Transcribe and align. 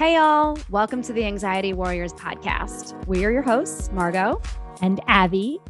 Hey, 0.00 0.14
y'all. 0.14 0.56
Welcome 0.70 1.02
to 1.02 1.12
the 1.12 1.26
Anxiety 1.26 1.74
Warriors 1.74 2.14
podcast. 2.14 3.06
We 3.06 3.22
are 3.26 3.30
your 3.30 3.42
hosts, 3.42 3.92
Margot 3.92 4.40
and 4.80 4.98
Abby. 5.08 5.60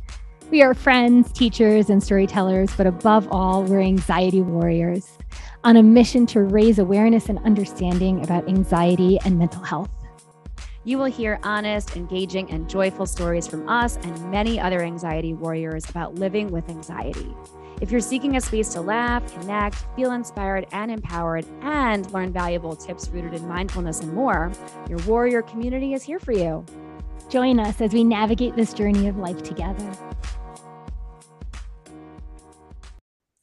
We 0.53 0.62
are 0.62 0.72
friends, 0.72 1.32
teachers, 1.32 1.90
and 1.90 2.00
storytellers, 2.00 2.72
but 2.77 2.87
above 2.87 3.27
all, 3.32 3.64
we're 3.64 3.80
anxiety 3.80 4.40
warriors 4.40 5.19
on 5.64 5.77
a 5.77 5.82
mission 5.82 6.27
to 6.27 6.43
raise 6.43 6.79
awareness 6.79 7.29
and 7.29 7.40
understanding 7.40 8.22
about 8.22 8.48
anxiety 8.48 9.18
and 9.24 9.36
mental 9.36 9.64
health. 9.64 9.90
You 10.84 10.98
will 10.98 11.06
hear 11.06 11.40
honest, 11.42 11.96
engaging, 11.96 12.52
and 12.52 12.70
joyful 12.70 13.06
stories 13.06 13.48
from 13.48 13.68
us 13.68 13.96
and 13.96 14.30
many 14.30 14.60
other 14.60 14.80
anxiety 14.80 15.34
warriors 15.34 15.90
about 15.90 16.14
living 16.14 16.52
with 16.52 16.68
anxiety. 16.68 17.34
If 17.80 17.90
you're 17.90 18.00
seeking 18.00 18.36
a 18.36 18.40
space 18.42 18.68
to 18.74 18.82
laugh, 18.82 19.32
connect, 19.32 19.86
feel 19.96 20.12
inspired 20.12 20.66
and 20.72 20.90
empowered, 20.90 21.46
and 21.62 22.10
learn 22.12 22.30
valuable 22.30 22.76
tips 22.76 23.08
rooted 23.08 23.32
in 23.32 23.48
mindfulness 23.48 24.00
and 24.00 24.12
more, 24.12 24.52
your 24.88 24.98
warrior 25.00 25.40
community 25.40 25.94
is 25.94 26.02
here 26.02 26.18
for 26.18 26.32
you. 26.32 26.64
Join 27.30 27.58
us 27.58 27.80
as 27.80 27.94
we 27.94 28.04
navigate 28.04 28.54
this 28.54 28.74
journey 28.74 29.08
of 29.08 29.16
life 29.16 29.43
together. 29.43 29.90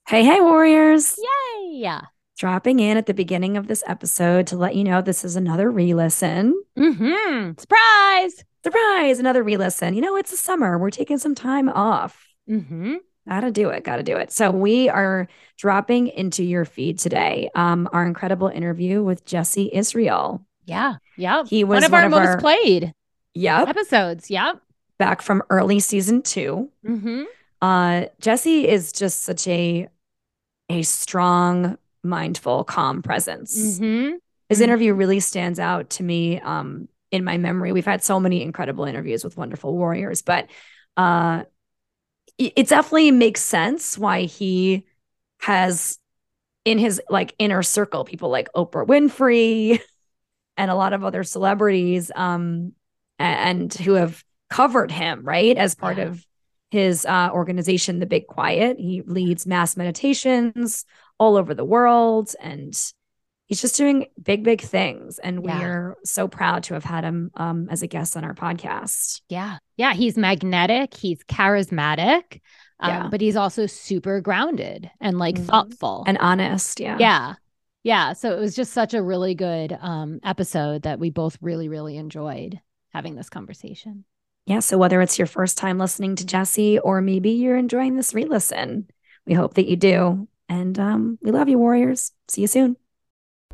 Hey, 0.08 0.24
hey, 0.24 0.40
warriors. 0.40 1.18
Yay! 1.18 1.90
Dropping 2.38 2.80
in 2.80 2.96
at 2.96 3.08
the 3.08 3.16
beginning 3.16 3.58
of 3.58 3.68
this 3.68 3.84
episode 3.88 4.46
to 4.48 4.56
let 4.56 4.76
you 4.76 4.84
know 4.84 5.02
this 5.02 5.26
is 5.26 5.36
another 5.36 5.72
re 5.72 5.96
listen. 5.96 6.54
Mm-hmm. 6.78 7.54
Surprise! 7.58 8.46
Surprise! 8.64 9.18
Another 9.18 9.42
re 9.42 9.58
listen. 9.58 9.96
You 9.96 10.02
know, 10.02 10.16
it's 10.16 10.30
the 10.30 10.38
summer. 10.38 10.78
We're 10.78 10.92
taking 10.92 11.18
some 11.18 11.34
time 11.34 11.70
off. 11.70 12.28
Mm-hmm. 12.48 12.98
Gotta 13.28 13.52
do 13.52 13.70
it. 13.70 13.84
Gotta 13.84 14.04
do 14.04 14.18
it. 14.18 14.32
So 14.32 14.52
we 14.52 14.90
are 14.90 15.28
dropping 15.58 16.08
into 16.08 16.44
your 16.44 16.66
feed 16.66 17.00
today. 17.00 17.50
Um, 17.56 17.90
our 17.92 18.06
incredible 18.06 18.48
interview 18.48 19.04
with 19.04 19.26
Jesse 19.26 19.70
Israel. 19.74 20.46
Yeah. 20.66 20.96
Yeah. 21.18 21.44
He 21.46 21.64
was 21.64 21.78
one 21.78 21.84
of 21.84 21.92
one 21.92 22.02
our 22.02 22.06
of 22.06 22.12
most 22.12 22.28
our- 22.28 22.40
played 22.40 22.94
Yep. 23.34 23.68
episodes. 23.70 24.30
Yep. 24.30 24.62
Back 24.98 25.22
from 25.22 25.44
early 25.50 25.80
season 25.80 26.22
two. 26.24 26.70
Mm-hmm. 26.86 27.24
Uh, 27.62 28.06
Jesse 28.20 28.68
is 28.68 28.92
just 28.92 29.22
such 29.24 29.48
a 29.48 29.88
a 30.70 30.82
strong, 30.82 31.78
mindful, 32.04 32.64
calm 32.66 33.02
presence. 33.02 33.58
Mm-hmm. 33.80 34.16
His 34.50 34.60
Mhm. 34.60 34.64
interview 34.64 34.94
really 34.94 35.20
stands 35.22 35.60
out 35.60 35.90
to 35.92 36.04
me 36.04 36.40
um, 36.42 36.88
in 37.12 37.24
my 37.24 37.38
memory. 37.38 37.72
We've 37.72 37.86
had 37.86 38.04
so 38.04 38.20
many 38.20 38.42
incredible 38.42 38.84
interviews 38.86 39.24
with 39.24 39.38
wonderful 39.38 39.76
warriors, 39.78 40.22
but 40.22 40.50
uh, 40.98 41.44
it 42.38 42.54
it 42.56 42.68
definitely 42.68 43.12
makes 43.12 43.42
sense 43.42 43.98
why 43.98 44.22
he 44.24 44.86
has 45.42 45.98
in 46.66 46.78
his 46.78 47.02
like 47.10 47.34
inner 47.40 47.64
circle 47.64 48.06
people 48.06 48.30
like 48.30 48.52
Oprah 48.54 48.88
Winfrey 48.88 49.82
and 50.58 50.72
a 50.72 50.76
lot 50.76 50.94
of 50.94 51.04
other 51.04 51.24
celebrities 51.24 52.12
um, 52.16 52.74
and 53.20 53.74
who 53.74 53.94
have 53.94 54.24
covered 54.50 54.92
him 54.92 55.24
right 55.24 55.58
as 55.58 55.76
part 55.76 55.98
Yeah. 55.98 56.06
of 56.06 56.26
his 56.72 57.06
uh, 57.06 57.30
organization, 57.32 58.00
The 58.00 58.06
Big 58.06 58.28
Quiet. 58.28 58.78
He 58.80 59.02
leads 59.02 59.48
mass 59.48 59.78
meditations 59.78 60.86
all 61.20 61.38
over 61.38 61.54
the 61.54 61.66
world 61.66 62.36
and 62.42 62.74
he's 63.48 63.62
just 63.62 63.76
doing 63.78 64.06
big, 64.22 64.44
big 64.44 64.62
things. 64.62 65.20
And 65.20 65.44
Yeah. 65.44 65.60
we're 65.60 65.96
so 66.06 66.28
proud 66.28 66.64
to 66.64 66.74
have 66.76 66.84
had 66.84 67.04
him 67.04 67.32
um, 67.36 67.68
as 67.70 67.82
a 67.82 67.88
guest 67.88 68.16
on 68.16 68.24
our 68.24 68.34
podcast. 68.36 69.22
Yeah. 69.30 69.58
Yeah. 69.78 69.94
He's 69.94 70.18
magnetic. 70.18 70.94
He's 70.94 71.24
charismatic. 71.24 72.42
Um, 72.80 72.90
Yeah. 72.90 73.08
But 73.10 73.22
he's 73.22 73.36
also 73.36 73.66
super 73.66 74.22
grounded 74.22 74.92
and 75.02 75.18
like 75.18 75.36
Mhm. 75.36 75.46
thoughtful. 75.46 76.04
And 76.06 76.18
honest. 76.20 76.80
Yeah. 76.80 76.98
yeah. 77.00 77.34
Yeah. 77.84 78.14
So 78.14 78.36
it 78.36 78.40
was 78.40 78.56
just 78.56 78.74
such 78.74 78.94
a 78.94 79.02
really 79.02 79.34
good 79.34 79.76
um, 79.82 80.20
episode 80.24 80.84
that 80.84 81.00
we 81.00 81.10
both 81.10 81.38
really, 81.42 81.70
really 81.70 81.98
enjoyed 81.98 82.60
having 82.94 83.16
this 83.16 83.30
conversation. 83.30 84.04
Yeah. 84.46 84.60
So 84.60 84.78
whether 84.78 85.02
it's 85.02 85.18
your 85.18 85.26
first 85.26 85.58
time 85.58 85.78
listening 85.78 86.16
to 86.18 86.26
Jesse 86.26 86.80
or 86.80 87.02
maybe 87.02 87.32
you're 87.32 87.58
enjoying 87.58 87.96
this 87.96 88.14
re 88.14 88.26
listen, 88.26 88.88
we 89.26 89.34
hope 89.34 89.56
that 89.56 89.68
you 89.70 89.76
do. 89.76 90.28
And 90.50 90.78
um, 90.80 91.18
we 91.22 91.32
love 91.32 91.50
you, 91.50 91.58
Warriors. 91.58 92.12
See 92.30 92.42
you 92.42 92.48
soon. 92.48 92.78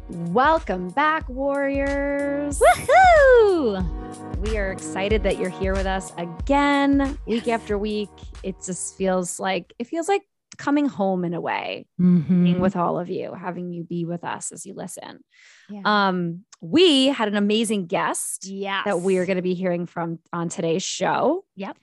Welcome 0.10 0.90
back, 0.90 1.28
Warriors. 1.30 2.60
Woohoo! 2.60 4.40
We 4.42 4.58
are 4.58 4.72
excited 4.72 5.24
that 5.24 5.38
you're 5.40 5.50
here 5.50 5.74
with 5.74 5.86
us 5.86 6.12
again, 6.18 7.18
week 7.26 7.48
after 7.48 7.78
week. 7.78 8.10
It 8.44 8.56
just 8.64 8.98
feels 8.98 9.40
like 9.40 9.74
it 9.80 9.88
feels 9.88 10.08
like 10.10 10.24
coming 10.58 10.86
home 10.88 11.24
in 11.26 11.34
a 11.34 11.42
way, 11.42 11.88
Mm-hmm. 12.00 12.44
being 12.44 12.60
with 12.60 12.76
all 12.76 13.00
of 13.00 13.10
you, 13.10 13.34
having 13.34 13.72
you 13.72 13.84
be 13.84 14.06
with 14.06 14.24
us 14.24 14.52
as 14.52 14.66
you 14.66 14.74
listen. 14.74 15.24
Yeah. 15.70 15.82
Um, 15.86 16.42
we 16.62 17.08
had 17.08 17.28
an 17.28 17.36
amazing 17.36 17.88
guest 17.88 18.46
yes. 18.46 18.86
that 18.86 19.02
we 19.02 19.18
are 19.18 19.26
going 19.26 19.38
to 19.38 19.42
be 19.42 19.54
hearing 19.56 19.86
from 19.86 20.20
on 20.32 20.50
today's 20.50 20.84
show. 20.84 21.46
Yep. 21.56 21.78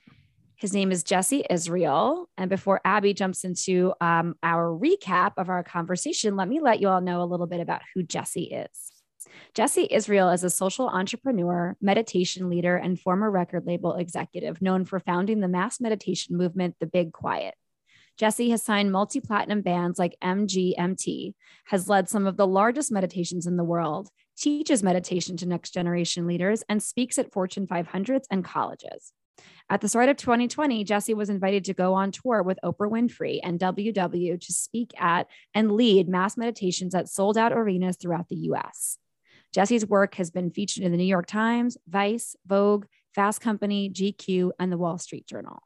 His 0.61 0.73
name 0.73 0.91
is 0.91 1.01
Jesse 1.01 1.43
Israel. 1.49 2.29
And 2.37 2.47
before 2.47 2.81
Abby 2.85 3.15
jumps 3.15 3.43
into 3.45 3.95
um, 3.99 4.35
our 4.43 4.67
recap 4.67 5.31
of 5.37 5.49
our 5.49 5.63
conversation, 5.63 6.35
let 6.35 6.47
me 6.47 6.59
let 6.59 6.79
you 6.79 6.87
all 6.87 7.01
know 7.01 7.23
a 7.23 7.25
little 7.25 7.47
bit 7.47 7.61
about 7.61 7.81
who 7.95 8.03
Jesse 8.03 8.43
is. 8.43 8.69
Jesse 9.55 9.87
Israel 9.89 10.29
is 10.29 10.43
a 10.43 10.51
social 10.51 10.87
entrepreneur, 10.87 11.75
meditation 11.81 12.47
leader, 12.47 12.75
and 12.75 12.99
former 12.99 13.31
record 13.31 13.65
label 13.65 13.95
executive 13.95 14.61
known 14.61 14.85
for 14.85 14.99
founding 14.99 15.39
the 15.39 15.47
mass 15.47 15.81
meditation 15.81 16.37
movement, 16.37 16.75
The 16.79 16.85
Big 16.85 17.11
Quiet. 17.11 17.55
Jesse 18.15 18.51
has 18.51 18.61
signed 18.61 18.91
multi 18.91 19.19
platinum 19.19 19.63
bands 19.63 19.97
like 19.97 20.15
MGMT, 20.23 21.33
has 21.65 21.89
led 21.89 22.07
some 22.07 22.27
of 22.27 22.37
the 22.37 22.45
largest 22.45 22.91
meditations 22.91 23.47
in 23.47 23.57
the 23.57 23.63
world, 23.63 24.09
teaches 24.37 24.83
meditation 24.83 25.37
to 25.37 25.47
next 25.47 25.73
generation 25.73 26.27
leaders, 26.27 26.63
and 26.69 26.83
speaks 26.83 27.17
at 27.17 27.31
Fortune 27.31 27.65
500s 27.65 28.25
and 28.29 28.45
colleges. 28.45 29.11
At 29.69 29.79
the 29.79 29.87
start 29.87 30.09
of 30.09 30.17
2020, 30.17 30.83
Jesse 30.83 31.13
was 31.13 31.29
invited 31.29 31.63
to 31.65 31.73
go 31.73 31.93
on 31.93 32.11
tour 32.11 32.43
with 32.43 32.59
Oprah 32.63 32.91
Winfrey 32.91 33.39
and 33.41 33.59
WW 33.59 34.39
to 34.39 34.53
speak 34.53 34.91
at 34.99 35.27
and 35.53 35.71
lead 35.71 36.09
mass 36.09 36.35
meditations 36.35 36.93
at 36.93 37.07
sold 37.07 37.37
out 37.37 37.53
arenas 37.53 37.95
throughout 37.95 38.27
the 38.27 38.35
US. 38.35 38.97
Jesse's 39.53 39.85
work 39.85 40.15
has 40.15 40.29
been 40.29 40.51
featured 40.51 40.83
in 40.83 40.91
the 40.91 40.97
New 40.97 41.03
York 41.03 41.25
Times, 41.25 41.77
Vice, 41.87 42.35
Vogue, 42.45 42.85
Fast 43.15 43.41
Company, 43.41 43.89
GQ, 43.89 44.51
and 44.59 44.71
the 44.71 44.77
Wall 44.77 44.97
Street 44.97 45.25
Journal. 45.25 45.61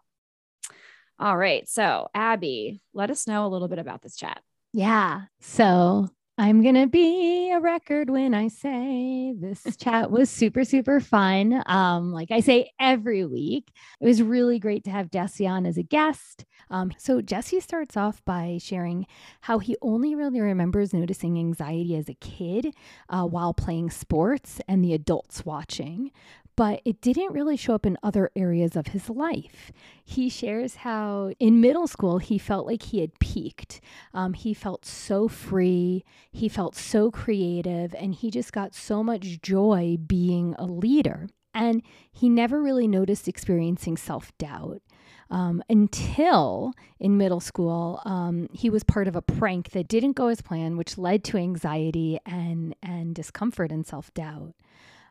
All 1.19 1.37
right. 1.37 1.67
So, 1.67 2.09
Abby, 2.13 2.81
let 2.93 3.09
us 3.09 3.27
know 3.27 3.45
a 3.45 3.49
little 3.49 3.67
bit 3.67 3.79
about 3.79 4.01
this 4.01 4.15
chat. 4.15 4.41
Yeah. 4.73 5.21
So 5.39 6.09
I'm 6.37 6.61
going 6.61 6.75
to 6.75 6.87
be 6.87 7.49
a 7.51 7.61
record 7.61 8.09
when 8.09 8.33
I 8.33 8.49
say 8.49 9.33
this 9.37 9.63
chat 9.77 10.11
was 10.11 10.29
super, 10.29 10.65
super 10.65 10.99
fun. 10.99 11.63
Um, 11.65 12.11
like 12.11 12.29
I 12.29 12.41
say 12.41 12.71
every 12.77 13.23
week, 13.23 13.71
it 14.01 14.05
was 14.05 14.21
really 14.21 14.59
great 14.59 14.83
to 14.83 14.91
have 14.91 15.11
Jesse 15.11 15.47
on 15.47 15.65
as 15.65 15.77
a 15.77 15.83
guest. 15.83 16.43
Um, 16.69 16.91
so 16.97 17.21
Jesse 17.21 17.61
starts 17.61 17.95
off 17.95 18.21
by 18.25 18.57
sharing 18.61 19.07
how 19.41 19.59
he 19.59 19.77
only 19.81 20.13
really 20.13 20.41
remembers 20.41 20.93
noticing 20.93 21.37
anxiety 21.39 21.95
as 21.95 22.09
a 22.09 22.15
kid 22.15 22.75
uh, 23.07 23.23
while 23.23 23.53
playing 23.53 23.89
sports 23.89 24.59
and 24.67 24.83
the 24.83 24.93
adults 24.93 25.45
watching. 25.45 26.11
But 26.55 26.81
it 26.85 27.01
didn't 27.01 27.33
really 27.33 27.57
show 27.57 27.75
up 27.75 27.85
in 27.85 27.97
other 28.01 28.31
areas 28.35 28.77
of 28.77 28.87
his 28.87 29.09
life. 29.09 29.71
He 30.03 30.29
shares 30.29 30.75
how 30.75 31.31
in 31.39 31.59
middle 31.59 31.87
school 31.87 32.19
he 32.19 32.37
felt 32.37 32.65
like 32.65 32.83
he 32.83 33.01
had 33.01 33.19
peaked. 33.19 33.81
Um, 34.13 34.33
he 34.33 34.53
felt 34.53 34.85
so 34.85 35.27
free, 35.27 36.05
he 36.31 36.47
felt 36.47 36.75
so 36.75 37.11
creative, 37.11 37.93
and 37.95 38.15
he 38.15 38.31
just 38.31 38.53
got 38.53 38.73
so 38.73 39.03
much 39.03 39.41
joy 39.41 39.97
being 40.05 40.55
a 40.57 40.65
leader. 40.65 41.27
And 41.53 41.81
he 42.11 42.29
never 42.29 42.61
really 42.61 42.87
noticed 42.87 43.27
experiencing 43.27 43.97
self 43.97 44.37
doubt. 44.37 44.81
Um, 45.29 45.63
until 45.69 46.73
in 46.99 47.17
middle 47.17 47.39
school, 47.39 48.01
um, 48.05 48.47
he 48.53 48.69
was 48.69 48.83
part 48.83 49.07
of 49.07 49.15
a 49.15 49.21
prank 49.21 49.71
that 49.71 49.87
didn't 49.87 50.13
go 50.13 50.27
as 50.27 50.41
planned, 50.41 50.77
which 50.77 50.97
led 50.97 51.23
to 51.25 51.37
anxiety 51.37 52.19
and, 52.25 52.75
and 52.83 53.15
discomfort 53.15 53.71
and 53.71 53.85
self 53.87 54.13
doubt. 54.13 54.53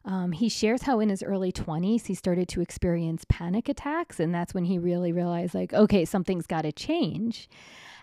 Um, 0.04 0.32
he 0.32 0.48
shares 0.48 0.82
how 0.82 1.00
in 1.00 1.08
his 1.08 1.22
early 1.22 1.50
20s, 1.50 2.06
he 2.06 2.14
started 2.14 2.48
to 2.48 2.60
experience 2.60 3.24
panic 3.28 3.68
attacks. 3.68 4.20
And 4.20 4.34
that's 4.34 4.52
when 4.52 4.64
he 4.64 4.78
really 4.78 5.12
realized, 5.12 5.54
like, 5.54 5.72
okay, 5.72 6.04
something's 6.04 6.46
got 6.46 6.62
to 6.62 6.72
change. 6.72 7.48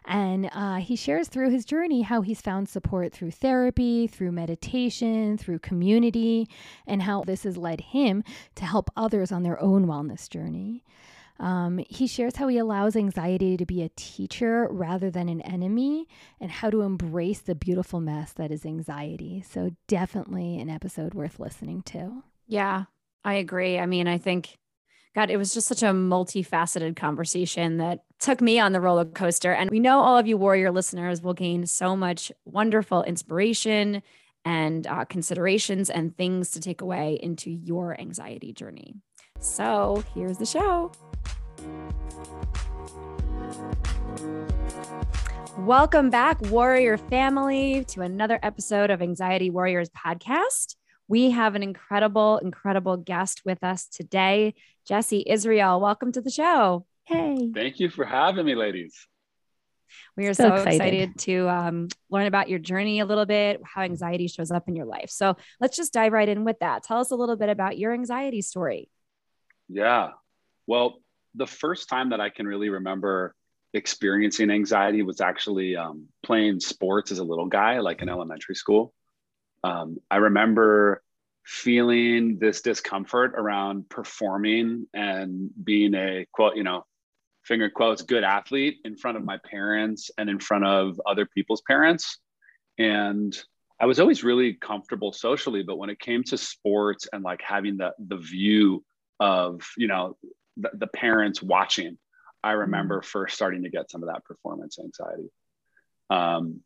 And 0.06 0.50
uh, 0.52 0.78
he 0.78 0.96
shares 0.96 1.28
through 1.28 1.52
his 1.52 1.64
journey 1.64 2.02
how 2.02 2.22
he's 2.22 2.42
found 2.42 2.68
support 2.68 3.14
through 3.14 3.32
therapy, 3.32 4.08
through 4.08 4.32
meditation, 4.32 5.38
through 5.38 5.60
community, 5.60 6.48
and 6.88 7.04
how 7.04 7.24
this 7.24 7.44
has 7.44 7.56
led 7.56 7.82
him 7.82 8.24
to 8.56 8.66
help 8.66 8.90
others 8.98 9.32
on 9.32 9.44
their 9.44 9.62
own 9.62 9.86
wellness 9.86 10.28
journey. 10.28 10.84
Um, 11.42 11.84
he 11.90 12.06
shares 12.06 12.36
how 12.36 12.48
he 12.48 12.60
allows 12.60 12.96
anxiety 12.96 13.58
to 13.58 13.66
be 13.66 13.82
a 13.82 13.90
teacher 13.96 14.68
rather 14.70 15.10
than 15.10 15.28
an 15.28 15.42
enemy, 15.42 16.08
and 16.40 16.52
how 16.52 16.70
to 16.70 16.82
embrace 16.84 17.40
the 17.40 17.56
beautiful 17.56 18.00
mess 18.00 18.32
that 18.34 18.52
is 18.52 18.64
anxiety. 18.66 19.44
So, 19.50 19.72
definitely 19.88 20.60
an 20.60 20.70
episode 20.70 21.16
worth 21.16 21.40
listening 21.40 21.82
to. 21.88 22.24
Yeah, 22.48 22.84
I 23.26 23.34
agree. 23.36 23.80
I 23.80 23.88
mean, 23.88 24.08
I 24.08 24.20
think, 24.20 24.60
God, 25.16 25.32
it 25.32 25.38
was 25.38 25.54
just 25.54 25.68
such 25.68 25.82
a 25.82 25.88
multifaceted 25.88 26.96
conversation 26.96 27.78
that 27.78 28.04
took 28.20 28.40
me 28.40 28.60
on 28.60 28.72
the 28.72 28.80
roller 28.80 29.06
coaster. 29.06 29.52
And 29.52 29.72
we 29.72 29.80
know 29.80 30.00
all 30.00 30.20
of 30.20 30.28
you 30.28 30.38
warrior 30.38 30.70
listeners 30.70 31.24
will 31.24 31.34
gain 31.34 31.66
so 31.66 31.96
much 31.96 32.32
wonderful 32.46 33.02
inspiration 33.04 34.04
and 34.46 34.86
uh, 34.88 35.06
considerations 35.06 35.90
and 35.90 36.16
things 36.16 36.52
to 36.52 36.60
take 36.60 36.82
away 36.82 37.20
into 37.22 37.50
your 37.50 38.00
anxiety 38.00 38.54
journey. 38.54 38.96
So 39.42 40.04
here's 40.14 40.38
the 40.38 40.46
show. 40.46 40.92
Welcome 45.58 46.12
back, 46.12 46.40
Warrior 46.44 46.98
family, 46.98 47.84
to 47.86 48.02
another 48.02 48.40
episode 48.44 48.92
of 48.92 49.02
Anxiety 49.02 49.50
Warriors 49.50 49.90
podcast. 49.90 50.76
We 51.08 51.32
have 51.32 51.56
an 51.56 51.64
incredible, 51.64 52.38
incredible 52.38 52.98
guest 52.98 53.42
with 53.44 53.64
us 53.64 53.88
today, 53.88 54.54
Jesse 54.88 55.24
Israel. 55.28 55.82
Welcome 55.82 56.12
to 56.12 56.22
the 56.22 56.30
show. 56.30 56.86
Hey. 57.06 57.52
Thank 57.52 57.80
you 57.80 57.90
for 57.90 58.06
having 58.06 58.46
me, 58.46 58.54
ladies. 58.54 59.08
We 60.16 60.28
are 60.28 60.36
so, 60.36 60.50
so 60.50 60.56
excited. 60.56 60.80
excited. 60.80 61.20
to 61.20 61.50
um, 61.50 61.88
learn 62.12 62.28
about 62.28 62.48
your 62.48 62.60
journey 62.60 63.00
a 63.00 63.06
little 63.06 63.26
bit, 63.26 63.60
how 63.64 63.82
anxiety 63.82 64.28
shows 64.28 64.52
up 64.52 64.68
in 64.68 64.76
your 64.76 64.86
life. 64.86 65.10
So 65.10 65.36
let's 65.60 65.76
just 65.76 65.94
dive 65.94 66.14
right 66.14 66.30
in 66.30 66.44
with 66.44 66.60
that. 66.60 66.84
Tell 66.84 67.00
us 67.00 67.10
a 67.10 67.16
little 67.16 67.36
bit 67.36 67.50
about 67.50 67.80
your 67.80 67.92
anxiety 67.92 68.44
story. 68.44 68.90
Yeah. 69.72 70.10
Well, 70.68 71.00
the 71.36 71.48
first 71.48 71.90
time 71.90 72.10
that 72.10 72.20
I 72.20 72.30
can 72.30 72.46
really 72.46 72.70
remember 72.70 73.34
experiencing 73.74 74.52
anxiety 74.52 75.02
was 75.02 75.22
actually 75.22 75.78
um, 75.78 76.08
playing 76.24 76.60
sports 76.60 77.12
as 77.12 77.20
a 77.20 77.24
little 77.24 77.48
guy, 77.48 77.80
like 77.80 78.02
in 78.02 78.10
elementary 78.10 78.56
school. 78.56 78.94
Um, 79.64 79.98
I 80.10 80.18
remember 80.18 81.02
feeling 81.46 82.38
this 82.40 82.62
discomfort 82.62 83.34
around 83.36 83.90
performing 83.90 84.88
and 84.94 85.50
being 85.64 85.96
a 85.96 86.26
quote, 86.34 86.58
you 86.58 86.64
know, 86.64 86.86
finger 87.44 87.70
quotes, 87.70 88.02
good 88.02 88.24
athlete 88.24 88.78
in 88.84 88.98
front 88.98 89.18
of 89.18 89.24
my 89.24 89.38
parents 89.50 90.12
and 90.18 90.30
in 90.30 90.40
front 90.40 90.66
of 90.66 91.00
other 91.06 91.26
people's 91.26 91.62
parents. 91.66 92.20
And 92.78 93.36
I 93.80 93.86
was 93.86 94.00
always 94.00 94.24
really 94.24 94.54
comfortable 94.54 95.12
socially, 95.14 95.64
but 95.64 95.78
when 95.78 95.90
it 95.90 96.00
came 96.00 96.24
to 96.26 96.38
sports 96.38 97.08
and 97.12 97.24
like 97.24 97.42
having 97.42 97.78
the 97.78 97.94
the 97.98 98.18
view 98.18 98.84
of, 99.22 99.62
you 99.78 99.88
know, 99.88 100.18
the, 100.58 100.72
the 100.74 100.88
parents 100.88 101.42
watching, 101.42 101.98
I 102.44 102.54
remember 102.54 102.98
mm-hmm. 102.98 103.08
first 103.08 103.36
starting 103.36 103.64
to 103.64 103.70
get 103.70 103.90
some 103.90 104.04
of 104.04 104.10
that 104.10 104.26
performance 104.26 104.80
anxiety. 104.80 105.30
Um, 106.10 106.62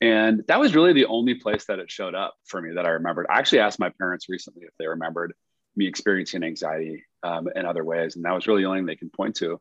and 0.00 0.44
that 0.46 0.60
was 0.60 0.74
really 0.74 0.92
the 0.92 1.06
only 1.06 1.34
place 1.34 1.66
that 1.66 1.80
it 1.80 1.90
showed 1.90 2.14
up 2.14 2.34
for 2.46 2.62
me 2.62 2.74
that 2.74 2.86
I 2.86 2.90
remembered. 2.90 3.26
I 3.28 3.38
actually 3.38 3.58
asked 3.58 3.80
my 3.80 3.90
parents 3.98 4.28
recently 4.28 4.62
if 4.62 4.74
they 4.78 4.86
remembered 4.86 5.34
me 5.74 5.86
experiencing 5.86 6.44
anxiety 6.44 7.04
um, 7.22 7.48
in 7.54 7.66
other 7.66 7.84
ways. 7.84 8.14
And 8.14 8.24
that 8.24 8.34
was 8.34 8.46
really 8.46 8.62
the 8.62 8.68
only 8.68 8.80
thing 8.80 8.86
they 8.86 8.96
can 8.96 9.10
point 9.10 9.36
to. 9.36 9.60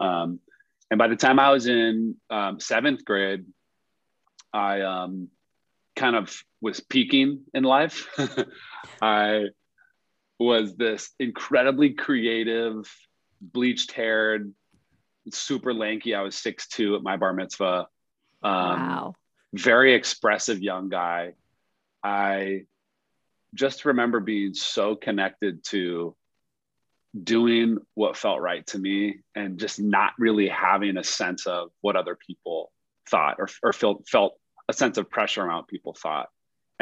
Um, 0.00 0.40
and 0.90 0.98
by 0.98 1.08
the 1.08 1.16
time 1.16 1.38
I 1.38 1.50
was 1.50 1.66
in 1.66 2.16
um, 2.28 2.58
seventh 2.60 3.04
grade, 3.04 3.44
I 4.52 4.80
um, 4.80 5.28
kind 5.96 6.16
of 6.16 6.42
was 6.60 6.80
peaking 6.80 7.42
in 7.54 7.62
life. 7.62 8.08
I 9.02 9.44
was 10.44 10.76
this 10.76 11.10
incredibly 11.18 11.90
creative, 11.90 12.90
bleached 13.40 13.92
haired, 13.92 14.52
super 15.30 15.72
lanky. 15.74 16.14
I 16.14 16.22
was 16.22 16.36
six 16.36 16.68
two 16.68 16.96
at 16.96 17.02
my 17.02 17.16
bar 17.16 17.32
mitzvah. 17.32 17.88
Um, 18.42 18.52
wow. 18.52 19.14
Very 19.52 19.94
expressive 19.94 20.60
young 20.60 20.88
guy. 20.88 21.34
I 22.02 22.66
just 23.54 23.84
remember 23.84 24.20
being 24.20 24.54
so 24.54 24.96
connected 24.96 25.64
to 25.64 26.14
doing 27.22 27.78
what 27.94 28.16
felt 28.16 28.40
right 28.40 28.66
to 28.66 28.78
me 28.78 29.20
and 29.34 29.58
just 29.58 29.80
not 29.80 30.12
really 30.18 30.48
having 30.48 30.96
a 30.96 31.04
sense 31.04 31.46
of 31.46 31.70
what 31.80 31.96
other 31.96 32.16
people 32.16 32.72
thought 33.08 33.36
or, 33.38 33.48
or 33.62 33.72
felt, 33.72 34.08
felt 34.08 34.36
a 34.68 34.72
sense 34.72 34.98
of 34.98 35.08
pressure 35.08 35.42
around 35.42 35.68
people 35.68 35.94
thought. 35.94 36.28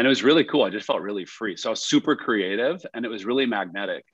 And 0.03 0.07
it 0.07 0.09
was 0.09 0.25
really 0.25 0.43
cool. 0.43 0.65
I 0.65 0.71
just 0.71 0.85
felt 0.85 1.01
really 1.01 1.25
free. 1.25 1.57
So 1.57 1.69
I 1.69 1.71
was 1.71 1.85
super 1.85 2.17
creative 2.17 2.85
and 2.93 3.05
it 3.05 3.09
was 3.09 3.25
really 3.25 3.47
magnetic. 3.47 4.05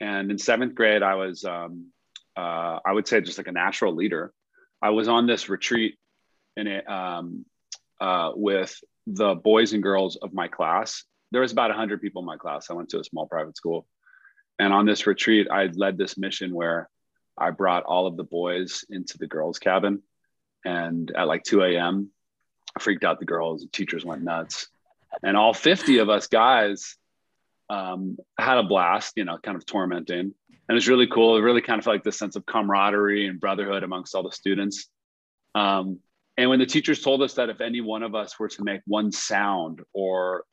And 0.00 0.30
in 0.30 0.38
seventh 0.38 0.74
grade, 0.74 1.02
I 1.02 1.16
was, 1.16 1.44
um, 1.44 1.88
uh, 2.34 2.78
I 2.82 2.92
would 2.92 3.06
say, 3.06 3.20
just 3.20 3.36
like 3.36 3.46
a 3.46 3.52
natural 3.52 3.94
leader. 3.94 4.32
I 4.80 4.88
was 4.88 5.06
on 5.06 5.26
this 5.26 5.50
retreat 5.50 5.98
in 6.56 6.66
it 6.66 6.88
um, 6.88 7.44
uh, 8.00 8.30
with 8.36 8.74
the 9.06 9.34
boys 9.34 9.74
and 9.74 9.82
girls 9.82 10.16
of 10.16 10.32
my 10.32 10.48
class. 10.48 11.04
There 11.30 11.42
was 11.42 11.52
about 11.52 11.68
100 11.68 12.00
people 12.00 12.22
in 12.22 12.26
my 12.26 12.38
class. 12.38 12.70
I 12.70 12.72
went 12.72 12.88
to 12.90 13.00
a 13.00 13.04
small 13.04 13.26
private 13.26 13.54
school 13.54 13.86
and 14.58 14.72
on 14.72 14.86
this 14.86 15.06
retreat, 15.06 15.48
I 15.50 15.66
led 15.66 15.98
this 15.98 16.16
mission 16.16 16.54
where 16.54 16.88
I 17.36 17.50
brought 17.50 17.84
all 17.84 18.06
of 18.06 18.16
the 18.16 18.24
boys 18.24 18.82
into 18.88 19.18
the 19.18 19.26
girls' 19.26 19.58
cabin. 19.58 20.02
And 20.64 21.12
at 21.14 21.28
like 21.28 21.44
2 21.44 21.62
a.m., 21.64 22.12
freaked 22.80 23.04
out 23.04 23.20
the 23.20 23.26
girls. 23.26 23.60
The 23.60 23.68
teachers 23.68 24.04
went 24.04 24.22
nuts. 24.22 24.68
And 25.22 25.36
all 25.36 25.52
50 25.52 25.98
of 25.98 26.08
us 26.08 26.26
guys 26.26 26.96
um, 27.70 28.16
had 28.38 28.58
a 28.58 28.62
blast, 28.62 29.14
you 29.16 29.24
know, 29.24 29.38
kind 29.42 29.56
of 29.56 29.66
tormenting. 29.66 30.18
And 30.20 30.34
it 30.68 30.74
was 30.74 30.88
really 30.88 31.06
cool. 31.06 31.36
It 31.36 31.40
really 31.40 31.62
kind 31.62 31.78
of 31.78 31.84
felt 31.84 31.94
like 31.94 32.04
this 32.04 32.18
sense 32.18 32.36
of 32.36 32.46
camaraderie 32.46 33.26
and 33.26 33.40
brotherhood 33.40 33.82
amongst 33.82 34.14
all 34.14 34.22
the 34.22 34.32
students. 34.32 34.88
Um, 35.54 36.00
and 36.36 36.50
when 36.50 36.60
the 36.60 36.66
teachers 36.66 37.02
told 37.02 37.22
us 37.22 37.34
that 37.34 37.48
if 37.48 37.60
any 37.60 37.80
one 37.80 38.02
of 38.02 38.14
us 38.14 38.38
were 38.38 38.48
to 38.48 38.64
make 38.64 38.80
one 38.86 39.10
sound 39.10 39.82
or 39.92 40.44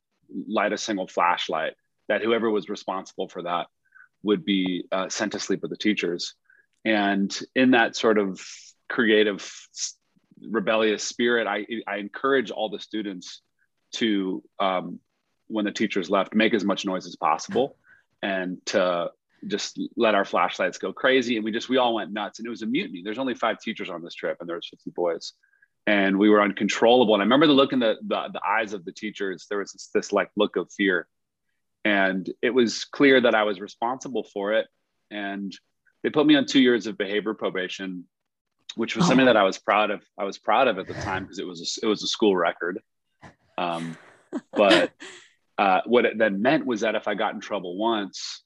light 0.48 0.74
a 0.74 0.78
single 0.78 1.08
flashlight, 1.08 1.74
that 2.08 2.22
whoever 2.22 2.50
was 2.50 2.70
responsible 2.70 3.28
for 3.28 3.44
that 3.44 3.68
would 4.24 4.44
be 4.44 4.86
uh, 4.92 5.10
sent 5.10 5.34
to 5.34 5.40
sleep 5.40 5.62
with 5.62 5.72
the 5.72 5.78
teachers. 5.78 6.34
And 6.84 7.38
in 7.56 7.72
that 7.72 7.96
sort 7.96 8.18
of 8.18 8.42
creative, 8.90 9.48
rebellious 10.42 11.04
spirit, 11.04 11.48
I, 11.48 11.66
I 11.88 11.98
encourage 11.98 12.52
all 12.52 12.70
the 12.70 12.80
students 12.80 13.42
to, 13.96 14.44
um, 14.60 15.00
when 15.48 15.66
the 15.66 15.72
teachers 15.72 16.10
left, 16.10 16.34
make 16.34 16.54
as 16.54 16.64
much 16.64 16.86
noise 16.86 17.06
as 17.06 17.16
possible 17.16 17.78
and 18.22 18.64
to 18.68 19.12
just 19.48 19.80
let 19.96 20.16
our 20.16 20.26
flashlights 20.26 20.78
go 20.78 20.92
crazy. 20.92 21.36
And 21.36 21.46
we 21.46 21.52
just, 21.52 21.70
we 21.70 21.78
all 21.78 21.94
went 21.94 22.12
nuts. 22.12 22.40
And 22.40 22.48
it 22.48 22.50
was 22.50 22.62
a 22.62 22.66
mutiny. 22.66 23.02
There's 23.04 23.20
only 23.20 23.36
five 23.36 23.60
teachers 23.60 23.90
on 23.90 24.04
this 24.04 24.16
trip 24.16 24.38
and 24.40 24.50
there 24.50 24.56
was 24.56 24.68
50 24.70 24.92
boys. 24.92 25.34
And 25.88 26.18
we 26.18 26.30
were 26.30 26.42
uncontrollable. 26.42 27.14
And 27.14 27.22
I 27.22 27.26
remember 27.26 27.46
the 27.46 27.54
look 27.54 27.74
in 27.74 27.80
the, 27.80 27.96
the, 28.08 28.30
the 28.34 28.42
eyes 28.48 28.74
of 28.74 28.86
the 28.86 28.92
teachers. 28.92 29.46
There 29.50 29.60
was 29.60 29.72
this, 29.72 29.90
this 29.94 30.12
like 30.12 30.32
look 30.36 30.56
of 30.56 30.72
fear 30.72 31.08
and 31.86 32.28
it 32.42 32.50
was 32.50 32.84
clear 32.84 33.22
that 33.22 33.36
I 33.36 33.44
was 33.44 33.62
responsible 33.62 34.24
for 34.24 34.54
it. 34.54 34.68
And 35.12 35.56
they 36.02 36.10
put 36.10 36.26
me 36.26 36.36
on 36.36 36.46
two 36.46 36.60
years 36.60 36.88
of 36.88 36.98
behavior 36.98 37.36
probation, 37.36 38.06
which 38.76 38.96
was 38.96 39.06
oh. 39.06 39.10
something 39.10 39.28
that 39.28 39.38
I 39.38 39.44
was 39.44 39.60
proud 39.60 39.92
of. 39.92 40.02
I 40.20 40.24
was 40.24 40.40
proud 40.40 40.68
of 40.68 40.80
at 40.80 40.88
the 40.88 40.96
time 40.96 41.24
because 41.24 41.38
it 41.38 41.48
was 41.48 41.62
a, 41.62 41.86
it 41.86 41.88
was 41.88 42.02
a 42.02 42.08
school 42.08 42.36
record. 42.36 42.80
Um, 43.58 43.98
but 44.54 44.92
uh, 45.58 45.82
what 45.86 46.06
it 46.06 46.18
then 46.18 46.42
meant 46.42 46.66
was 46.66 46.82
that 46.82 46.96
if 46.96 47.08
I 47.08 47.16
got 47.16 47.34
in 47.34 47.40
trouble 47.40 47.78
once, 47.78 48.44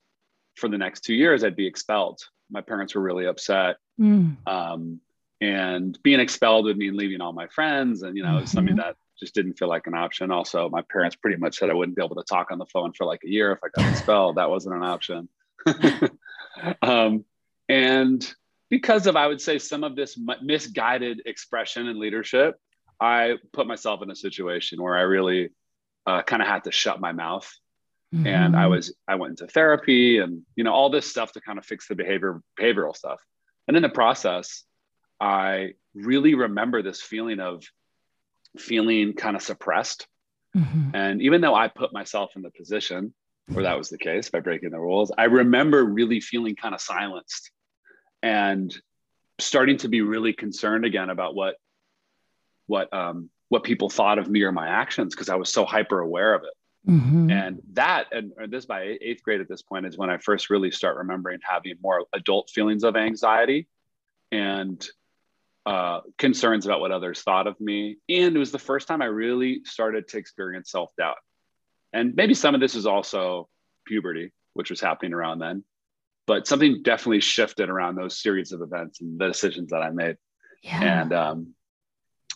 for 0.60 0.68
the 0.68 0.78
next 0.78 1.01
two 1.01 1.13
years, 1.13 1.44
I'd 1.44 1.56
be 1.56 1.68
expelled. 1.68 2.20
My 2.51 2.62
parents 2.62 2.94
were 2.94 3.01
really 3.01 3.25
upset. 3.25 3.78
Mm. 4.00 4.36
Um, 4.46 5.00
and 5.42 5.98
being 6.04 6.20
expelled 6.20 6.66
would 6.66 6.78
mean 6.78 6.98
leaving 6.98 7.22
all 7.22 7.32
my 7.32 7.48
friends, 7.48 8.04
and 8.04 8.18
you 8.18 8.24
know, 8.24 8.38
mm-hmm. 8.38 8.46
something 8.46 8.75
that 8.75 8.98
just 9.20 9.34
didn't 9.34 9.54
feel 9.54 9.70
like 9.70 9.88
an 9.88 9.94
option. 9.94 10.32
Also, 10.32 10.70
my 10.70 10.82
parents 10.82 11.16
pretty 11.16 11.38
much 11.38 11.58
said 11.58 11.70
I 11.70 11.74
wouldn't 11.74 11.96
be 11.96 12.04
able 12.04 12.16
to 12.16 12.24
talk 12.24 12.51
on 12.51 12.58
the 12.58 12.66
phone 12.66 12.94
for 12.94 13.06
like 13.06 13.22
a 13.25 13.30
year 13.30 13.51
if 13.51 13.60
I 13.63 13.68
got 13.70 13.89
expelled. 13.89 14.36
that 14.36 14.50
wasn't 14.50 14.75
an 14.75 14.84
option. 14.84 15.30
um, 16.82 17.25
and 17.68 18.34
because 18.70 19.08
of, 19.08 19.16
I 19.16 19.28
would 19.28 19.42
say, 19.42 19.60
some 19.60 19.84
of 19.84 19.96
this 19.96 20.20
misguided 20.42 21.22
expression 21.25 21.88
and 21.88 22.00
leadership, 22.00 22.60
I 23.00 23.36
put 23.53 23.68
myself 23.68 24.01
in 24.01 24.12
a 24.12 24.15
situation 24.15 24.82
where 24.82 24.96
I 24.96 25.01
really 25.01 25.50
uh, 26.06 26.22
kind 26.22 26.41
of 26.41 26.48
had 26.48 26.65
to 26.65 26.72
shut 26.72 27.00
my 27.00 27.12
mouth. 27.12 27.50
Mm-hmm. 28.13 28.27
And 28.27 28.56
I 28.56 28.68
was, 28.68 28.96
I 29.08 29.15
went 29.15 29.39
into 29.39 29.48
therapy 29.51 30.18
and, 30.18 30.41
you 30.56 30.63
know, 30.63 30.74
all 30.74 30.89
this 30.89 31.10
stuff 31.10 31.32
to 31.34 31.41
kind 31.41 31.60
of 31.60 31.65
fix 31.65 31.88
the 31.88 31.96
behavior, 31.96 32.41
behavioral 32.60 32.96
stuff. 32.96 33.20
And 33.68 33.77
in 33.77 33.84
the 33.84 33.89
process, 33.89 34.63
I 35.20 35.74
really 35.94 36.34
remember 36.34 36.82
this 36.82 37.01
feeling 37.01 37.39
of 37.39 37.63
feeling 38.58 39.13
kind 39.13 39.36
of 39.36 39.44
suppressed. 39.44 40.08
Mm-hmm. 40.58 40.96
And 40.96 41.22
even 41.22 41.41
though 41.41 41.53
I 41.53 41.68
put 41.68 41.94
myself 41.94 42.32
in 42.36 42.41
the 42.41 42.51
position 42.51 43.13
where 43.48 43.63
that 43.63 43.77
was 43.77 43.89
the 43.89 43.98
case 43.98 44.29
by 44.29 44.39
breaking 44.39 44.72
the 44.72 44.79
rules, 44.79 45.12
I 45.15 45.25
remember 45.25 45.84
really 45.84 46.20
feeling 46.20 46.56
kind 46.56 46.74
of 46.74 46.82
silenced 46.82 47.51
and 48.24 48.75
starting 49.39 49.77
to 49.77 49.88
be 49.88 50.01
really 50.01 50.34
concerned 50.34 50.86
again 50.86 51.10
about 51.10 51.36
what 51.36 51.56
what 52.70 52.94
um, 52.94 53.30
what 53.50 53.64
people 53.64 53.90
thought 53.90 54.20
of 54.20 54.30
me 54.30 54.44
or 54.44 54.52
my 54.52 54.68
actions 54.68 55.14
because 55.14 55.28
I 55.28 55.36
was 55.36 55.52
so 55.52 55.66
hyper 55.66 56.00
aware 56.00 56.34
of 56.34 56.44
it. 56.44 56.54
Mm-hmm. 56.90 57.30
And 57.30 57.62
that, 57.74 58.06
and, 58.12 58.32
this 58.48 58.66
by 58.66 58.98
eighth 59.02 59.22
grade 59.24 59.42
at 59.42 59.50
this 59.50 59.62
point, 59.62 59.86
is 59.86 59.98
when 59.98 60.10
I 60.10 60.18
first 60.18 60.50
really 60.50 60.72
start 60.72 60.98
remembering 60.98 61.40
having 61.42 61.74
more 61.84 62.06
adult 62.14 62.50
feelings 62.54 62.84
of 62.84 62.96
anxiety 62.96 63.68
and 64.32 64.88
uh, 65.66 66.02
concerns 66.18 66.66
about 66.66 66.80
what 66.80 66.92
others 66.92 67.22
thought 67.22 67.48
of 67.48 67.60
me. 67.60 67.98
And 68.08 68.36
it 68.36 68.40
was 68.40 68.52
the 68.52 68.60
first 68.60 68.88
time 68.88 69.02
I 69.02 69.06
really 69.06 69.62
started 69.66 70.08
to 70.10 70.18
experience 70.18 70.72
self 70.72 70.96
doubt. 70.96 71.18
And 71.92 72.16
maybe 72.16 72.34
some 72.34 72.56
of 72.56 72.62
this 72.62 72.76
is 72.76 72.86
also 72.86 73.50
puberty, 73.86 74.32
which 74.54 74.70
was 74.70 74.80
happening 74.80 75.14
around 75.14 75.40
then. 75.40 75.64
But 76.28 76.48
something 76.48 76.84
definitely 76.84 77.22
shifted 77.22 77.70
around 77.70 77.96
those 77.96 78.22
series 78.22 78.52
of 78.52 78.62
events 78.62 79.02
and 79.02 79.20
the 79.20 79.28
decisions 79.28 79.72
that 79.72 79.82
I 79.82 79.90
made. 79.90 80.18
Yeah. 80.62 81.02
And 81.02 81.14
um, 81.14 81.56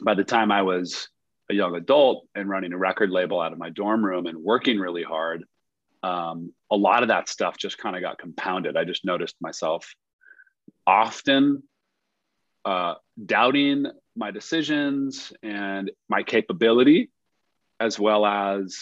by 0.04 0.16
the 0.16 0.24
time 0.24 0.52
I 0.52 0.62
was 0.62 1.10
a 1.50 1.54
young 1.54 1.76
adult 1.76 2.28
and 2.36 2.50
running 2.50 2.74
a 2.74 2.78
record 2.78 3.10
label 3.10 3.42
out 3.42 3.54
of 3.54 3.60
my 3.60 3.70
dorm 3.70 4.04
room 4.04 4.26
and 4.26 4.38
working 4.38 4.80
really 4.80 5.04
hard, 5.04 5.44
um, 6.02 6.54
a 6.72 6.76
lot 6.76 7.04
of 7.04 7.10
that 7.10 7.30
stuff 7.30 7.58
just 7.58 7.78
kind 7.78 7.96
of 7.96 8.02
got 8.02 8.18
compounded. 8.18 8.76
I 8.76 8.84
just 8.84 9.06
noticed 9.06 9.36
myself 9.42 9.94
often 10.86 11.64
uh, 12.66 12.96
doubting 13.26 13.86
my 14.16 14.32
decisions 14.32 15.34
and 15.42 15.92
my 16.10 16.24
capability, 16.24 17.10
as 17.80 18.00
well 18.00 18.26
as 18.26 18.78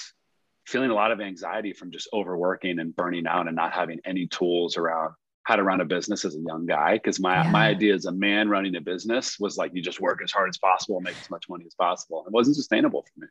feeling 0.66 0.92
a 0.92 0.96
lot 0.96 1.12
of 1.12 1.22
anxiety 1.22 1.74
from 1.74 1.92
just 1.92 2.08
overworking 2.14 2.80
and 2.80 2.96
burning 2.96 3.28
out 3.28 3.48
and 3.48 3.56
not 3.56 3.74
having 3.74 4.00
any 4.06 4.28
tools 4.28 4.78
around 4.78 5.14
how 5.44 5.56
to 5.56 5.64
run 5.64 5.82
a 5.82 5.86
business 5.86 6.24
as 6.24 6.36
a 6.36 6.40
young 6.40 6.66
guy 6.66 6.94
because 6.94 7.20
my 7.20 7.44
yeah. 7.44 7.52
my 7.52 7.68
idea 7.68 7.94
as 7.94 8.06
a 8.06 8.12
man 8.12 8.50
running 8.50 8.76
a 8.76 8.82
business 8.82 9.40
was 9.40 9.58
like 9.58 9.72
you 9.74 9.82
just 9.82 10.00
work 10.00 10.22
as 10.24 10.32
hard 10.32 10.50
as 10.50 10.58
possible 10.58 10.98
and 10.98 11.06
make 11.06 11.16
as 11.20 11.30
much 11.30 11.50
money 11.50 11.66
as 11.66 11.74
possible. 11.74 12.24
It 12.26 12.32
wasn't 12.32 12.56
sustainable 12.56 13.04
for 13.04 13.22
me. 13.22 13.28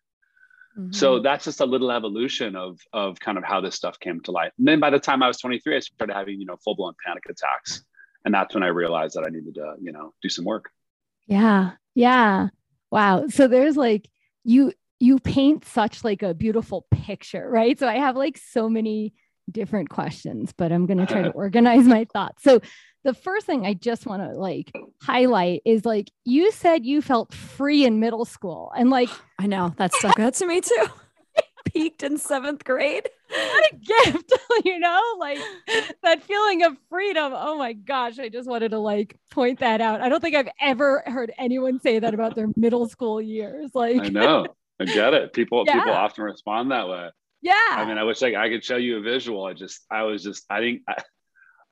Mm-hmm. 0.79 0.93
so 0.93 1.19
that's 1.19 1.47
just 1.47 1.61
a 1.61 1.65
little 1.65 1.91
evolution 1.91 2.55
of 2.55 2.79
of 2.93 3.19
kind 3.19 3.37
of 3.37 3.43
how 3.43 3.61
this 3.61 3.75
stuff 3.75 3.99
came 3.99 4.21
to 4.21 4.31
light 4.31 4.53
and 4.57 4.69
then 4.69 4.79
by 4.79 4.89
the 4.89 5.01
time 5.01 5.21
i 5.21 5.27
was 5.27 5.37
23 5.39 5.75
i 5.75 5.81
started 5.81 6.15
having 6.15 6.39
you 6.39 6.47
know 6.47 6.57
full-blown 6.63 6.95
panic 7.05 7.25
attacks. 7.29 7.85
And 8.25 8.33
that's 8.33 8.55
when 8.55 8.63
i 8.63 8.69
realized 8.69 9.17
that 9.17 9.25
i 9.25 9.31
needed 9.31 9.55
to 9.57 9.75
you 9.81 9.91
know 9.91 10.15
do 10.23 10.29
some 10.29 10.45
work. 10.45 10.71
Yeah. 11.27 11.73
Yeah. 11.95 12.49
Wow. 12.91 13.27
So 13.29 13.49
there's 13.49 13.77
like 13.77 14.09
you 14.45 14.73
you 15.01 15.19
paint 15.19 15.65
such 15.65 16.05
like 16.05 16.23
a 16.23 16.35
beautiful 16.35 16.87
picture 16.91 17.49
right? 17.49 17.79
So 17.79 17.89
i 17.89 17.97
have 17.97 18.17
like 18.17 18.39
so 18.39 18.69
many 18.69 19.13
different 19.53 19.91
questions, 19.91 20.53
but 20.57 20.73
I'm 20.73 20.87
going 20.87 20.99
to 20.99 21.07
try 21.07 21.23
to 21.23 21.31
organize 21.35 21.85
my 21.85 22.07
thoughts. 22.13 22.43
So, 22.43 22.61
the 23.03 23.15
first 23.15 23.47
thing 23.47 23.65
I 23.65 23.73
just 23.73 24.07
want 24.07 24.23
to 24.23 24.39
like 24.39 24.71
highlight 25.03 25.63
is 25.65 25.87
like 25.87 26.11
you 26.25 26.53
said 26.53 26.85
you 26.85 27.01
felt 27.01 27.33
free 27.33 27.85
in 27.87 28.01
middle 28.01 28.25
school, 28.25 28.73
and 28.77 28.91
like 28.91 29.09
I 29.39 29.47
know 29.47 29.75
that 29.79 29.95
stuck 29.95 30.19
out 30.19 30.35
to 30.35 30.47
me 30.47 30.61
too. 30.61 30.87
Peaked 31.73 32.03
in 32.03 32.17
seventh 32.19 32.65
grade. 32.65 33.09
What 33.29 33.73
a 33.73 33.77
gift, 33.77 34.33
you 34.65 34.79
know, 34.79 35.01
like 35.19 35.39
that 36.03 36.23
feeling 36.23 36.63
of 36.65 36.77
freedom. 36.89 37.33
Oh 37.35 37.57
my 37.57 37.75
gosh, 37.75 38.19
I 38.19 38.29
just 38.29 38.49
wanted 38.49 38.71
to 38.71 38.79
like 38.79 39.17
point 39.31 39.61
that 39.61 39.81
out. 39.81 40.01
I 40.01 40.09
don't 40.09 40.21
think 40.21 40.35
I've 40.35 40.49
ever 40.61 41.03
heard 41.07 41.33
anyone 41.39 41.79
say 41.79 41.99
that 41.99 42.13
about 42.13 42.35
their 42.35 42.49
middle 42.57 42.89
school 42.89 43.21
years. 43.21 43.71
Like, 43.75 44.03
I 44.03 44.09
know, 44.09 44.47
I 44.81 44.87
get 44.87 45.15
it. 45.15 45.33
People 45.33 45.65
yeah. 45.67 45.75
people 45.75 45.93
often 45.93 46.25
respond 46.25 46.73
that 46.73 46.89
way. 46.89 47.11
Yeah. 47.43 47.55
I 47.71 47.85
mean, 47.87 47.99
I 47.99 48.05
wish 48.05 48.23
I, 48.23 48.35
I 48.35 48.49
could 48.49 48.65
show 48.65 48.77
you 48.77 48.99
a 48.99 49.01
visual. 49.01 49.45
I 49.45 49.55
just, 49.55 49.85
I 49.91 50.03
was 50.03 50.23
just, 50.23 50.45
I 50.51 50.61
think 50.61 50.83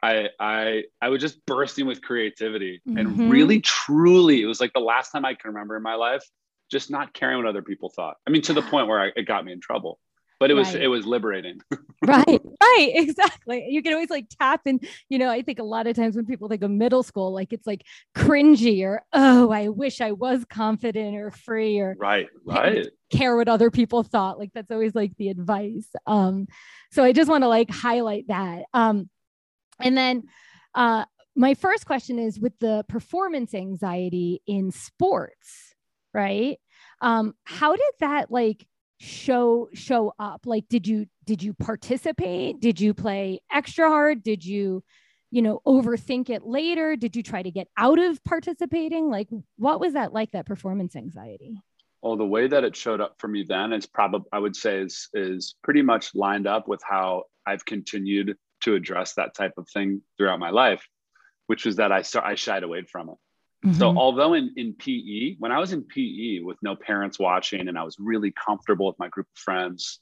I, 0.03 0.29
I, 0.39 0.83
I 1.01 1.09
was 1.09 1.21
just 1.21 1.45
bursting 1.47 1.87
with 1.87 2.01
creativity 2.03 2.81
mm-hmm. 2.89 2.99
and 2.99 3.31
really, 3.31 3.61
truly, 3.61 4.43
it 4.43 4.47
was 4.47 4.61
like 4.61 4.73
the 4.73 4.81
last 4.81 5.11
time 5.11 5.25
I 5.25 5.35
can 5.35 5.53
remember 5.53 5.77
in 5.77 5.83
my 5.83 5.95
life, 5.95 6.25
just 6.71 6.91
not 6.91 7.13
caring 7.15 7.39
what 7.39 7.47
other 7.47 7.63
people 7.63 7.91
thought. 7.91 8.17
I 8.27 8.31
mean, 8.31 8.43
to 8.43 8.53
the 8.53 8.63
point 8.63 8.89
where 8.89 9.01
I, 9.01 9.11
it 9.17 9.27
got 9.27 9.45
me 9.45 9.53
in 9.53 9.61
trouble 9.61 9.99
but 10.39 10.51
it 10.51 10.55
was 10.55 10.73
right. 10.75 10.83
it 10.83 10.89
was 10.89 11.07
liberating. 11.07 11.61
Right 12.07 12.41
right 12.63 12.93
exactly. 12.95 13.67
You 13.69 13.83
can 13.83 13.93
always 13.93 14.09
like 14.09 14.27
tap 14.41 14.61
and 14.67 14.87
you 15.09 15.19
know 15.19 15.29
i 15.29 15.43
think 15.43 15.59
a 15.59 15.65
lot 15.65 15.89
of 15.89 15.97
times 15.97 16.15
when 16.15 16.27
people 16.27 16.49
think 16.49 16.63
of 16.63 16.71
middle 16.71 17.03
school 17.03 17.33
like 17.35 17.53
it's 17.53 17.67
like 17.67 17.85
cringy 18.17 18.85
or 18.85 19.03
oh 19.13 19.51
i 19.51 19.69
wish 19.69 20.01
i 20.01 20.13
was 20.13 20.45
confident 20.45 21.17
or 21.17 21.33
free 21.33 21.81
or 21.81 21.97
right 21.99 22.29
right. 22.47 22.87
care 23.11 23.37
what 23.37 23.49
other 23.49 23.69
people 23.71 24.05
thought 24.05 24.39
like 24.39 24.53
that's 24.55 24.71
always 24.71 24.95
like 24.95 25.17
the 25.17 25.29
advice. 25.29 25.89
Um 26.07 26.47
so 26.93 27.03
i 27.03 27.13
just 27.13 27.29
want 27.29 27.43
to 27.43 27.49
like 27.49 27.69
highlight 27.69 28.29
that. 28.29 28.63
Um 28.73 29.11
and 29.81 29.99
then 29.99 30.23
uh 30.75 31.05
my 31.35 31.55
first 31.55 31.85
question 31.85 32.21
is 32.21 32.39
with 32.39 32.57
the 32.61 32.85
performance 32.89 33.55
anxiety 33.55 34.41
in 34.47 34.71
sports 34.71 35.75
right? 36.15 36.59
Um 37.01 37.35
how 37.43 37.75
did 37.75 37.95
that 37.99 38.31
like 38.31 38.65
show 38.99 39.69
show 39.73 40.13
up? 40.19 40.43
Like 40.45 40.69
did 40.69 40.87
you 40.87 41.07
did 41.25 41.43
you 41.43 41.55
participate? 41.55 42.61
Did 42.61 42.81
you 42.81 42.95
play 42.95 43.41
extra 43.51 43.89
hard? 43.89 44.23
Did 44.23 44.45
you 44.45 44.83
you 45.31 45.43
know 45.43 45.61
overthink 45.67 46.31
it 46.31 46.45
later? 46.45 46.97
Did 46.97 47.17
you 47.17 47.23
try 47.23 47.43
to 47.43 47.51
get 47.51 47.69
out 47.77 47.99
of 47.99 48.23
participating? 48.25 49.11
Like 49.11 49.29
what 49.57 49.81
was 49.81 49.95
that 49.95 50.13
like 50.13 50.33
that 50.33 50.47
performance 50.47 50.97
anxiety? 50.97 51.61
Well 52.03 52.17
the 52.17 52.27
way 52.27 52.47
that 52.47 52.65
it 52.65 52.77
showed 52.77 53.01
up 53.01 53.17
for 53.19 53.29
me 53.29 53.45
then 53.49 53.73
is 53.73 53.87
probably 53.87 54.29
i 54.33 54.39
would 54.39 54.55
say 54.55 54.83
is 54.83 55.09
is 55.15 55.57
pretty 55.65 55.83
much 55.83 56.15
lined 56.15 56.47
up 56.47 56.69
with 56.69 56.81
how 56.89 57.25
i've 57.45 57.65
continued 57.65 58.37
to 58.61 58.75
address 58.75 59.15
that 59.15 59.35
type 59.35 59.55
of 59.57 59.69
thing 59.69 60.01
throughout 60.17 60.39
my 60.39 60.51
life 60.51 60.87
which 61.49 61.65
was 61.65 61.77
that 61.77 61.91
i 61.91 62.03
i 62.23 62.37
shied 62.37 62.63
away 62.63 62.83
from 62.83 63.09
it 63.09 63.17
Mm-hmm. 63.65 63.79
So 63.79 63.97
although 63.97 64.35
in, 64.35 64.53
in 64.57 64.75
PE, 64.75 65.37
when 65.39 65.51
I 65.51 65.59
was 65.59 65.73
in 65.73 65.83
PE 65.83 66.41
with 66.41 66.59
no 66.63 66.77
parents 66.77 67.19
watching 67.19 67.69
and 67.69 67.77
I 67.77 67.83
was 67.83 67.97
really 67.99 68.33
comfortable 68.33 68.87
with 68.87 68.99
my 68.99 69.09
group 69.09 69.27
of 69.35 69.39
friends, 69.39 69.99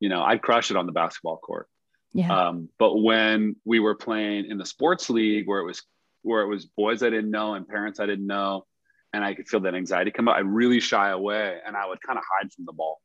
you 0.00 0.08
know, 0.08 0.22
I'd 0.22 0.42
crush 0.42 0.70
it 0.70 0.76
on 0.76 0.86
the 0.86 0.92
basketball 0.92 1.36
court. 1.36 1.68
Yeah. 2.12 2.48
Um, 2.48 2.68
but 2.78 2.96
when 2.96 3.56
we 3.64 3.80
were 3.80 3.94
playing 3.94 4.46
in 4.46 4.58
the 4.58 4.66
sports 4.66 5.10
league 5.10 5.46
where 5.46 5.60
it 5.60 5.64
was 5.64 5.82
where 6.22 6.42
it 6.42 6.48
was 6.48 6.66
boys 6.66 7.02
I 7.02 7.10
didn't 7.10 7.30
know 7.30 7.54
and 7.54 7.68
parents 7.68 8.00
I 8.00 8.06
didn't 8.06 8.26
know, 8.26 8.66
and 9.12 9.24
I 9.24 9.34
could 9.34 9.48
feel 9.48 9.60
that 9.60 9.74
anxiety 9.74 10.10
come 10.10 10.28
up, 10.28 10.36
I 10.36 10.40
really 10.40 10.80
shy 10.80 11.10
away 11.10 11.58
and 11.64 11.76
I 11.76 11.86
would 11.86 12.00
kind 12.02 12.18
of 12.18 12.24
hide 12.38 12.52
from 12.52 12.64
the 12.64 12.72
ball. 12.72 13.00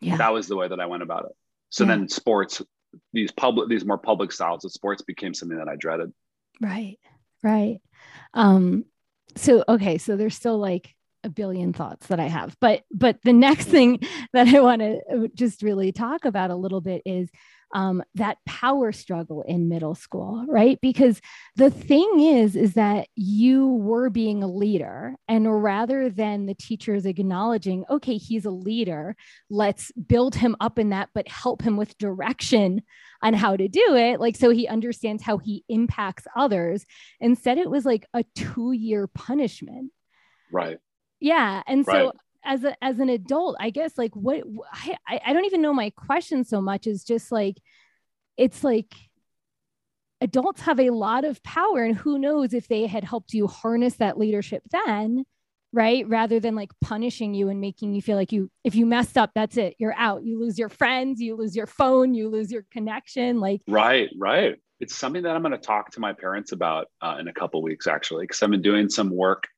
Yeah. 0.00 0.16
That 0.16 0.32
was 0.32 0.48
the 0.48 0.56
way 0.56 0.68
that 0.68 0.80
I 0.80 0.86
went 0.86 1.02
about 1.02 1.26
it. 1.26 1.32
So 1.70 1.84
yeah. 1.84 1.90
then 1.90 2.08
sports, 2.08 2.62
these 3.12 3.30
public, 3.30 3.68
these 3.68 3.84
more 3.84 3.98
public 3.98 4.32
styles 4.32 4.64
of 4.64 4.72
sports 4.72 5.02
became 5.02 5.34
something 5.34 5.58
that 5.58 5.68
I 5.68 5.76
dreaded. 5.76 6.12
Right. 6.60 6.98
Right. 7.42 7.80
Um, 8.34 8.84
so 9.36 9.64
okay 9.68 9.98
so 9.98 10.16
there's 10.16 10.34
still 10.34 10.58
like 10.58 10.94
a 11.24 11.28
billion 11.28 11.72
thoughts 11.72 12.06
that 12.08 12.20
i 12.20 12.26
have 12.26 12.56
but 12.60 12.82
but 12.90 13.18
the 13.24 13.32
next 13.32 13.66
thing 13.66 14.00
that 14.32 14.48
i 14.48 14.60
want 14.60 14.80
to 14.80 15.00
uh, 15.12 15.26
just 15.34 15.62
really 15.62 15.92
talk 15.92 16.24
about 16.24 16.50
a 16.50 16.56
little 16.56 16.80
bit 16.80 17.02
is 17.04 17.28
um, 17.74 18.02
that 18.14 18.38
power 18.46 18.92
struggle 18.92 19.42
in 19.42 19.68
middle 19.68 19.94
school 19.94 20.44
right? 20.48 20.78
Because 20.80 21.20
the 21.56 21.70
thing 21.70 22.20
is 22.20 22.56
is 22.56 22.74
that 22.74 23.08
you 23.14 23.66
were 23.68 24.10
being 24.10 24.42
a 24.42 24.48
leader 24.48 25.14
and 25.28 25.62
rather 25.62 26.08
than 26.08 26.46
the 26.46 26.54
teachers 26.54 27.06
acknowledging 27.06 27.84
okay 27.90 28.16
he's 28.16 28.44
a 28.44 28.50
leader 28.50 29.16
let's 29.50 29.92
build 29.92 30.34
him 30.34 30.56
up 30.60 30.78
in 30.78 30.90
that 30.90 31.08
but 31.14 31.28
help 31.28 31.62
him 31.62 31.76
with 31.76 31.98
direction 31.98 32.82
on 33.22 33.34
how 33.34 33.56
to 33.56 33.68
do 33.68 33.94
it 33.94 34.20
like 34.20 34.36
so 34.36 34.50
he 34.50 34.68
understands 34.68 35.22
how 35.22 35.38
he 35.38 35.64
impacts 35.68 36.26
others. 36.36 36.84
Instead 37.20 37.58
it 37.58 37.70
was 37.70 37.84
like 37.84 38.06
a 38.14 38.24
2 38.34 38.72
year 38.72 39.06
punishment. 39.06 39.92
Right. 40.52 40.78
Yeah 41.20 41.62
and 41.66 41.86
right. 41.86 41.94
so 41.94 42.12
as 42.46 42.64
a 42.64 42.84
as 42.84 42.98
an 42.98 43.08
adult 43.08 43.56
i 43.60 43.70
guess 43.70 43.98
like 43.98 44.14
what 44.14 44.42
I, 45.06 45.20
I 45.26 45.32
don't 45.32 45.44
even 45.44 45.62
know 45.62 45.74
my 45.74 45.90
question 45.90 46.44
so 46.44 46.60
much 46.60 46.86
is 46.86 47.04
just 47.04 47.30
like 47.30 47.56
it's 48.36 48.64
like 48.64 48.94
adults 50.20 50.62
have 50.62 50.80
a 50.80 50.90
lot 50.90 51.24
of 51.24 51.42
power 51.42 51.84
and 51.84 51.96
who 51.96 52.18
knows 52.18 52.54
if 52.54 52.68
they 52.68 52.86
had 52.86 53.04
helped 53.04 53.34
you 53.34 53.46
harness 53.46 53.96
that 53.96 54.18
leadership 54.18 54.62
then 54.70 55.24
right? 55.72 56.08
Rather 56.08 56.40
than 56.40 56.54
like 56.54 56.70
punishing 56.80 57.34
you 57.34 57.50
and 57.50 57.60
making 57.60 57.92
you 57.92 58.00
feel 58.00 58.16
like 58.16 58.32
you 58.32 58.50
if 58.64 58.74
you 58.74 58.86
messed 58.86 59.18
up 59.18 59.32
that's 59.34 59.58
it 59.58 59.74
you're 59.78 59.94
out. 59.98 60.24
You 60.24 60.40
lose 60.40 60.58
your 60.58 60.70
friends 60.70 61.20
you 61.20 61.36
lose 61.36 61.54
your 61.54 61.66
phone 61.66 62.14
you 62.14 62.30
lose 62.30 62.50
your 62.50 62.64
connection 62.70 63.40
like 63.40 63.60
right 63.68 64.08
right. 64.16 64.56
It's 64.78 64.94
something 64.94 65.22
that 65.24 65.34
i'm 65.34 65.42
going 65.42 65.52
to 65.52 65.58
talk 65.58 65.90
to 65.92 66.00
my 66.00 66.12
parents 66.12 66.52
about 66.52 66.86
uh, 67.02 67.16
in 67.18 67.28
a 67.28 67.32
couple 67.32 67.62
weeks 67.62 67.86
actually 67.86 68.24
because 68.24 68.42
i've 68.42 68.50
been 68.50 68.62
doing 68.62 68.88
some 68.88 69.10
work 69.10 69.48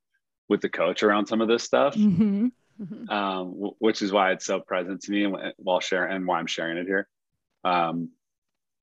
with 0.48 0.60
the 0.60 0.68
coach 0.68 1.02
around 1.02 1.26
some 1.26 1.40
of 1.40 1.48
this 1.48 1.62
stuff. 1.62 1.94
Mm-hmm. 1.94 2.48
Mm-hmm. 2.80 3.10
Um, 3.10 3.52
w- 3.54 3.74
which 3.80 4.02
is 4.02 4.12
why 4.12 4.30
it's 4.30 4.46
so 4.46 4.60
present 4.60 5.00
to 5.02 5.10
me 5.10 5.26
while 5.56 5.80
sharing 5.80 6.14
and 6.14 6.26
why 6.28 6.38
i'm 6.38 6.46
sharing 6.46 6.78
it 6.78 6.86
here 6.86 7.08
um, 7.64 8.10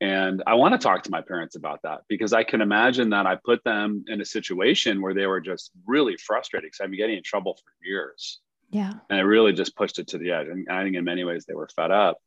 and 0.02 0.44
I 0.46 0.56
want 0.56 0.74
to 0.74 0.78
talk 0.78 1.04
to 1.04 1.12
my 1.12 1.22
parents 1.22 1.56
about 1.56 1.82
that 1.84 2.02
because 2.10 2.34
I 2.34 2.44
can 2.44 2.62
imagine 2.62 3.12
that 3.12 3.26
I 3.26 3.38
put 3.44 3.64
them 3.64 4.04
in 4.08 4.20
a 4.20 4.26
situation 4.26 5.02
where 5.02 5.14
they 5.14 5.26
were 5.26 5.40
just 5.40 5.72
really 5.86 6.18
frustrated 6.18 6.68
because 6.68 6.84
I've 6.84 6.90
been 6.90 7.00
getting 7.00 7.18
in 7.18 7.24
trouble 7.24 7.56
for 7.56 7.88
years. 7.88 8.40
Yeah. 8.72 8.94
And 9.10 9.20
it 9.20 9.24
really 9.24 9.54
just 9.54 9.76
pushed 9.76 10.00
it 10.00 10.08
to 10.10 10.18
the 10.18 10.32
edge. 10.32 10.48
And 10.48 10.68
I 10.70 10.84
think 10.84 10.98
in 10.98 11.06
many 11.06 11.24
ways 11.24 11.46
they 11.46 11.54
were 11.54 11.70
fed 11.74 11.92
up. 11.92 12.18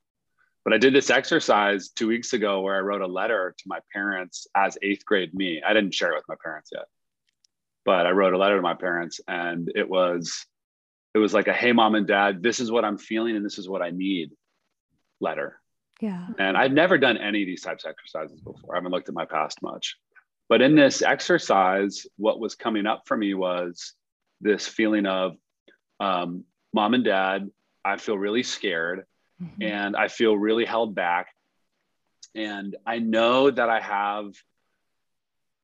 But 0.64 0.72
I 0.72 0.78
did 0.78 0.94
this 0.94 1.10
exercise 1.10 1.90
two 1.90 2.08
weeks 2.08 2.32
ago 2.32 2.62
where 2.62 2.74
I 2.74 2.80
wrote 2.80 3.02
a 3.02 3.06
letter 3.06 3.54
to 3.56 3.64
my 3.66 3.80
parents 3.92 4.46
as 4.54 4.78
eighth 4.82 5.04
grade 5.04 5.34
me. 5.34 5.62
I 5.62 5.74
didn't 5.74 5.94
share 5.94 6.12
it 6.12 6.16
with 6.16 6.28
my 6.28 6.36
parents 6.42 6.70
yet, 6.72 6.86
but 7.84 8.06
I 8.06 8.10
wrote 8.10 8.34
a 8.34 8.38
letter 8.38 8.56
to 8.56 8.62
my 8.62 8.74
parents 8.74 9.20
and 9.28 9.70
it 9.74 9.88
was, 9.88 10.46
it 11.14 11.18
was 11.18 11.34
like 11.34 11.48
a, 11.48 11.52
hey, 11.52 11.72
mom 11.72 11.94
and 11.94 12.06
dad, 12.06 12.42
this 12.42 12.60
is 12.60 12.70
what 12.70 12.84
I'm 12.84 12.98
feeling 12.98 13.36
and 13.36 13.44
this 13.44 13.58
is 13.58 13.68
what 13.68 13.82
I 13.82 13.90
need 13.90 14.30
letter 15.20 15.60
yeah. 16.00 16.26
And 16.38 16.56
I've 16.56 16.72
never 16.72 16.96
done 16.96 17.16
any 17.16 17.42
of 17.42 17.46
these 17.46 17.62
types 17.62 17.84
of 17.84 17.90
exercises 17.90 18.40
before. 18.40 18.74
I 18.74 18.76
haven't 18.76 18.92
looked 18.92 19.08
at 19.08 19.14
my 19.14 19.24
past 19.24 19.62
much. 19.62 19.96
But 20.48 20.62
in 20.62 20.74
this 20.74 21.02
exercise, 21.02 22.06
what 22.16 22.40
was 22.40 22.54
coming 22.54 22.86
up 22.86 23.02
for 23.06 23.16
me 23.16 23.34
was 23.34 23.92
this 24.40 24.66
feeling 24.66 25.06
of 25.06 25.36
um, 26.00 26.44
mom 26.72 26.94
and 26.94 27.04
dad, 27.04 27.50
I 27.84 27.96
feel 27.96 28.16
really 28.16 28.42
scared 28.42 29.04
mm-hmm. 29.42 29.62
and 29.62 29.96
I 29.96 30.08
feel 30.08 30.36
really 30.36 30.64
held 30.64 30.94
back. 30.94 31.28
And 32.34 32.76
I 32.86 32.98
know 32.98 33.50
that 33.50 33.68
I 33.68 33.80
have 33.80 34.32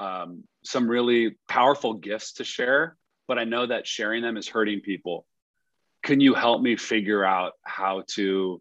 um, 0.01 0.45
some 0.65 0.89
really 0.89 1.37
powerful 1.49 1.95
gifts 1.95 2.35
to 2.35 2.45
share, 2.45 2.97
but 3.29 3.39
I 3.39 3.45
know 3.45 3.67
that 3.67 3.87
sharing 3.87 4.23
them 4.23 4.37
is 4.37 4.49
hurting 4.49 4.81
people 4.81 5.25
can 6.05 6.21
you 6.21 6.35
help 6.35 6.61
me 6.63 6.77
figure 6.77 7.25
out 7.25 7.55
how 7.63 8.05
to 8.09 8.61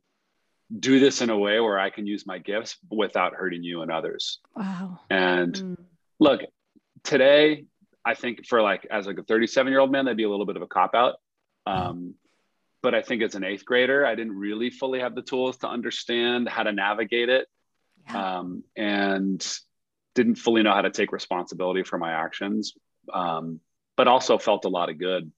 do 0.80 1.00
this 1.00 1.22
in 1.22 1.30
a 1.30 1.38
way 1.38 1.60
where 1.60 1.78
I 1.78 1.90
can 1.90 2.08
use 2.08 2.26
my 2.26 2.40
gifts 2.40 2.78
without 2.90 3.36
hurting 3.36 3.64
you 3.64 3.82
and 3.82 3.92
others. 3.92 4.40
Wow. 4.56 5.02
And 5.10 5.54
mm. 5.54 5.78
look, 6.20 6.42
today, 7.04 7.66
I 8.06 8.16
think 8.16 8.48
for 8.48 8.62
like 8.62 8.88
as 8.90 9.06
like 9.06 9.18
a 9.18 9.24
37 9.24 9.72
year 9.72 9.82
old 9.82 9.92
man, 9.92 10.06
that'd 10.06 10.18
be 10.18 10.24
a 10.24 10.30
little 10.30 10.46
bit 10.46 10.56
of 10.56 10.62
a 10.62 10.68
cop 10.68 10.96
out. 10.96 11.16
Um, 11.66 12.16
but 12.82 12.96
I 12.96 13.02
think 13.02 13.22
as 13.22 13.36
an 13.36 13.44
eighth 13.44 13.66
grader, 13.66 14.06
I 14.06 14.16
didn't 14.16 14.38
really 14.38 14.70
fully 14.70 15.00
have 15.00 15.16
the 15.16 15.22
tools 15.22 15.58
to 15.58 15.68
understand 15.68 16.50
how 16.50 16.64
to 16.64 16.72
navigate 16.72 17.30
it. 17.30 17.48
Yeah. 18.08 18.40
Um, 18.40 18.64
and 18.76 19.46
didn't 20.16 20.36
fully 20.36 20.64
know 20.64 20.74
how 20.74 20.82
to 20.82 20.92
take 20.92 21.12
responsibility 21.12 21.84
for 21.84 21.98
my 21.98 22.12
actions. 22.12 22.74
Um, 23.14 23.60
but 23.96 24.08
also 24.08 24.38
felt 24.38 24.66
a 24.66 24.70
lot 24.70 24.90
of 24.90 24.98
good 24.98 25.32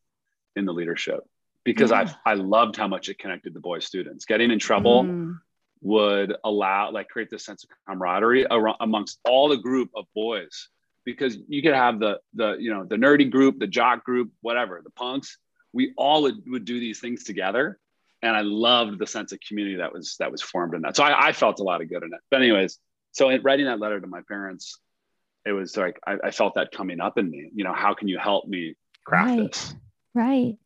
in 0.55 0.65
the 0.65 0.73
leadership 0.73 1.23
because 1.65 1.91
yeah. 1.91 2.09
I 2.25 2.31
I 2.31 2.33
loved 2.35 2.77
how 2.77 2.87
much 2.87 3.09
it 3.09 3.19
connected 3.19 3.53
the 3.53 3.59
boys 3.59 3.85
students. 3.85 4.23
Getting 4.23 4.51
in 4.51 4.59
trouble 4.59 5.03
mm. 5.03 5.37
would 5.81 6.33
allow 6.45 6.91
like 6.91 7.09
create 7.09 7.29
this 7.29 7.43
sense 7.43 7.65
of 7.65 7.69
camaraderie 7.85 8.45
around, 8.49 8.77
amongst 8.79 9.19
all 9.25 9.49
the 9.49 9.57
group 9.57 9.89
of 9.93 10.05
boys 10.15 10.69
because 11.05 11.37
you 11.47 11.61
could 11.61 11.73
have 11.73 11.99
the 11.99 12.19
the 12.33 12.57
you 12.59 12.73
know 12.73 12.83
the 12.83 12.95
nerdy 12.95 13.29
group, 13.29 13.59
the 13.59 13.67
jock 13.67 14.03
group, 14.03 14.31
whatever, 14.41 14.81
the 14.83 14.89
punks. 14.91 15.37
We 15.71 15.93
all 15.97 16.21
would, 16.21 16.41
would 16.47 16.63
do 16.63 16.79
these 16.79 16.99
things 16.99 17.23
together, 17.23 17.79
and 18.21 18.35
I 18.35 18.41
loved 18.41 18.97
the 18.97 19.07
sense 19.07 19.31
of 19.31 19.39
community 19.47 19.77
that 19.77 19.93
was 19.93 20.15
that 20.19 20.31
was 20.31 20.41
formed 20.41 20.73
in 20.73 20.81
that. 20.81 20.95
So 20.95 21.03
I, 21.03 21.27
I 21.27 21.31
felt 21.31 21.59
a 21.59 21.63
lot 21.63 21.81
of 21.81 21.89
good 21.89 22.03
in 22.03 22.13
it. 22.13 22.19
But 22.31 22.41
anyways, 22.41 22.79
so 23.11 23.29
in 23.29 23.41
writing 23.43 23.65
that 23.65 23.79
letter 23.79 23.99
to 24.01 24.07
my 24.07 24.21
parents, 24.27 24.79
it 25.45 25.51
was 25.51 25.77
like 25.77 25.99
I, 26.05 26.17
I 26.25 26.31
felt 26.31 26.55
that 26.55 26.71
coming 26.71 26.99
up 26.99 27.17
in 27.17 27.29
me. 27.29 27.49
You 27.53 27.63
know, 27.63 27.73
how 27.73 27.93
can 27.93 28.07
you 28.07 28.17
help 28.17 28.47
me 28.47 28.75
craft 29.05 29.29
right. 29.29 29.51
this? 29.51 29.75
Right. 30.13 30.57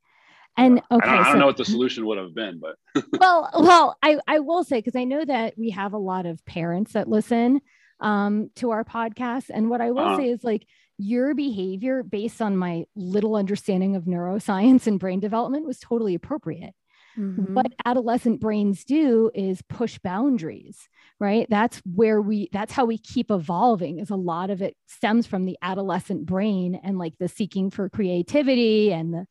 And 0.59 0.81
okay, 0.91 1.09
I 1.09 1.15
don't, 1.15 1.25
I 1.25 1.29
don't 1.29 1.39
know 1.39 1.45
what 1.45 1.57
the 1.57 1.65
solution 1.65 2.05
would 2.05 2.17
have 2.17 2.35
been, 2.35 2.59
but 2.59 3.03
well, 3.19 3.49
well, 3.57 3.97
I, 4.03 4.19
I 4.27 4.39
will 4.39 4.63
say 4.63 4.79
because 4.79 4.95
I 4.95 5.05
know 5.05 5.23
that 5.23 5.53
we 5.57 5.69
have 5.71 5.93
a 5.93 5.97
lot 5.97 6.25
of 6.25 6.43
parents 6.45 6.93
that 6.93 7.07
listen 7.07 7.61
um, 7.99 8.49
to 8.55 8.71
our 8.71 8.83
podcast, 8.83 9.45
and 9.53 9.69
what 9.69 9.81
I 9.81 9.91
will 9.91 9.99
uh-huh. 9.99 10.17
say 10.17 10.29
is 10.29 10.43
like 10.43 10.65
your 10.97 11.33
behavior 11.33 12.03
based 12.03 12.41
on 12.41 12.57
my 12.57 12.83
little 12.95 13.35
understanding 13.35 13.95
of 13.95 14.03
neuroscience 14.03 14.85
and 14.85 14.99
brain 14.99 15.21
development 15.21 15.65
was 15.65 15.79
totally 15.79 16.13
appropriate. 16.13 16.73
Mm-hmm. 17.17 17.53
What 17.53 17.73
adolescent 17.85 18.39
brains 18.39 18.83
do 18.83 19.31
is 19.33 19.61
push 19.63 19.97
boundaries, 19.97 20.87
right? 21.19 21.47
That's 21.49 21.81
where 21.85 22.21
we, 22.21 22.49
that's 22.51 22.71
how 22.71 22.85
we 22.85 22.97
keep 22.97 23.31
evolving, 23.31 23.99
is 23.99 24.09
a 24.09 24.15
lot 24.15 24.49
of 24.49 24.61
it 24.61 24.75
stems 24.87 25.25
from 25.25 25.45
the 25.45 25.57
adolescent 25.61 26.25
brain 26.25 26.79
and 26.81 26.97
like 26.97 27.13
the 27.17 27.27
seeking 27.27 27.71
for 27.71 27.89
creativity 27.89 28.93
and 28.93 29.13
the 29.13 29.25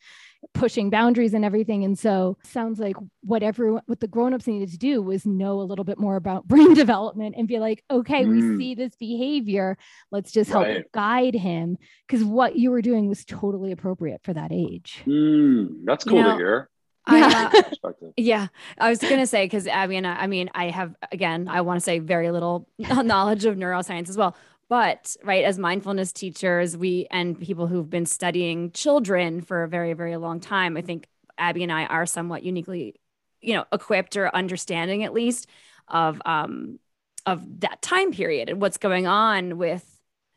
pushing 0.54 0.90
boundaries 0.90 1.34
and 1.34 1.44
everything. 1.44 1.84
And 1.84 1.98
so 1.98 2.36
sounds 2.42 2.78
like 2.78 2.96
what 3.22 3.42
everyone, 3.42 3.82
what 3.86 4.00
the 4.00 4.08
grown-ups 4.08 4.46
needed 4.46 4.70
to 4.70 4.78
do 4.78 5.02
was 5.02 5.26
know 5.26 5.60
a 5.60 5.62
little 5.62 5.84
bit 5.84 5.98
more 5.98 6.16
about 6.16 6.46
brain 6.48 6.74
development 6.74 7.34
and 7.36 7.48
be 7.48 7.58
like, 7.58 7.84
okay, 7.90 8.24
mm. 8.24 8.30
we 8.30 8.58
see 8.58 8.74
this 8.74 8.94
behavior. 8.96 9.76
Let's 10.10 10.32
just 10.32 10.50
help 10.50 10.66
right. 10.66 10.92
guide 10.92 11.34
him. 11.34 11.78
Because 12.06 12.24
what 12.24 12.56
you 12.56 12.70
were 12.70 12.82
doing 12.82 13.08
was 13.08 13.24
totally 13.24 13.72
appropriate 13.72 14.20
for 14.22 14.32
that 14.32 14.52
age. 14.52 15.02
Mm, 15.06 15.84
that's 15.84 16.04
cool 16.04 16.18
you 16.18 16.22
know, 16.22 16.30
to 16.32 16.36
hear. 16.36 16.70
Yeah. 17.10 17.50
Uh, 17.84 17.92
yeah. 18.16 18.46
I 18.78 18.90
was 18.90 18.98
going 18.98 19.18
to 19.18 19.26
say, 19.26 19.48
cause 19.48 19.66
I 19.66 19.86
mean, 19.86 20.04
I 20.04 20.26
mean, 20.26 20.50
I 20.54 20.70
have, 20.70 20.94
again, 21.10 21.48
I 21.48 21.62
want 21.62 21.78
to 21.78 21.84
say 21.84 21.98
very 21.98 22.30
little 22.30 22.68
knowledge 22.78 23.44
of 23.44 23.56
neuroscience 23.56 24.08
as 24.08 24.16
well, 24.16 24.36
but 24.68 25.16
right 25.22 25.44
as 25.44 25.58
mindfulness 25.58 26.12
teachers 26.12 26.76
we 26.76 27.06
and 27.10 27.38
people 27.40 27.66
who've 27.66 27.90
been 27.90 28.06
studying 28.06 28.70
children 28.72 29.40
for 29.40 29.62
a 29.62 29.68
very 29.68 29.92
very 29.92 30.16
long 30.16 30.40
time 30.40 30.76
i 30.76 30.82
think 30.82 31.06
abby 31.38 31.62
and 31.62 31.72
i 31.72 31.84
are 31.86 32.06
somewhat 32.06 32.42
uniquely 32.42 32.94
you 33.40 33.54
know 33.54 33.64
equipped 33.72 34.16
or 34.16 34.34
understanding 34.34 35.04
at 35.04 35.12
least 35.12 35.46
of 35.88 36.20
um 36.24 36.78
of 37.26 37.60
that 37.60 37.80
time 37.82 38.12
period 38.12 38.48
and 38.48 38.60
what's 38.60 38.78
going 38.78 39.06
on 39.06 39.58
with 39.58 39.84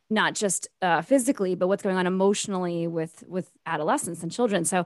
not 0.10 0.36
just 0.36 0.68
uh, 0.82 1.02
physically 1.02 1.56
but 1.56 1.70
what's 1.70 1.82
going 1.82 1.96
on 1.96 2.06
emotionally 2.06 2.86
with 2.86 3.24
with 3.28 3.50
adolescents 3.66 4.22
and 4.24 4.32
children. 4.32 4.66
So 4.66 4.86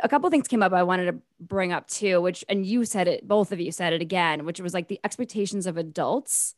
a 0.00 0.08
couple 0.08 0.30
things 0.30 0.46
came 0.46 0.62
up 0.62 0.72
i 0.72 0.82
wanted 0.82 1.06
to 1.06 1.18
bring 1.40 1.72
up 1.72 1.88
too 1.88 2.20
which 2.20 2.44
and 2.48 2.64
you 2.64 2.84
said 2.84 3.08
it 3.08 3.26
both 3.26 3.50
of 3.50 3.60
you 3.60 3.72
said 3.72 3.92
it 3.92 4.00
again 4.00 4.44
which 4.44 4.60
was 4.60 4.72
like 4.72 4.88
the 4.88 5.00
expectations 5.02 5.66
of 5.66 5.76
adults 5.76 6.54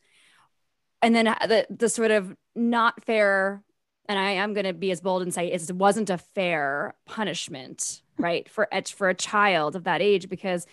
and 1.03 1.15
then 1.15 1.27
uh, 1.27 1.37
the 1.43 1.67
the 1.69 1.89
sort 1.89 2.11
of 2.11 2.35
not 2.55 3.05
fair 3.05 3.63
and 4.09 4.19
I 4.19 4.33
am 4.33 4.53
going 4.53 4.67
to 4.67 4.73
be 4.73 4.91
as 4.91 5.01
bold 5.01 5.23
and 5.23 5.33
say 5.33 5.51
it 5.51 5.71
wasn't 5.73 6.11
a 6.11 6.19
fair 6.19 6.95
punishment, 7.07 8.03
right, 8.19 8.49
for 8.49 8.69
for 8.95 9.09
a 9.09 9.15
child 9.15 9.77
of 9.77 9.85
that 9.85 10.03
age 10.03 10.29
because, 10.29 10.67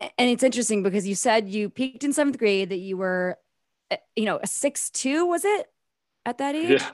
and 0.00 0.30
it's 0.30 0.42
interesting 0.42 0.82
because 0.82 1.06
you 1.06 1.14
said 1.14 1.48
you 1.48 1.70
peaked 1.70 2.04
in 2.04 2.12
seventh 2.12 2.38
grade 2.38 2.68
that 2.68 2.78
you 2.78 2.96
were, 2.96 3.38
uh, 3.90 3.96
you 4.14 4.24
know, 4.24 4.38
a 4.42 4.46
six 4.46 4.90
two 4.90 5.26
was 5.26 5.44
it 5.44 5.66
at 6.26 6.38
that 6.38 6.54
age, 6.54 6.80
yeah. 6.80 6.90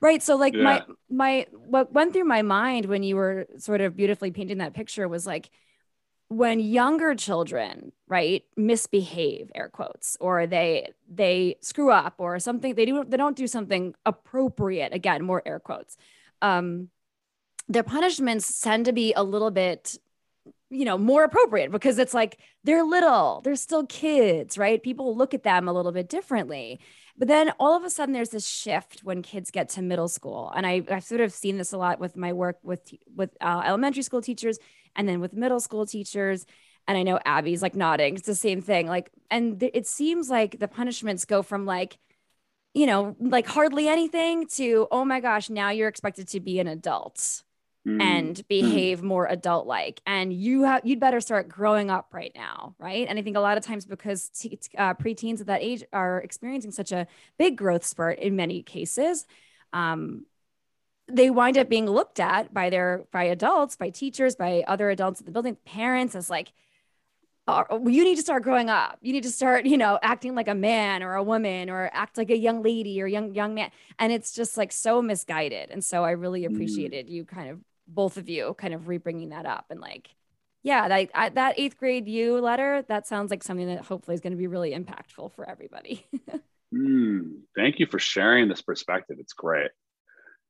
right? 0.00 0.22
So 0.22 0.36
like 0.36 0.54
yeah. 0.54 0.62
my 0.62 0.82
my 1.10 1.46
what 1.52 1.92
went 1.92 2.12
through 2.12 2.24
my 2.24 2.42
mind 2.42 2.86
when 2.86 3.02
you 3.02 3.16
were 3.16 3.46
sort 3.58 3.80
of 3.80 3.96
beautifully 3.96 4.30
painting 4.30 4.58
that 4.58 4.74
picture 4.74 5.06
was 5.06 5.26
like 5.26 5.50
when 6.28 6.58
younger 6.58 7.14
children 7.14 7.92
right 8.08 8.44
misbehave 8.56 9.50
air 9.54 9.68
quotes 9.68 10.16
or 10.20 10.46
they 10.46 10.88
they 11.08 11.56
screw 11.60 11.90
up 11.90 12.14
or 12.18 12.38
something 12.38 12.74
they 12.74 12.86
do 12.86 13.04
they 13.06 13.16
don't 13.16 13.36
do 13.36 13.46
something 13.46 13.94
appropriate 14.06 14.92
again 14.92 15.22
more 15.22 15.42
air 15.46 15.60
quotes 15.60 15.96
um 16.42 16.88
their 17.68 17.82
punishments 17.82 18.60
tend 18.60 18.84
to 18.84 18.92
be 18.92 19.12
a 19.14 19.22
little 19.22 19.50
bit 19.50 19.98
you 20.70 20.84
know 20.84 20.98
more 20.98 21.24
appropriate 21.24 21.70
because 21.70 21.98
it's 21.98 22.14
like 22.14 22.38
they're 22.64 22.82
little 22.82 23.40
they're 23.44 23.56
still 23.56 23.86
kids 23.86 24.58
right? 24.58 24.82
People 24.82 25.16
look 25.16 25.32
at 25.34 25.42
them 25.42 25.68
a 25.68 25.72
little 25.72 25.92
bit 25.92 26.08
differently. 26.08 26.80
But 27.16 27.28
then 27.28 27.52
all 27.60 27.76
of 27.76 27.84
a 27.84 27.90
sudden 27.90 28.12
there's 28.12 28.30
this 28.30 28.48
shift 28.48 29.00
when 29.04 29.22
kids 29.22 29.52
get 29.52 29.68
to 29.70 29.82
middle 29.82 30.08
school. 30.08 30.52
And 30.54 30.66
I, 30.66 30.82
i've 30.90 31.04
sort 31.04 31.20
of 31.20 31.32
seen 31.32 31.58
this 31.58 31.72
a 31.72 31.78
lot 31.78 32.00
with 32.00 32.16
my 32.16 32.32
work 32.32 32.58
with 32.62 32.92
with 33.14 33.30
uh, 33.40 33.62
elementary 33.64 34.02
school 34.02 34.20
teachers 34.20 34.58
and 34.96 35.08
then 35.08 35.20
with 35.20 35.32
middle 35.32 35.60
school 35.60 35.86
teachers 35.86 36.46
and 36.86 36.96
i 36.98 37.02
know 37.02 37.18
abby's 37.24 37.62
like 37.62 37.74
nodding 37.74 38.14
it's 38.14 38.26
the 38.26 38.34
same 38.34 38.60
thing 38.60 38.86
like 38.86 39.10
and 39.30 39.60
th- 39.60 39.72
it 39.74 39.86
seems 39.86 40.30
like 40.30 40.58
the 40.58 40.68
punishments 40.68 41.24
go 41.24 41.42
from 41.42 41.66
like 41.66 41.98
you 42.74 42.86
know 42.86 43.16
like 43.20 43.46
hardly 43.46 43.88
anything 43.88 44.46
to 44.46 44.86
oh 44.90 45.04
my 45.04 45.20
gosh 45.20 45.48
now 45.48 45.70
you're 45.70 45.88
expected 45.88 46.28
to 46.28 46.40
be 46.40 46.58
an 46.58 46.66
adult 46.66 47.42
mm. 47.86 48.00
and 48.00 48.36
mm. 48.36 48.48
behave 48.48 49.00
mm. 49.00 49.04
more 49.04 49.26
adult 49.26 49.66
like 49.66 50.00
and 50.06 50.32
you 50.32 50.62
have 50.62 50.82
you'd 50.84 51.00
better 51.00 51.20
start 51.20 51.48
growing 51.48 51.90
up 51.90 52.08
right 52.12 52.32
now 52.34 52.74
right 52.78 53.06
and 53.08 53.18
i 53.18 53.22
think 53.22 53.36
a 53.36 53.40
lot 53.40 53.56
of 53.56 53.64
times 53.64 53.86
because 53.86 54.28
t- 54.28 54.58
uh, 54.76 54.94
preteens 54.94 55.40
at 55.40 55.46
that 55.46 55.62
age 55.62 55.84
are 55.92 56.20
experiencing 56.20 56.70
such 56.70 56.92
a 56.92 57.06
big 57.38 57.56
growth 57.56 57.84
spurt 57.84 58.18
in 58.18 58.36
many 58.36 58.62
cases 58.62 59.26
um, 59.72 60.24
they 61.08 61.30
wind 61.30 61.58
up 61.58 61.68
being 61.68 61.86
looked 61.86 62.20
at 62.20 62.52
by 62.54 62.70
their 62.70 63.04
by 63.12 63.24
adults 63.24 63.76
by 63.76 63.90
teachers 63.90 64.36
by 64.36 64.64
other 64.66 64.90
adults 64.90 65.20
in 65.20 65.26
the 65.26 65.32
building. 65.32 65.56
Parents 65.64 66.14
as 66.14 66.30
like 66.30 66.52
oh, 67.46 67.86
you 67.86 68.04
need 68.04 68.16
to 68.16 68.22
start 68.22 68.42
growing 68.42 68.70
up. 68.70 68.98
You 69.02 69.12
need 69.12 69.24
to 69.24 69.30
start 69.30 69.66
you 69.66 69.76
know 69.76 69.98
acting 70.02 70.34
like 70.34 70.48
a 70.48 70.54
man 70.54 71.02
or 71.02 71.14
a 71.14 71.22
woman 71.22 71.70
or 71.70 71.90
act 71.92 72.16
like 72.16 72.30
a 72.30 72.38
young 72.38 72.62
lady 72.62 73.02
or 73.02 73.06
young 73.06 73.34
young 73.34 73.54
man. 73.54 73.70
And 73.98 74.12
it's 74.12 74.32
just 74.32 74.56
like 74.56 74.72
so 74.72 75.02
misguided. 75.02 75.70
And 75.70 75.84
so 75.84 76.04
i 76.04 76.12
really 76.12 76.42
mm. 76.42 76.52
appreciated 76.52 77.08
you 77.08 77.24
kind 77.24 77.50
of 77.50 77.60
both 77.86 78.16
of 78.16 78.28
you 78.28 78.54
kind 78.56 78.72
of 78.72 78.88
re-bringing 78.88 79.28
that 79.28 79.44
up 79.44 79.66
and 79.68 79.78
like 79.78 80.08
yeah 80.62 80.88
that, 80.88 81.10
I, 81.14 81.28
that 81.28 81.54
eighth 81.58 81.76
grade 81.76 82.08
you 82.08 82.40
letter 82.40 82.82
that 82.88 83.06
sounds 83.06 83.30
like 83.30 83.42
something 83.42 83.66
that 83.66 83.84
hopefully 83.84 84.14
is 84.14 84.22
going 84.22 84.32
to 84.32 84.38
be 84.38 84.46
really 84.46 84.72
impactful 84.72 85.32
for 85.34 85.48
everybody. 85.48 86.06
Mm, 86.74 87.42
thank 87.54 87.78
you 87.78 87.86
for 87.86 88.00
sharing 88.00 88.48
this 88.48 88.60
perspective. 88.60 89.18
It's 89.20 89.32
great 89.32 89.70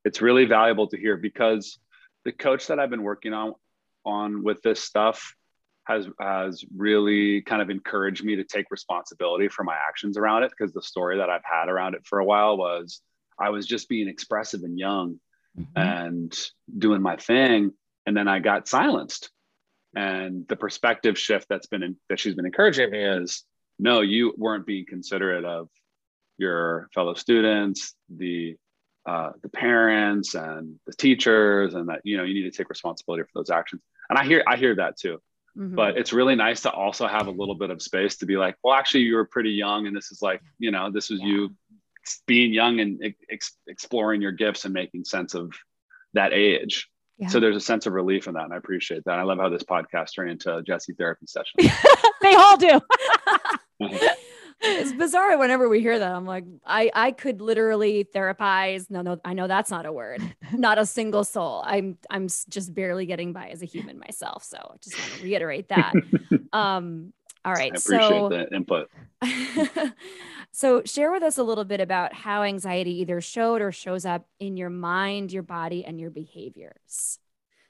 it's 0.05 0.21
really 0.21 0.45
valuable 0.45 0.87
to 0.89 0.99
hear 0.99 1.17
because 1.17 1.79
the 2.25 2.33
coach 2.33 2.67
that 2.69 2.79
I've 2.79 2.91
been 2.91 3.03
working 3.03 3.33
on 3.33 3.55
on 4.05 4.43
with 4.43 4.61
this 4.63 4.81
stuff 4.81 5.35
has 5.87 6.09
has 6.21 6.65
really 6.77 7.43
kind 7.43 7.63
of 7.63 7.71
encouraged 7.71 8.25
me 8.25 8.37
to 8.37 8.45
take 8.45 8.67
responsibility 8.71 9.49
for 9.49 9.65
my 9.65 9.77
actions 9.77 10.17
around 10.17 10.43
it. 10.43 10.51
Because 10.51 10.73
the 10.73 10.83
story 10.83 11.19
that 11.19 11.31
I've 11.31 11.45
had 11.45 11.69
around 11.69 11.95
it 11.95 12.07
for 12.07 12.19
a 12.19 12.25
while 12.25 12.57
was 12.57 13.01
I 13.39 13.51
was 13.51 13.67
just 13.67 13.89
being 13.89 14.09
expressive 14.09 14.63
and 14.63 14.79
young 14.79 15.21
mm-hmm. 15.59 15.79
and 15.79 16.37
doing 16.79 17.03
my 17.03 17.17
thing. 17.17 17.73
And 18.07 18.17
then 18.17 18.29
I 18.29 18.39
got 18.39 18.69
silenced. 18.69 19.31
And 19.97 20.47
the 20.49 20.57
perspective 20.57 21.19
shift 21.19 21.47
that's 21.49 21.67
been 21.67 21.83
in, 21.83 21.97
that 22.09 22.19
she's 22.19 22.35
been 22.35 22.47
encouraging 22.47 22.91
me 22.91 23.03
is 23.03 23.45
no 23.79 24.01
you 24.01 24.35
weren't 24.37 24.67
being 24.67 24.87
considerate 24.87 25.45
of 25.45 25.69
your 26.37 26.89
fellow 26.95 27.15
students 27.15 27.95
the 28.09 28.57
uh, 29.07 29.33
the 29.43 29.49
parents 29.49 30.35
and 30.35 30.79
the 30.87 30.93
teachers 30.93 31.75
and 31.75 31.89
that 31.89 32.01
you 32.05 32.17
know 32.17 32.25
you 32.25 32.35
need 32.35 32.51
to 32.51 32.57
take 32.57 32.69
responsibility 32.69 33.23
for 33.23 33.39
those 33.39 33.51
actions 33.51 33.83
and 34.09 34.19
i 34.19 34.25
hear 34.25 34.43
i 34.47 34.57
hear 34.57 34.75
that 34.75 34.97
too 34.97 35.21
mm-hmm. 35.57 35.75
but 35.75 35.99
it's 35.99 36.13
really 36.13 36.35
nice 36.35 36.63
to 36.63 36.71
also 36.71 37.07
have 37.07 37.27
a 37.27 37.31
little 37.31 37.55
bit 37.55 37.71
of 37.71 37.83
space 37.83 38.17
to 38.17 38.27
be 38.27 38.37
like 38.37 38.57
well 38.65 38.75
actually 38.75 39.01
you 39.01 39.15
were 39.15 39.27
pretty 39.27 39.51
young 39.51 39.87
and 39.87 39.95
this 39.95 40.11
is 40.11 40.23
like 40.23 40.41
you 40.59 40.71
know 40.71 40.91
this 40.91 41.11
was 41.11 41.21
yeah. 41.21 41.27
you 41.27 41.55
being 42.27 42.53
young 42.53 42.81
and 42.81 43.15
ex- 43.31 43.57
exploring 43.67 44.21
your 44.21 44.33
gifts 44.33 44.65
and 44.65 44.75
making 44.75 45.05
sense 45.05 45.35
of 45.35 45.53
that 46.15 46.33
age 46.33 46.89
Yeah. 47.19 47.29
So 47.29 47.41
there's 47.41 47.57
a 47.57 47.61
sense 47.61 47.87
of 47.87 47.93
relief 47.93 48.27
in 48.27 48.35
that, 48.35 48.45
and 48.45 48.53
I 48.53 48.57
appreciate 48.57 49.05
that. 49.05 49.19
I 49.21 49.23
love 49.23 49.39
how 49.39 49.49
this 49.49 49.63
podcast 49.63 50.15
turned 50.15 50.31
into 50.31 50.57
a 50.57 50.63
Jesse 50.63 50.95
therapy 50.95 51.27
session. 51.27 51.61
they 52.23 52.35
all 52.35 52.57
do. 52.57 52.81
it's 54.65 54.93
bizarre 54.93 55.39
whenever 55.39 55.69
we 55.69 55.81
hear 55.81 55.99
that. 55.99 56.13
I'm 56.13 56.27
like, 56.27 56.45
I 56.67 56.91
I 56.95 57.11
could 57.13 57.41
literally 57.41 58.05
therapize. 58.05 58.91
No, 58.91 59.03
no, 59.03 59.21
I 59.25 59.35
know 59.35 59.47
that's 59.47 59.71
not 59.71 59.87
a 59.87 59.93
word. 59.93 60.23
Not 60.53 60.79
a 60.79 60.87
single 60.87 61.25
soul. 61.25 61.63
I'm 61.65 61.99
I'm 62.11 62.29
just 62.29 62.75
barely 62.75 63.07
getting 63.07 63.33
by 63.33 63.49
as 63.49 63.63
a 63.63 63.67
human 63.67 63.99
myself. 63.99 64.45
So 64.45 64.57
I 64.59 64.77
just 64.81 64.99
want 64.99 65.13
to 65.13 65.25
reiterate 65.25 65.69
that. 65.69 65.95
Um, 66.53 67.13
all 67.45 67.53
right. 67.53 67.73
I 67.75 67.77
appreciate 67.77 68.09
so, 68.09 68.29
the 68.29 68.55
input. 68.55 68.91
so, 70.53 70.83
share 70.85 71.13
with 71.13 71.23
us 71.23 71.37
a 71.37 71.43
little 71.43 71.65
bit 71.65 71.81
about 71.81 72.15
how 72.15 72.43
anxiety 72.43 73.01
either 73.01 73.21
showed 73.21 73.61
or 73.61 73.73
shows 73.73 74.07
up 74.07 74.27
in 74.41 74.57
your 74.57 74.71
mind, 74.71 75.33
your 75.33 75.43
body, 75.43 75.85
and 75.85 76.01
your 76.01 76.11
behaviors. 76.11 77.19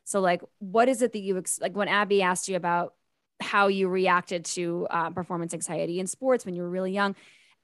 So, 0.04 0.20
like, 0.20 0.42
what 0.59 0.88
is 0.88 1.02
it 1.02 1.12
that 1.12 1.20
you 1.20 1.38
ex- 1.38 1.61
like 1.61 1.74
when 1.74 1.88
Abby 1.88 2.22
asked 2.22 2.48
you 2.48 2.57
about 2.57 2.94
how 3.40 3.68
you 3.68 3.88
reacted 3.88 4.44
to 4.44 4.87
uh, 4.90 5.11
performance 5.11 5.55
anxiety 5.55 6.01
in 6.01 6.07
sports 6.07 6.44
when 6.44 6.55
you 6.55 6.62
were 6.62 6.70
really 6.70 6.92
young? 6.92 7.14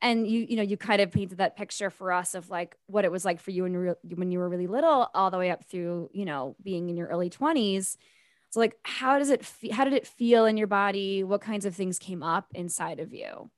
And 0.02 0.26
you, 0.26 0.46
you 0.48 0.56
know, 0.56 0.62
you 0.62 0.76
kind 0.76 1.02
of 1.02 1.10
painted 1.10 1.38
that 1.38 1.56
picture 1.56 1.90
for 1.90 2.10
us 2.12 2.34
of 2.34 2.48
like 2.48 2.76
what 2.86 3.04
it 3.04 3.12
was 3.12 3.24
like 3.24 3.38
for 3.38 3.50
you 3.50 3.64
when 3.64 3.74
were, 3.74 3.98
when 4.14 4.30
you 4.30 4.38
were 4.38 4.48
really 4.48 4.66
little, 4.66 5.08
all 5.14 5.30
the 5.30 5.38
way 5.38 5.50
up 5.50 5.64
through, 5.66 6.08
you 6.12 6.24
know, 6.24 6.56
being 6.62 6.88
in 6.88 6.96
your 6.96 7.08
early 7.08 7.28
twenties 7.28 7.98
so 8.50 8.58
like 8.58 8.76
how 8.82 9.18
does 9.18 9.30
it 9.30 9.44
fe- 9.44 9.70
how 9.70 9.84
did 9.84 9.92
it 9.92 10.06
feel 10.06 10.44
in 10.44 10.56
your 10.56 10.66
body? 10.66 11.22
What 11.24 11.40
kinds 11.40 11.64
of 11.64 11.74
things 11.74 11.98
came 11.98 12.22
up 12.22 12.48
inside 12.54 12.98
of 12.98 13.14
you? 13.14 13.50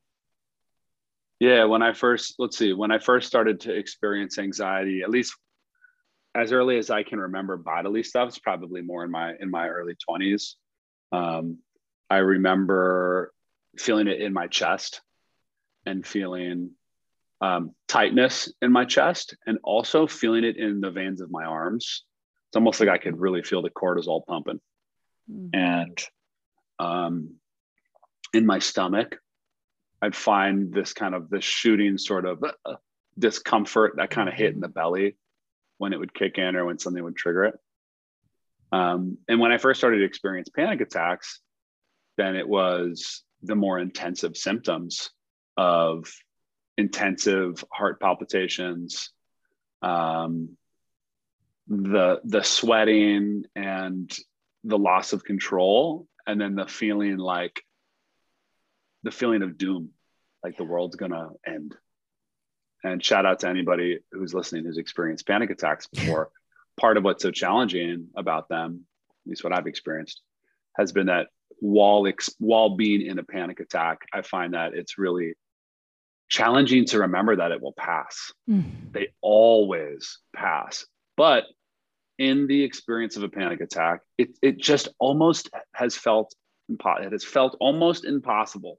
Yeah, 1.40 1.64
when 1.64 1.82
I 1.82 1.94
first 1.94 2.34
let's 2.38 2.58
see, 2.58 2.72
when 2.74 2.92
I 2.92 2.98
first 2.98 3.26
started 3.26 3.60
to 3.60 3.74
experience 3.74 4.38
anxiety, 4.38 5.02
at 5.02 5.10
least 5.10 5.34
as 6.34 6.52
early 6.52 6.78
as 6.78 6.90
I 6.90 7.02
can 7.02 7.18
remember 7.20 7.56
bodily 7.56 8.02
stuff, 8.02 8.28
it's 8.28 8.38
probably 8.38 8.82
more 8.82 9.02
in 9.02 9.10
my 9.10 9.32
in 9.40 9.50
my 9.50 9.66
early 9.68 9.96
20s. 10.08 10.54
Um, 11.10 11.58
I 12.12 12.18
remember 12.18 13.32
feeling 13.78 14.06
it 14.06 14.20
in 14.20 14.34
my 14.34 14.46
chest 14.46 15.00
and 15.86 16.06
feeling 16.06 16.72
um, 17.40 17.74
tightness 17.88 18.52
in 18.60 18.70
my 18.70 18.84
chest 18.84 19.34
and 19.46 19.58
also 19.64 20.06
feeling 20.06 20.44
it 20.44 20.58
in 20.58 20.82
the 20.82 20.90
veins 20.90 21.22
of 21.22 21.30
my 21.30 21.44
arms. 21.44 22.04
It's 22.48 22.56
almost 22.56 22.80
like 22.80 22.90
I 22.90 22.98
could 22.98 23.18
really 23.18 23.42
feel 23.42 23.62
the 23.62 23.70
cortisol 23.70 24.26
pumping 24.26 24.60
mm. 25.32 25.48
and 25.54 25.98
um, 26.78 27.36
in 28.34 28.44
my 28.44 28.58
stomach, 28.58 29.16
I'd 30.02 30.14
find 30.14 30.70
this 30.70 30.92
kind 30.92 31.14
of 31.14 31.30
this 31.30 31.44
shooting 31.44 31.96
sort 31.96 32.26
of 32.26 32.44
uh, 32.44 32.74
discomfort 33.18 33.94
that 33.96 34.10
kind 34.10 34.28
of 34.28 34.34
hit 34.34 34.52
in 34.52 34.60
the 34.60 34.68
belly 34.68 35.16
when 35.78 35.94
it 35.94 35.98
would 35.98 36.12
kick 36.12 36.36
in 36.36 36.56
or 36.56 36.66
when 36.66 36.78
something 36.78 37.02
would 37.02 37.16
trigger 37.16 37.44
it. 37.44 37.54
Um, 38.70 39.16
and 39.28 39.40
when 39.40 39.50
I 39.50 39.56
first 39.56 39.80
started 39.80 40.00
to 40.00 40.04
experience 40.04 40.50
panic 40.50 40.82
attacks, 40.82 41.40
then 42.16 42.36
it 42.36 42.48
was 42.48 43.22
the 43.42 43.56
more 43.56 43.78
intensive 43.78 44.36
symptoms 44.36 45.10
of 45.56 46.10
intensive 46.76 47.64
heart 47.70 48.00
palpitations, 48.00 49.10
um, 49.82 50.56
the 51.68 52.20
the 52.24 52.42
sweating 52.42 53.44
and 53.54 54.16
the 54.64 54.78
loss 54.78 55.12
of 55.12 55.24
control 55.24 56.06
and 56.26 56.40
then 56.40 56.54
the 56.54 56.66
feeling 56.66 57.16
like 57.16 57.62
the 59.02 59.10
feeling 59.10 59.42
of 59.42 59.58
doom 59.58 59.90
like 60.44 60.56
the 60.56 60.64
world's 60.64 60.96
gonna 60.96 61.30
end. 61.46 61.74
And 62.84 63.04
shout 63.04 63.26
out 63.26 63.40
to 63.40 63.48
anybody 63.48 64.00
who's 64.10 64.34
listening 64.34 64.64
who's 64.64 64.78
experienced 64.78 65.26
panic 65.26 65.50
attacks 65.50 65.86
before. 65.86 66.30
Part 66.80 66.96
of 66.96 67.04
what's 67.04 67.22
so 67.22 67.30
challenging 67.30 68.08
about 68.16 68.48
them 68.48 68.86
at 69.24 69.30
least 69.30 69.44
what 69.44 69.52
i've 69.52 69.66
experienced 69.66 70.20
has 70.76 70.92
been 70.92 71.06
that 71.06 71.28
while 71.62 72.06
ex- 72.06 72.34
while 72.38 72.76
being 72.76 73.02
in 73.02 73.18
a 73.18 73.22
panic 73.22 73.60
attack 73.60 74.00
i 74.12 74.20
find 74.20 74.54
that 74.54 74.74
it's 74.74 74.98
really 74.98 75.34
challenging 76.28 76.84
to 76.84 76.98
remember 76.98 77.36
that 77.36 77.52
it 77.52 77.62
will 77.62 77.74
pass 77.74 78.32
mm. 78.50 78.64
they 78.92 79.08
always 79.20 80.18
pass 80.34 80.86
but 81.16 81.44
in 82.18 82.46
the 82.46 82.62
experience 82.62 83.16
of 83.16 83.22
a 83.22 83.28
panic 83.28 83.60
attack, 83.60 84.00
it, 84.18 84.38
it 84.42 84.58
just 84.58 84.88
almost 84.98 85.50
has 85.74 85.96
felt 85.96 86.34
impo- 86.70 87.04
it 87.04 87.12
has 87.12 87.24
felt 87.24 87.56
almost 87.60 88.04
impossible 88.04 88.78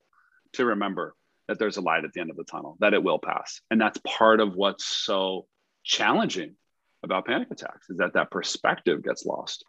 to 0.54 0.65
remember 0.65 1.15
that 1.48 1.60
there's 1.60 1.78
a 1.78 1.82
light 1.82 2.06
at 2.06 2.13
the 2.13 2.22
end 2.22 2.30
of 2.30 2.38
the 2.38 2.46
tunnel, 2.46 2.78
that 2.80 2.93
it 2.93 3.04
will 3.04 3.19
pass. 3.19 3.60
And 3.69 3.82
that's 3.82 4.00
part 4.06 4.39
of 4.39 4.56
what's 4.56 4.86
so 4.86 5.46
challenging 5.84 6.56
about 7.04 7.26
panic 7.26 7.52
attacks 7.52 7.89
is 7.89 7.98
that 7.98 8.13
that 8.13 8.32
perspective 8.32 9.04
gets 9.04 9.26
lost. 9.26 9.65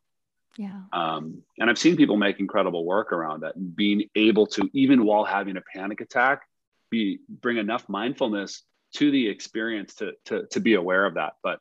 Yeah. 0.57 0.83
Um, 0.93 1.43
and 1.59 1.69
I've 1.69 1.79
seen 1.79 1.97
people 1.97 2.17
make 2.17 2.41
incredible 2.41 2.85
work 2.85 3.13
around 3.13 3.41
that 3.41 3.57
and 3.57 3.75
being 3.75 4.09
able 4.15 4.47
to, 4.49 4.69
even 4.73 5.05
while 5.05 5.25
having 5.25 5.57
a 5.57 5.61
panic 5.61 6.01
attack, 6.01 6.43
be 6.91 7.19
bring 7.29 7.57
enough 7.57 7.89
mindfulness 7.89 8.63
to 8.95 9.11
the 9.11 9.29
experience 9.29 9.95
to, 9.97 10.13
to, 10.27 10.47
to 10.47 10.61
be 10.61 10.75
aware 10.75 11.05
of 11.07 11.15
that. 11.15 11.33
But 11.43 11.59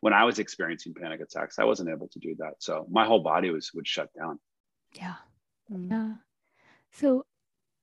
when 0.00 0.12
I 0.12 0.24
was 0.24 0.40
experiencing 0.40 0.94
panic 0.94 1.20
attacks, 1.20 1.58
I 1.58 1.64
wasn't 1.64 1.90
able 1.90 2.08
to 2.08 2.18
do 2.18 2.34
that. 2.38 2.54
So 2.58 2.86
my 2.90 3.06
whole 3.06 3.20
body 3.20 3.50
was 3.50 3.70
would 3.74 3.86
shut 3.86 4.08
down. 4.18 4.40
Yeah. 4.94 5.14
Mm. 5.72 5.90
Yeah. 5.90 6.14
So 6.90 7.24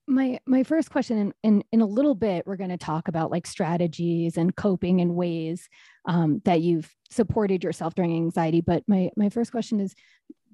my 0.10 0.40
my 0.46 0.64
first 0.64 0.90
question 0.90 1.18
in, 1.18 1.34
in, 1.44 1.64
in 1.72 1.82
a 1.82 1.86
little 1.86 2.16
bit 2.16 2.46
we're 2.48 2.58
going 2.58 2.72
to 2.72 2.78
talk 2.78 3.08
about 3.08 3.30
like 3.30 3.46
strategies 3.46 4.38
and 4.38 4.56
coping 4.56 5.02
and 5.02 5.16
ways 5.16 5.70
um, 6.08 6.42
that 6.46 6.62
you've 6.62 6.94
supported 7.12 7.64
yourself 7.64 7.94
during 7.94 8.16
anxiety 8.16 8.60
but 8.60 8.84
my 8.88 9.12
my 9.16 9.30
first 9.30 9.52
question 9.52 9.80
is 9.80 9.94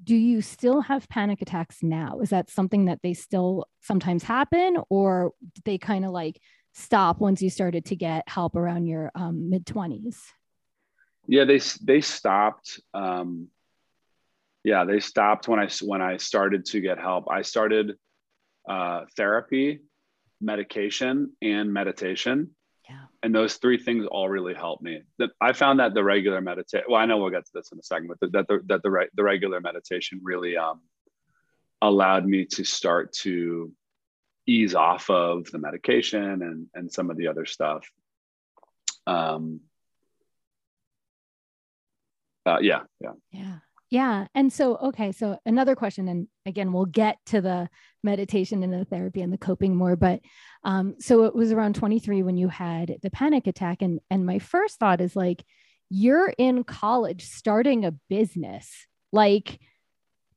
do 0.05 0.15
you 0.15 0.41
still 0.41 0.81
have 0.81 1.09
panic 1.09 1.41
attacks 1.41 1.83
now 1.83 2.19
is 2.19 2.29
that 2.29 2.49
something 2.49 2.85
that 2.85 2.99
they 3.03 3.13
still 3.13 3.65
sometimes 3.81 4.23
happen 4.23 4.77
or 4.89 5.33
they 5.65 5.77
kind 5.77 6.05
of 6.05 6.11
like 6.11 6.39
stop 6.73 7.19
once 7.19 7.41
you 7.41 7.49
started 7.49 7.85
to 7.85 7.95
get 7.95 8.27
help 8.29 8.55
around 8.55 8.85
your 8.85 9.11
um, 9.15 9.49
mid 9.49 9.65
20s 9.65 10.17
yeah, 11.27 11.45
they 11.45 11.59
they 11.83 12.01
stopped. 12.01 12.79
Um, 12.93 13.47
yeah, 14.63 14.83
they 14.83 14.99
stopped 14.99 15.47
when 15.47 15.59
I 15.59 15.69
when 15.81 16.01
I 16.01 16.17
started 16.17 16.65
to 16.65 16.81
get 16.81 16.99
help. 16.99 17.29
I 17.29 17.41
started 17.41 17.93
uh, 18.67 19.01
therapy, 19.15 19.81
medication, 20.41 21.33
and 21.41 21.73
meditation. 21.73 22.51
Yeah. 22.89 23.05
And 23.23 23.33
those 23.33 23.55
three 23.55 23.77
things 23.77 24.05
all 24.05 24.29
really 24.29 24.53
helped 24.53 24.83
me. 24.83 25.01
That 25.17 25.31
I 25.41 25.53
found 25.53 25.79
that 25.79 25.93
the 25.93 26.03
regular 26.03 26.41
meditation. 26.41 26.85
Well, 26.89 27.01
I 27.01 27.05
know 27.05 27.17
we'll 27.17 27.31
get 27.31 27.45
to 27.45 27.51
this 27.53 27.71
in 27.71 27.79
a 27.79 27.83
second, 27.83 28.09
but 28.19 28.31
that 28.31 28.47
the 28.47 28.61
that 28.67 28.83
the 28.83 28.91
right 28.91 29.09
the 29.15 29.23
regular 29.23 29.59
meditation 29.59 30.21
really 30.23 30.55
um, 30.57 30.81
allowed 31.81 32.25
me 32.25 32.45
to 32.45 32.63
start 32.63 33.13
to 33.13 33.71
ease 34.45 34.75
off 34.75 35.09
of 35.09 35.49
the 35.51 35.57
medication 35.57 36.43
and 36.43 36.67
and 36.75 36.91
some 36.91 37.09
of 37.09 37.17
the 37.17 37.27
other 37.27 37.45
stuff. 37.45 37.89
Um, 39.07 39.61
uh, 42.45 42.59
yeah, 42.61 42.81
yeah, 43.01 43.13
yeah, 43.31 43.57
yeah. 43.89 44.27
And 44.33 44.51
so, 44.51 44.77
okay, 44.77 45.11
so 45.11 45.37
another 45.45 45.75
question, 45.75 46.07
and 46.07 46.27
again, 46.45 46.73
we'll 46.73 46.85
get 46.85 47.17
to 47.27 47.41
the 47.41 47.69
meditation 48.03 48.63
and 48.63 48.73
the 48.73 48.85
therapy 48.85 49.21
and 49.21 49.31
the 49.31 49.37
coping 49.37 49.75
more. 49.75 49.95
But 49.95 50.21
um, 50.63 50.95
so 50.99 51.25
it 51.25 51.35
was 51.35 51.51
around 51.51 51.75
23 51.75 52.23
when 52.23 52.37
you 52.37 52.47
had 52.47 52.97
the 53.03 53.11
panic 53.11 53.47
attack, 53.47 53.81
and 53.81 53.99
and 54.09 54.25
my 54.25 54.39
first 54.39 54.79
thought 54.79 55.01
is 55.01 55.15
like, 55.15 55.43
you're 55.89 56.33
in 56.37 56.63
college 56.63 57.25
starting 57.25 57.85
a 57.85 57.91
business, 58.09 58.87
like 59.11 59.59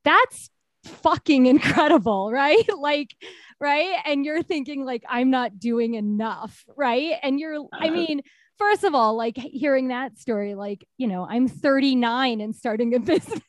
that's 0.05 0.51
fucking 0.85 1.47
incredible, 1.47 2.31
right? 2.33 2.69
like, 2.79 3.15
right? 3.61 3.97
And 4.05 4.25
you're 4.25 4.43
thinking 4.43 4.85
like 4.85 5.05
I'm 5.09 5.31
not 5.31 5.59
doing 5.59 5.95
enough, 5.95 6.65
right? 6.77 7.15
And 7.23 7.41
you're, 7.41 7.67
I 7.73 7.91
mean 7.91 8.21
first 8.59 8.85
of 8.85 8.95
all, 8.95 9.17
like 9.17 9.37
hearing 9.37 9.89
that 9.89 10.19
story, 10.19 10.55
like, 10.55 10.87
you 10.97 11.07
know, 11.07 11.27
I'm 11.29 11.49
39 11.49 12.41
and 12.41 12.55
starting 12.55 12.95
a 12.95 12.99
business. 13.01 13.41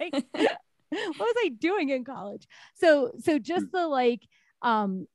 like, 0.00 0.12
what 0.32 1.18
was 1.18 1.34
I 1.44 1.50
doing 1.58 1.90
in 1.90 2.04
college? 2.04 2.46
So, 2.74 3.12
so 3.20 3.38
just 3.38 3.66
the 3.72 3.86
like, 3.86 4.22
um, 4.62 5.06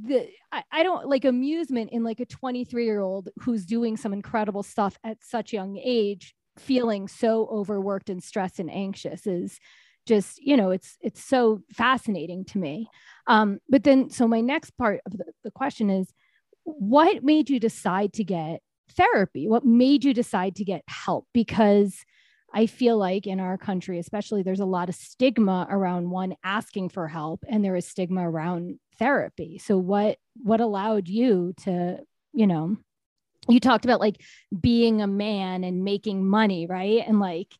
the 0.00 0.28
I, 0.50 0.62
I 0.70 0.82
don't 0.82 1.06
like 1.06 1.24
amusement 1.24 1.90
in 1.92 2.02
like 2.02 2.20
a 2.20 2.26
23 2.26 2.84
year 2.84 3.00
old 3.00 3.28
who's 3.40 3.66
doing 3.66 3.96
some 3.96 4.12
incredible 4.12 4.62
stuff 4.62 4.98
at 5.04 5.18
such 5.22 5.52
young 5.52 5.76
age, 5.76 6.34
feeling 6.58 7.08
so 7.08 7.46
overworked 7.46 8.08
and 8.08 8.22
stressed 8.22 8.58
and 8.58 8.70
anxious 8.70 9.26
is 9.26 9.58
just 10.06 10.40
you 10.42 10.56
know 10.56 10.70
it's 10.70 10.98
it's 11.00 11.22
so 11.22 11.60
fascinating 11.72 12.44
to 12.44 12.58
me 12.58 12.88
um 13.28 13.60
but 13.68 13.84
then 13.84 14.10
so 14.10 14.26
my 14.26 14.40
next 14.40 14.76
part 14.76 15.00
of 15.06 15.12
the, 15.12 15.24
the 15.44 15.50
question 15.52 15.90
is 15.90 16.12
what 16.64 17.22
made 17.22 17.50
you 17.50 17.60
decide 17.60 18.12
to 18.14 18.24
get 18.24 18.60
therapy? 18.92 19.48
What 19.48 19.64
made 19.64 20.04
you 20.04 20.14
decide 20.14 20.56
to 20.56 20.64
get 20.64 20.82
help? 20.86 21.26
Because 21.32 22.04
I 22.54 22.66
feel 22.66 22.98
like 22.98 23.26
in 23.26 23.40
our 23.40 23.56
country, 23.56 23.98
especially, 23.98 24.42
there's 24.42 24.60
a 24.60 24.66
lot 24.66 24.88
of 24.88 24.94
stigma 24.94 25.66
around 25.70 26.10
one 26.10 26.36
asking 26.44 26.90
for 26.90 27.08
help, 27.08 27.44
and 27.48 27.64
there 27.64 27.76
is 27.76 27.86
stigma 27.86 28.28
around 28.28 28.78
therapy. 28.98 29.58
So, 29.58 29.78
what 29.78 30.18
what 30.42 30.60
allowed 30.60 31.08
you 31.08 31.54
to, 31.64 32.00
you 32.32 32.46
know, 32.46 32.76
you 33.48 33.58
talked 33.58 33.84
about 33.84 34.00
like 34.00 34.20
being 34.58 35.00
a 35.00 35.06
man 35.06 35.64
and 35.64 35.84
making 35.84 36.26
money, 36.26 36.66
right? 36.66 37.02
And 37.06 37.20
like, 37.20 37.54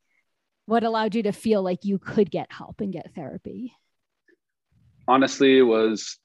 what 0.67 0.85
allowed 0.85 1.15
you 1.15 1.23
to 1.25 1.33
feel 1.33 1.63
like 1.63 1.85
you 1.85 1.99
could 1.99 2.31
get 2.31 2.53
help 2.53 2.81
and 2.81 2.93
get 2.93 3.15
therapy? 3.15 3.75
Honestly, 5.09 5.59
it 5.59 5.63
was 5.63 6.19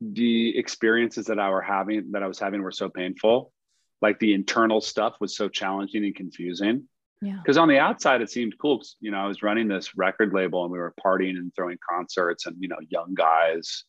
the 0.00 0.56
experiences 0.56 1.26
that 1.26 1.38
I 1.38 1.50
were 1.50 1.62
having 1.62 2.12
that 2.12 2.22
I 2.22 2.26
was 2.26 2.38
having 2.38 2.62
were 2.62 2.70
so 2.70 2.88
painful. 2.88 3.52
Like 4.00 4.18
the 4.18 4.34
internal 4.34 4.80
stuff 4.80 5.16
was 5.20 5.36
so 5.36 5.48
challenging 5.48 6.04
and 6.04 6.14
confusing. 6.14 6.88
Yeah. 7.20 7.36
Because 7.42 7.58
on 7.58 7.68
the 7.68 7.78
outside 7.78 8.22
it 8.22 8.30
seemed 8.30 8.54
cool. 8.60 8.80
You 9.00 9.10
know, 9.10 9.18
I 9.18 9.26
was 9.26 9.42
running 9.42 9.66
this 9.66 9.96
record 9.96 10.32
label 10.32 10.62
and 10.62 10.72
we 10.72 10.78
were 10.78 10.94
partying 11.04 11.36
and 11.36 11.52
throwing 11.54 11.78
concerts 11.88 12.46
and 12.46 12.56
you 12.60 12.68
know, 12.68 12.78
young 12.88 13.14
guys. 13.14 13.84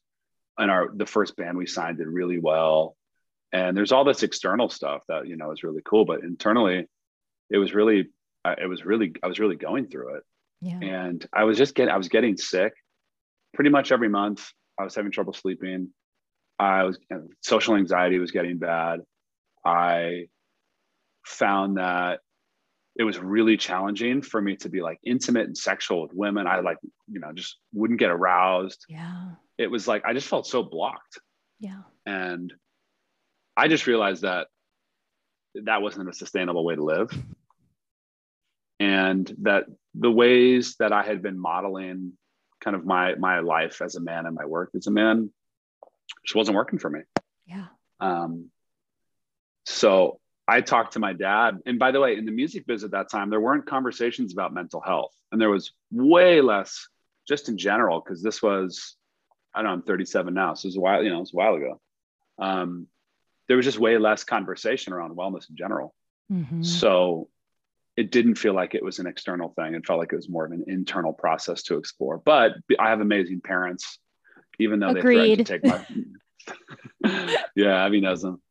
And 0.58 0.72
our 0.72 0.90
the 0.94 1.06
first 1.06 1.36
band 1.38 1.58
we 1.58 1.68
signed 1.68 1.98
did 2.00 2.08
really 2.08 2.40
well. 2.40 2.96
And 3.52 3.78
there's 3.78 3.92
all 3.92 4.04
this 4.04 4.24
external 4.24 4.70
stuff 4.70 5.04
that 5.08 5.28
you 5.28 5.38
know 5.38 5.52
is 5.52 5.64
really 5.64 5.82
cool, 5.86 6.06
but 6.06 6.24
internally, 6.24 6.88
it 7.50 7.58
was 7.58 7.74
really, 7.74 8.10
it 8.46 8.70
was 8.70 8.86
really, 8.86 9.14
I 9.24 9.28
was 9.28 9.40
really 9.40 9.56
going 9.56 9.88
through 9.88 10.16
it. 10.16 10.24
Yeah. 10.62 10.80
And 10.82 11.26
I 11.34 11.46
was 11.46 11.58
just 11.58 11.74
getting, 11.76 11.94
I 11.94 11.98
was 11.98 12.10
getting 12.10 12.38
sick 12.38 12.74
pretty 13.54 13.70
much 13.70 13.92
every 13.92 14.10
month. 14.10 14.48
I 14.80 14.84
was 14.84 14.96
having 14.96 15.12
trouble 15.12 15.34
sleeping. 15.34 15.90
I 16.60 16.84
was 16.84 17.00
social 17.42 17.76
anxiety 17.76 18.20
was 18.20 18.32
getting 18.32 18.58
bad. 18.58 19.02
I 19.66 20.28
found 21.26 21.78
that 21.78 22.20
it 22.96 23.04
was 23.04 23.18
really 23.18 23.56
challenging 23.56 24.22
for 24.22 24.42
me 24.42 24.58
to 24.58 24.70
be 24.70 24.82
like 24.82 25.00
intimate 25.04 25.48
and 25.48 25.58
sexual 25.58 26.02
with 26.02 26.14
women. 26.14 26.48
I 26.48 26.60
like, 26.60 26.78
you 27.08 27.22
know, 27.22 27.32
just 27.34 27.58
wouldn't 27.74 28.00
get 28.00 28.12
aroused. 28.12 28.86
Yeah. 28.90 29.32
It 29.58 29.72
was 29.72 29.88
like 29.88 30.04
I 30.06 30.14
just 30.14 30.28
felt 30.28 30.46
so 30.46 30.64
blocked. 30.64 31.20
Yeah. 31.60 31.82
And 32.06 32.54
I 33.56 33.70
just 33.70 33.88
realized 33.88 34.24
that 34.24 34.48
that 35.56 35.82
wasn't 35.82 36.10
a 36.10 36.14
sustainable 36.14 36.66
way 36.66 36.76
to 36.76 36.84
live. 36.84 37.12
And 38.82 39.34
that 39.42 39.66
the 39.96 40.12
ways 40.12 40.76
that 40.80 40.92
I 40.92 41.04
had 41.04 41.22
been 41.22 41.40
modeling 41.40 42.14
kind 42.62 42.76
of 42.76 42.86
my 42.86 43.16
my 43.16 43.40
life 43.40 43.82
as 43.82 43.96
a 43.96 44.02
man 44.02 44.26
and 44.26 44.36
my 44.36 44.46
work 44.46 44.72
as 44.76 44.88
a 44.88 44.92
man 44.92 45.32
just 46.26 46.36
wasn't 46.36 46.56
working 46.56 46.80
for 46.80 46.90
me. 46.90 47.02
Yeah. 47.46 47.66
Um, 48.00 48.50
so 49.66 50.20
I 50.48 50.62
talked 50.62 50.94
to 50.94 51.00
my 51.00 51.14
dad. 51.14 51.60
And 51.66 51.78
by 51.78 51.92
the 51.92 52.00
way, 52.00 52.18
in 52.18 52.26
the 52.26 52.32
music 52.32 52.66
biz 52.66 52.84
at 52.84 52.92
that 52.92 53.10
time, 53.10 53.30
there 53.30 53.40
weren't 53.40 53.68
conversations 53.68 54.34
about 54.34 54.54
mental 54.54 54.82
health. 54.82 55.14
And 55.32 55.40
there 55.40 55.50
was 55.50 55.72
way 55.92 56.42
less 56.42 56.88
just 57.28 57.50
in 57.50 57.58
general, 57.58 58.02
because 58.02 58.24
this 58.24 58.42
was, 58.42 58.96
I 59.54 59.62
don't 59.62 59.68
know, 59.68 59.74
I'm 59.74 59.82
37 59.84 60.34
now. 60.34 60.56
So 60.56 60.66
it 60.66 60.70
was 60.70 60.78
a 60.78 60.80
while, 60.80 61.04
you 61.04 61.10
know, 61.10 61.18
it 61.18 61.20
was 61.20 61.34
a 61.34 61.38
while 61.38 61.56
ago. 61.56 61.82
Um, 62.40 62.88
there 63.48 63.58
was 63.58 63.66
just 63.66 63.80
way 63.80 63.98
less 63.98 64.24
conversation 64.24 64.94
around 64.94 65.16
wellness 65.16 65.50
in 65.50 65.56
general. 65.56 65.94
Mm-hmm. 66.32 66.64
So 66.64 67.30
it 67.96 68.12
didn't 68.12 68.36
feel 68.36 68.54
like 68.54 68.76
it 68.76 68.84
was 68.84 69.00
an 69.00 69.08
external 69.08 69.50
thing. 69.50 69.76
It 69.76 69.86
felt 69.86 70.00
like 70.00 70.14
it 70.14 70.16
was 70.16 70.30
more 70.30 70.46
of 70.46 70.52
an 70.52 70.66
internal 70.68 71.14
process 71.14 71.64
to 71.64 71.78
explore. 71.78 72.18
But 72.18 72.54
I 72.80 72.90
have 72.90 73.02
amazing 73.02 73.42
parents, 73.42 74.00
even 74.60 74.80
though 74.80 74.90
Agreed. 74.90 75.40
they 75.40 75.44
threatened 75.44 75.64
to 75.64 75.80
take 75.80 76.02
my 77.04 77.46
yeah, 77.56 77.86
Abby 77.86 78.02
knows 78.02 78.22
them. 78.22 78.42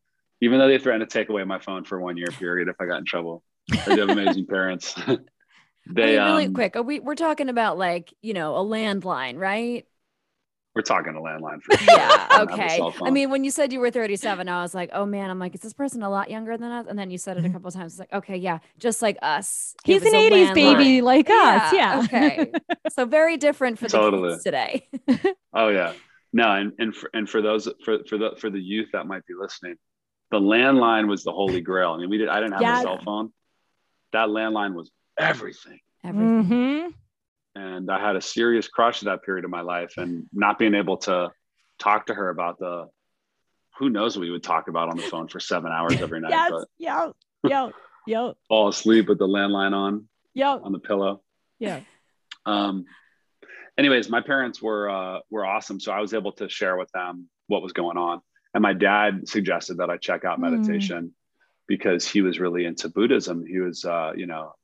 Even 0.40 0.59
though 0.59 0.68
they 0.68 0.79
threatened 0.79 1.09
to 1.09 1.12
take 1.12 1.29
away 1.29 1.44
my 1.44 1.59
phone 1.59 1.85
for 1.85 2.01
one 2.01 2.16
year 2.16 2.29
period 2.29 2.68
if 2.68 2.77
I 2.81 2.87
got 2.87 2.99
in 2.99 3.05
trouble. 3.05 3.42
I 3.73 3.94
do 3.94 4.01
have 4.01 4.11
amazing 4.11 4.47
parents. 4.51 4.94
they 4.94 6.18
I 6.18 6.25
mean, 6.25 6.33
really 6.33 6.47
um, 6.47 6.55
quick. 6.55 6.77
Are 6.77 6.83
we 6.83 7.01
we're 7.01 7.14
talking 7.14 7.49
about 7.49 7.79
like, 7.79 8.14
you 8.23 8.35
know, 8.35 8.57
a 8.57 8.64
landline, 8.64 9.38
right? 9.38 9.87
We're 10.79 10.83
talking 10.83 11.12
a 11.17 11.21
landline 11.21 11.61
for 11.61 11.77
sure. 11.77 11.97
Yeah. 11.97 12.27
I 12.31 12.38
don't 12.38 12.51
have 12.51 12.61
a 12.61 12.85
Okay. 12.85 12.99
I 13.05 13.11
mean, 13.11 13.31
when 13.31 13.43
you 13.43 13.51
said 13.51 13.73
you 13.73 13.81
were 13.81 13.91
37, 13.91 14.49
I 14.49 14.62
was 14.62 14.75
like, 14.77 14.91
oh 14.93 15.05
man, 15.05 15.29
I'm 15.29 15.41
like, 15.41 15.53
is 15.57 15.61
this 15.61 15.73
person 15.73 16.05
a 16.05 16.09
lot 16.09 16.31
younger 16.31 16.57
than 16.57 16.71
us? 16.71 16.87
And 16.88 16.97
then 16.97 17.11
you 17.11 17.19
said 17.19 17.37
it 17.37 17.45
a 17.45 17.51
couple 17.51 17.67
of 17.67 17.75
times. 17.75 17.95
It's 17.95 17.99
like, 17.99 18.12
okay, 18.12 18.37
yeah, 18.37 18.61
just 18.79 19.03
like 19.03 19.19
us. 19.21 19.75
It 19.85 19.93
He's 19.95 20.03
an 20.05 20.12
80s 20.12 20.31
landline. 20.51 20.55
baby 20.55 21.03
like 21.03 21.29
us. 21.29 21.73
Yeah. 21.73 22.03
Okay. 22.05 22.53
so 22.91 23.07
very 23.07 23.37
different 23.37 23.81
for 23.81 23.88
the 23.88 24.11
kids 24.31 24.45
today. 24.45 24.88
Oh 25.53 25.69
yeah. 25.69 25.95
No, 26.33 26.53
and 26.53 26.73
and 26.79 26.95
for, 26.95 27.11
and 27.12 27.29
for 27.29 27.43
those 27.43 27.67
for 27.85 27.99
for 28.09 28.19
the 28.19 28.37
for 28.38 28.51
the 28.51 28.61
youth 28.61 28.91
that 28.93 29.07
might 29.09 29.27
be 29.27 29.35
listening, 29.35 29.75
the 30.31 30.38
landline 30.38 31.09
was 31.09 31.25
the 31.25 31.33
holy 31.33 31.61
grail. 31.62 31.91
I 31.93 31.97
mean, 31.97 32.11
we 32.11 32.19
did 32.19 32.29
I 32.29 32.38
didn't 32.38 32.53
have 32.53 32.62
Yeah. 32.62 32.79
a 32.79 32.83
cell 32.83 33.01
phone. 33.03 33.33
That 34.12 34.29
landline 34.29 34.75
was 34.75 34.93
everything. 35.19 35.81
Everything. 36.05 36.45
Mhm. 36.45 36.95
And 37.55 37.91
I 37.91 38.01
had 38.01 38.17
a 38.17 38.21
serious 38.21 38.69
crush 38.69 39.03
at 39.03 39.07
that 39.07 39.23
period 39.25 39.45
of 39.45 39.51
my 39.51 39.63
life 39.63 39.95
and 39.97 40.27
not 40.33 40.59
being 40.59 40.75
able 40.75 40.97
to 40.99 41.31
talk 41.79 42.07
to 42.07 42.15
her 42.15 42.29
about 42.31 42.59
the 42.59 42.89
who 43.79 43.91
knows 43.91 44.17
what 44.17 44.23
we 44.23 44.31
would 44.31 44.43
talk 44.43 44.69
about 44.69 44.89
on 44.89 44.97
the 44.97 45.03
phone 45.05 45.29
for 45.29 45.39
seven 45.41 45.71
hours 45.73 46.01
every 46.01 46.21
night, 46.21 46.31
Yes. 46.31 46.51
but 46.51 46.69
Yo. 46.79 47.15
Yo. 47.49 47.73
Yo. 48.07 48.35
fall 48.49 48.69
asleep 48.69 49.09
with 49.09 49.19
the 49.19 49.27
landline 49.27 49.73
on 49.73 50.09
Yo. 50.35 50.59
on 50.63 50.73
the 50.73 50.79
pillow. 50.79 51.23
Yeah. 51.59 51.81
um 52.47 52.85
anyways 53.77 54.09
my 54.09 54.21
parents 54.21 54.63
were 54.63 54.89
uh 54.89 55.19
were 55.31 55.45
awesome 55.45 55.79
so 55.81 55.91
i 55.93 56.01
was 56.01 56.15
able 56.15 56.33
to 56.33 56.49
share 56.49 56.77
with 56.77 56.91
them 56.93 57.29
what 57.49 57.63
was 57.63 57.73
going 57.73 57.97
on 57.97 58.21
and 58.55 58.63
my 58.63 58.73
dad 58.73 59.29
suggested 59.29 59.79
that 59.79 59.91
i 59.91 59.97
check 59.97 60.25
out 60.25 60.39
Mm. 60.39 60.51
meditation 60.51 61.13
because 61.67 62.07
he 62.09 62.23
was 62.23 62.39
really 62.41 62.65
into 62.65 62.89
buddhism 62.89 63.45
he 63.45 63.59
was 63.59 63.85
uh 63.85 64.13
you 64.17 64.27
know 64.27 64.55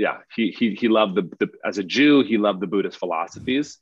yeah 0.00 0.18
he 0.34 0.50
he 0.50 0.74
he 0.74 0.88
loved 0.88 1.14
the, 1.14 1.22
the 1.38 1.48
as 1.64 1.78
a 1.78 1.84
jew 1.84 2.22
he 2.22 2.38
loved 2.38 2.60
the 2.60 2.66
buddhist 2.66 2.98
philosophies 2.98 3.78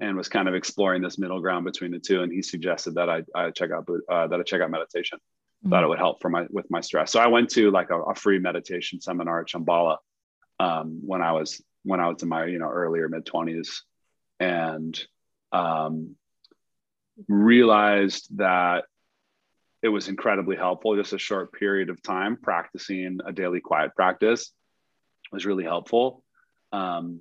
and 0.00 0.16
was 0.16 0.28
kind 0.28 0.48
of 0.48 0.54
exploring 0.54 1.02
this 1.02 1.18
middle 1.18 1.40
ground 1.40 1.64
between 1.64 1.92
the 1.92 1.98
two 1.98 2.22
and 2.22 2.32
he 2.32 2.42
suggested 2.42 2.94
that 2.94 3.08
i, 3.08 3.22
I 3.34 3.50
check 3.50 3.70
out 3.70 3.88
uh, 4.10 4.26
that 4.26 4.40
i 4.40 4.42
check 4.42 4.60
out 4.60 4.70
meditation 4.70 5.18
thought 5.68 5.84
it 5.84 5.88
would 5.88 5.98
help 5.98 6.20
for 6.20 6.28
my 6.28 6.46
with 6.50 6.70
my 6.70 6.80
stress. 6.80 7.12
So 7.12 7.20
I 7.20 7.28
went 7.28 7.50
to 7.50 7.70
like 7.70 7.90
a, 7.90 8.00
a 8.00 8.14
free 8.14 8.38
meditation 8.38 9.00
seminar 9.00 9.40
at 9.40 9.48
Shambhala 9.48 9.98
um, 10.58 11.00
when 11.04 11.22
I 11.22 11.32
was 11.32 11.62
when 11.84 12.00
I 12.00 12.08
was 12.08 12.22
in 12.22 12.28
my 12.28 12.46
you 12.46 12.58
know 12.58 12.68
earlier 12.68 13.08
mid 13.08 13.26
twenties, 13.26 13.82
and 14.40 14.98
um, 15.52 16.16
realized 17.28 18.36
that 18.38 18.84
it 19.82 19.88
was 19.88 20.08
incredibly 20.08 20.56
helpful. 20.56 20.96
Just 20.96 21.12
a 21.12 21.18
short 21.18 21.52
period 21.52 21.90
of 21.90 22.02
time 22.02 22.36
practicing 22.36 23.20
a 23.24 23.32
daily 23.32 23.60
quiet 23.60 23.94
practice 23.94 24.52
was 25.32 25.46
really 25.46 25.64
helpful, 25.64 26.22
um, 26.72 27.20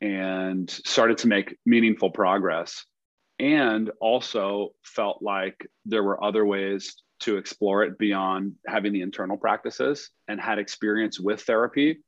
and 0.00 0.68
started 0.70 1.18
to 1.18 1.28
make 1.28 1.56
meaningful 1.64 2.10
progress. 2.10 2.84
And 3.38 3.90
also 4.00 4.70
felt 4.82 5.22
like 5.22 5.66
there 5.86 6.02
were 6.02 6.22
other 6.22 6.44
ways 6.44 6.94
to 7.20 7.36
explore 7.36 7.82
it 7.82 7.98
beyond 7.98 8.54
having 8.66 8.92
the 8.92 9.00
internal 9.02 9.36
practices 9.36 10.10
and 10.28 10.40
had 10.40 10.58
experience 10.58 11.18
with 11.18 11.42
therapy 11.42 11.98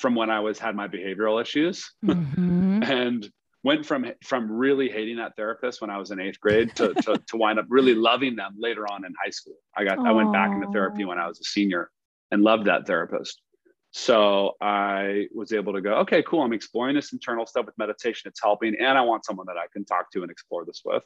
from 0.00 0.14
when 0.14 0.30
I 0.30 0.40
was 0.40 0.58
had 0.58 0.74
my 0.74 0.88
behavioral 0.88 1.40
issues 1.40 1.92
Mhm. 2.04 2.82
and 2.88 3.30
went 3.62 3.84
from 3.84 4.06
from 4.24 4.50
really 4.50 4.88
hating 4.88 5.16
that 5.16 5.36
therapist 5.36 5.80
when 5.80 5.90
I 5.90 5.98
was 5.98 6.10
in 6.10 6.20
eighth 6.20 6.40
grade 6.40 6.74
to, 6.76 6.94
to, 6.94 7.18
to 7.18 7.36
wind 7.36 7.58
up 7.58 7.66
really 7.68 7.94
loving 7.94 8.36
them 8.36 8.54
later 8.58 8.86
on 8.90 9.04
in 9.04 9.12
high 9.22 9.30
school. 9.30 9.56
I 9.76 9.84
got 9.84 9.98
I 9.98 10.12
went 10.12 10.32
back 10.32 10.50
into 10.52 10.70
therapy 10.72 11.04
when 11.04 11.18
I 11.18 11.28
was 11.28 11.40
a 11.40 11.44
senior 11.44 11.90
and 12.30 12.42
loved 12.42 12.66
that 12.66 12.86
therapist. 12.86 13.40
So 13.90 14.56
I 14.60 15.28
was 15.34 15.52
able 15.52 15.72
to 15.72 15.80
go, 15.80 15.94
okay, 16.00 16.22
cool. 16.22 16.42
I'm 16.42 16.52
exploring 16.52 16.94
this 16.94 17.12
internal 17.12 17.46
stuff 17.46 17.66
with 17.66 17.78
meditation. 17.78 18.28
It's 18.28 18.40
helping, 18.42 18.76
and 18.76 18.98
I 18.98 19.02
want 19.02 19.24
someone 19.24 19.46
that 19.46 19.56
I 19.56 19.66
can 19.72 19.84
talk 19.84 20.10
to 20.12 20.22
and 20.22 20.30
explore 20.30 20.64
this 20.64 20.82
with. 20.84 21.02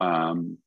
Um, 0.00 0.58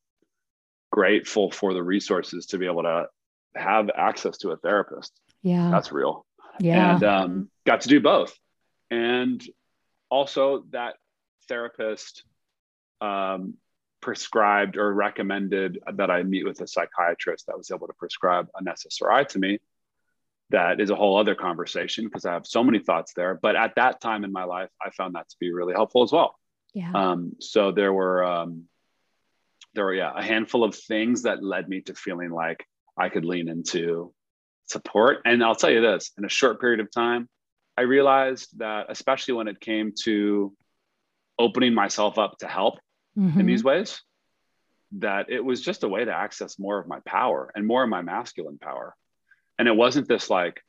grateful 0.91 1.51
for 1.51 1.73
the 1.73 1.83
resources 1.83 2.47
to 2.47 2.57
be 2.57 2.65
able 2.65 2.83
to 2.83 3.07
have 3.55 3.89
access 3.95 4.37
to 4.39 4.51
a 4.51 4.57
therapist. 4.57 5.11
Yeah. 5.41 5.69
That's 5.71 5.91
real 5.91 6.25
Yeah. 6.59 6.95
and 6.95 7.03
um, 7.03 7.49
got 7.65 7.81
to 7.81 7.87
do 7.89 7.99
both. 7.99 8.37
And 8.91 9.43
also, 10.09 10.63
that 10.69 10.95
therapist 11.47 12.23
um, 13.01 13.55
prescribed 14.01 14.77
or 14.77 14.93
recommended 14.93 15.79
that 15.93 16.11
I 16.11 16.23
meet 16.23 16.45
with 16.45 16.61
a 16.61 16.67
psychiatrist 16.67 17.47
that 17.47 17.57
was 17.57 17.71
able 17.71 17.87
to 17.87 17.93
prescribe 17.93 18.47
an 18.55 18.65
SSRI 18.65 19.27
to 19.29 19.39
me. 19.39 19.59
That 20.51 20.79
is 20.79 20.91
a 20.91 20.95
whole 20.95 21.17
other 21.17 21.35
conversation 21.35 22.05
because 22.05 22.25
I 22.25 22.33
have 22.33 22.45
so 22.45 22.63
many 22.63 22.79
thoughts 22.79 23.13
there. 23.15 23.39
But 23.41 23.55
at 23.55 23.75
that 23.75 23.99
time 23.99 24.23
in 24.23 24.31
my 24.31 24.43
life, 24.43 24.69
I 24.85 24.91
found 24.91 25.15
that 25.15 25.27
to 25.29 25.35
be 25.39 25.51
really 25.51 25.73
helpful 25.73 26.03
as 26.03 26.11
well. 26.11 26.37
yeah. 26.73 26.91
Um, 26.93 27.33
so 27.39 27.71
there 27.71 27.93
were 27.93 28.23
um, 28.23 28.65
there 29.73 29.85
were 29.85 29.93
yeah 29.95 30.11
a 30.15 30.21
handful 30.23 30.63
of 30.63 30.75
things 30.75 31.23
that 31.23 31.43
led 31.43 31.67
me 31.67 31.81
to 31.81 31.93
feeling 31.95 32.29
like 32.29 32.65
I 32.97 33.09
could 33.09 33.25
lean 33.25 33.49
into 33.49 34.13
support. 34.67 35.21
And 35.25 35.43
I'll 35.43 35.55
tell 35.55 35.71
you 35.71 35.81
this: 35.81 36.11
in 36.17 36.25
a 36.25 36.29
short 36.29 36.61
period 36.61 36.79
of 36.79 36.91
time, 36.91 37.27
I 37.77 37.81
realized 37.81 38.59
that 38.59 38.85
especially 38.89 39.33
when 39.33 39.47
it 39.47 39.59
came 39.59 39.93
to 40.03 40.53
opening 41.39 41.73
myself 41.73 42.17
up 42.17 42.37
to 42.39 42.47
help 42.47 42.75
in 43.17 43.23
Mhm. 43.33 43.47
these 43.47 43.63
ways, 43.63 44.01
that 44.93 45.29
it 45.29 45.43
was 45.43 45.61
just 45.61 45.83
a 45.83 45.89
way 45.89 46.05
to 46.05 46.13
access 46.13 46.59
more 46.59 46.77
of 46.79 46.87
my 46.87 46.99
power 47.05 47.51
and 47.55 47.65
more 47.65 47.83
of 47.83 47.89
my 47.89 48.01
masculine 48.01 48.57
power. 48.57 48.95
And 49.57 49.67
it 49.67 49.75
wasn't 49.75 50.07
this 50.07 50.29
like, 50.29 50.61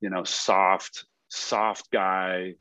you 0.00 0.10
know, 0.10 0.24
soft, 0.24 1.04
soft 1.28 1.90
guy 1.90 2.54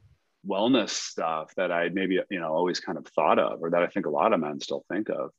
wellness 0.48 0.90
stuff 0.90 1.54
that 1.56 1.72
I 1.72 1.90
maybe, 1.90 2.20
you 2.30 2.40
know, 2.40 2.54
always 2.54 2.80
kind 2.80 2.98
of 2.98 3.08
thought 3.08 3.40
of 3.40 3.64
or 3.64 3.72
that 3.72 3.82
I 3.82 3.88
think 3.88 4.06
a 4.06 4.12
lot 4.12 4.34
of 4.34 4.40
men 4.40 4.60
still 4.60 4.86
think 4.90 5.10
of. 5.10 5.32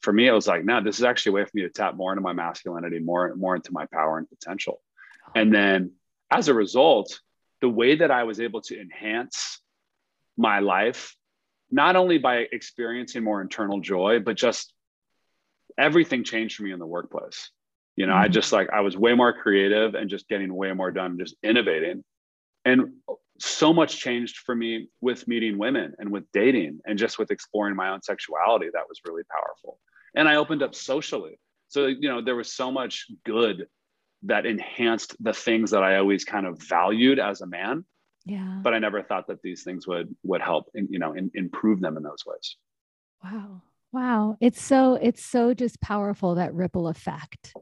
For 0.00 0.12
me, 0.12 0.26
it 0.26 0.32
was 0.32 0.46
like, 0.46 0.64
no, 0.64 0.80
this 0.80 0.98
is 0.98 1.04
actually 1.04 1.30
a 1.30 1.34
way 1.34 1.44
for 1.44 1.50
me 1.54 1.62
to 1.62 1.68
tap 1.68 1.94
more 1.94 2.12
into 2.12 2.22
my 2.22 2.32
masculinity, 2.32 2.98
more, 2.98 3.34
more 3.36 3.56
into 3.56 3.72
my 3.72 3.86
power 3.86 4.18
and 4.18 4.28
potential. 4.28 4.80
And 5.34 5.52
then 5.54 5.92
as 6.30 6.48
a 6.48 6.54
result, 6.54 7.20
the 7.60 7.68
way 7.68 7.96
that 7.96 8.10
I 8.10 8.24
was 8.24 8.40
able 8.40 8.60
to 8.62 8.80
enhance 8.80 9.60
my 10.36 10.58
life, 10.58 11.16
not 11.70 11.94
only 11.96 12.18
by 12.18 12.46
experiencing 12.50 13.22
more 13.22 13.40
internal 13.40 13.80
joy, 13.80 14.18
but 14.18 14.36
just 14.36 14.72
everything 15.78 16.24
changed 16.24 16.56
for 16.56 16.64
me 16.64 16.72
in 16.72 16.78
the 16.78 16.86
workplace. 16.86 17.50
You 17.96 18.06
know, 18.06 18.14
mm-hmm. 18.14 18.24
I 18.24 18.28
just 18.28 18.52
like, 18.52 18.70
I 18.70 18.80
was 18.80 18.96
way 18.96 19.14
more 19.14 19.32
creative 19.32 19.94
and 19.94 20.08
just 20.08 20.28
getting 20.28 20.54
way 20.54 20.72
more 20.72 20.90
done, 20.90 21.18
just 21.18 21.36
innovating. 21.42 22.04
And 22.64 22.92
so 23.38 23.72
much 23.72 23.98
changed 23.98 24.38
for 24.38 24.54
me 24.54 24.88
with 25.00 25.26
meeting 25.26 25.58
women 25.58 25.94
and 25.98 26.10
with 26.10 26.24
dating 26.32 26.80
and 26.86 26.98
just 26.98 27.18
with 27.18 27.30
exploring 27.30 27.74
my 27.74 27.90
own 27.90 28.02
sexuality. 28.02 28.66
That 28.72 28.88
was 28.88 29.00
really 29.06 29.24
powerful. 29.30 29.78
And 30.14 30.28
I 30.28 30.36
opened 30.36 30.62
up 30.62 30.74
socially. 30.74 31.38
So, 31.68 31.86
you 31.86 32.08
know, 32.08 32.22
there 32.22 32.36
was 32.36 32.52
so 32.52 32.70
much 32.70 33.06
good 33.24 33.66
that 34.24 34.46
enhanced 34.46 35.16
the 35.20 35.32
things 35.32 35.70
that 35.72 35.82
I 35.82 35.96
always 35.96 36.24
kind 36.24 36.46
of 36.46 36.62
valued 36.62 37.18
as 37.18 37.40
a 37.40 37.46
man. 37.46 37.84
Yeah. 38.24 38.60
But 38.62 38.74
I 38.74 38.78
never 38.78 39.02
thought 39.02 39.26
that 39.26 39.42
these 39.42 39.64
things 39.64 39.86
would 39.88 40.14
would 40.22 40.40
help, 40.40 40.66
in, 40.74 40.86
you 40.90 41.00
know, 41.00 41.12
in, 41.12 41.30
improve 41.34 41.80
them 41.80 41.96
in 41.96 42.04
those 42.04 42.24
ways. 42.24 42.56
Wow. 43.24 43.62
Wow. 43.90 44.36
It's 44.40 44.62
so 44.62 44.94
it's 44.94 45.24
so 45.24 45.54
just 45.54 45.80
powerful 45.80 46.36
that 46.36 46.54
ripple 46.54 46.86
effect. 46.86 47.52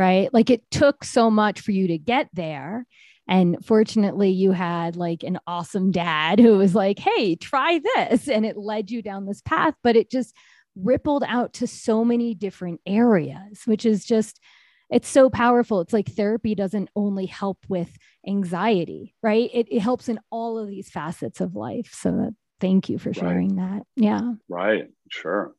Right? 0.00 0.32
Like 0.32 0.48
it 0.48 0.62
took 0.70 1.04
so 1.04 1.30
much 1.30 1.60
for 1.60 1.72
you 1.72 1.88
to 1.88 1.98
get 1.98 2.30
there. 2.32 2.86
And 3.28 3.62
fortunately, 3.62 4.30
you 4.30 4.52
had 4.52 4.96
like 4.96 5.22
an 5.22 5.38
awesome 5.46 5.90
dad 5.90 6.40
who 6.40 6.56
was 6.56 6.74
like, 6.74 6.98
hey, 6.98 7.36
try 7.36 7.80
this. 7.94 8.26
And 8.26 8.46
it 8.46 8.56
led 8.56 8.90
you 8.90 9.02
down 9.02 9.26
this 9.26 9.42
path, 9.42 9.74
but 9.82 9.96
it 9.96 10.10
just 10.10 10.34
rippled 10.74 11.22
out 11.28 11.52
to 11.54 11.66
so 11.66 12.02
many 12.02 12.34
different 12.34 12.80
areas, 12.86 13.60
which 13.66 13.84
is 13.84 14.06
just 14.06 14.40
it's 14.88 15.06
so 15.06 15.28
powerful. 15.28 15.80
It's 15.80 15.92
like 15.92 16.08
therapy 16.08 16.54
doesn't 16.54 16.88
only 16.96 17.26
help 17.26 17.58
with 17.68 17.94
anxiety, 18.26 19.14
right? 19.22 19.50
It, 19.52 19.68
it 19.70 19.80
helps 19.80 20.08
in 20.08 20.18
all 20.30 20.58
of 20.58 20.66
these 20.66 20.88
facets 20.90 21.42
of 21.42 21.54
life. 21.54 21.94
So 21.94 22.10
that, 22.10 22.34
thank 22.58 22.88
you 22.88 22.98
for 22.98 23.12
sharing 23.12 23.54
right. 23.56 23.78
that. 23.78 23.82
Yeah. 23.96 24.32
Right. 24.48 24.86
Sure. 25.10 25.54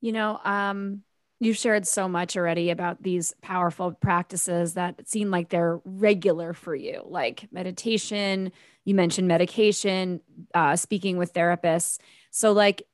You 0.00 0.12
know, 0.12 0.40
um, 0.42 1.02
you've 1.42 1.56
shared 1.56 1.84
so 1.86 2.08
much 2.08 2.36
already 2.36 2.70
about 2.70 3.02
these 3.02 3.34
powerful 3.42 3.90
practices 3.90 4.74
that 4.74 5.08
seem 5.08 5.28
like 5.28 5.48
they're 5.48 5.80
regular 5.84 6.52
for 6.52 6.72
you, 6.72 7.02
like 7.04 7.48
meditation. 7.50 8.52
You 8.84 8.94
mentioned 8.94 9.26
medication, 9.26 10.20
uh, 10.54 10.76
speaking 10.76 11.16
with 11.18 11.34
therapists. 11.34 11.98
So, 12.30 12.52
like, 12.52 12.84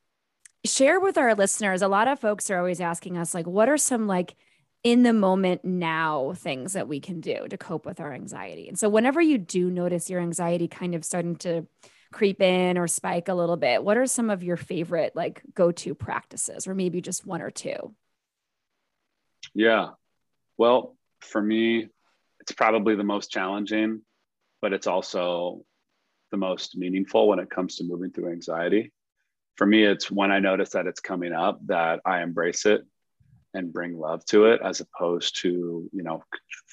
share 0.65 0.99
with 0.99 1.19
our 1.19 1.35
listeners. 1.35 1.83
A 1.83 1.89
lot 1.89 2.09
of 2.09 2.21
folks 2.21 2.51
are 2.51 2.59
always 2.59 2.81
asking 2.81 3.19
us, 3.19 3.35
like, 3.35 3.47
what 3.47 3.69
are 3.69 3.77
some 3.77 4.07
like 4.07 4.35
in 4.83 5.03
the 5.03 5.13
moment 5.13 5.63
now 5.63 6.33
things 6.35 6.73
that 6.73 6.89
we 6.89 7.01
can 7.01 7.21
do 7.21 7.47
to 7.49 7.59
cope 7.59 7.85
with 7.85 8.01
our 8.01 8.15
anxiety. 8.15 8.67
And 8.69 8.79
so 8.79 8.89
whenever 8.89 9.21
you 9.21 9.37
do 9.37 9.71
notice 9.71 10.09
your 10.09 10.21
anxiety 10.21 10.69
kind 10.69 10.95
of 10.95 11.05
starting 11.05 11.37
to 11.37 11.67
creep 12.13 12.41
in 12.41 12.79
or 12.79 12.87
spike 12.87 13.29
a 13.29 13.35
little 13.35 13.57
bit, 13.57 13.85
what 13.85 13.99
are 13.99 14.07
some 14.07 14.31
of 14.31 14.43
your 14.43 14.57
favorite 14.57 15.15
like 15.15 15.43
go-to 15.55 15.95
practices 15.95 16.67
or 16.67 16.75
maybe 16.75 17.03
just 17.03 17.27
one 17.27 17.43
or 17.43 17.51
two? 17.51 17.95
Yeah. 19.55 19.91
Well, 20.57 20.97
for 21.21 21.41
me, 21.41 21.89
it's 22.41 22.53
probably 22.53 22.95
the 22.95 23.05
most 23.05 23.31
challenging, 23.31 24.03
but 24.61 24.73
it's 24.73 24.87
also 24.87 25.65
the 26.31 26.37
most 26.37 26.77
meaningful 26.77 27.29
when 27.29 27.39
it 27.39 27.51
comes 27.51 27.77
to 27.77 27.85
moving 27.85 28.11
through 28.11 28.33
anxiety. 28.33 28.93
For 29.57 29.67
me, 29.67 29.85
it's 29.85 30.11
when 30.11 30.31
I 30.31 30.39
notice 30.39 30.71
that 30.71 30.87
it's 30.87 31.01
coming 31.01 31.33
up 31.33 31.59
that 31.67 32.01
I 32.05 32.23
embrace 32.23 32.67
it 32.67 32.83
and 33.55 33.73
bring 33.73 33.99
love 33.99 34.25
to 34.27 34.47
it 34.47 34.61
as 34.63 34.81
opposed 34.81 35.41
to 35.43 35.89
you 35.93 36.03
know 36.03 36.23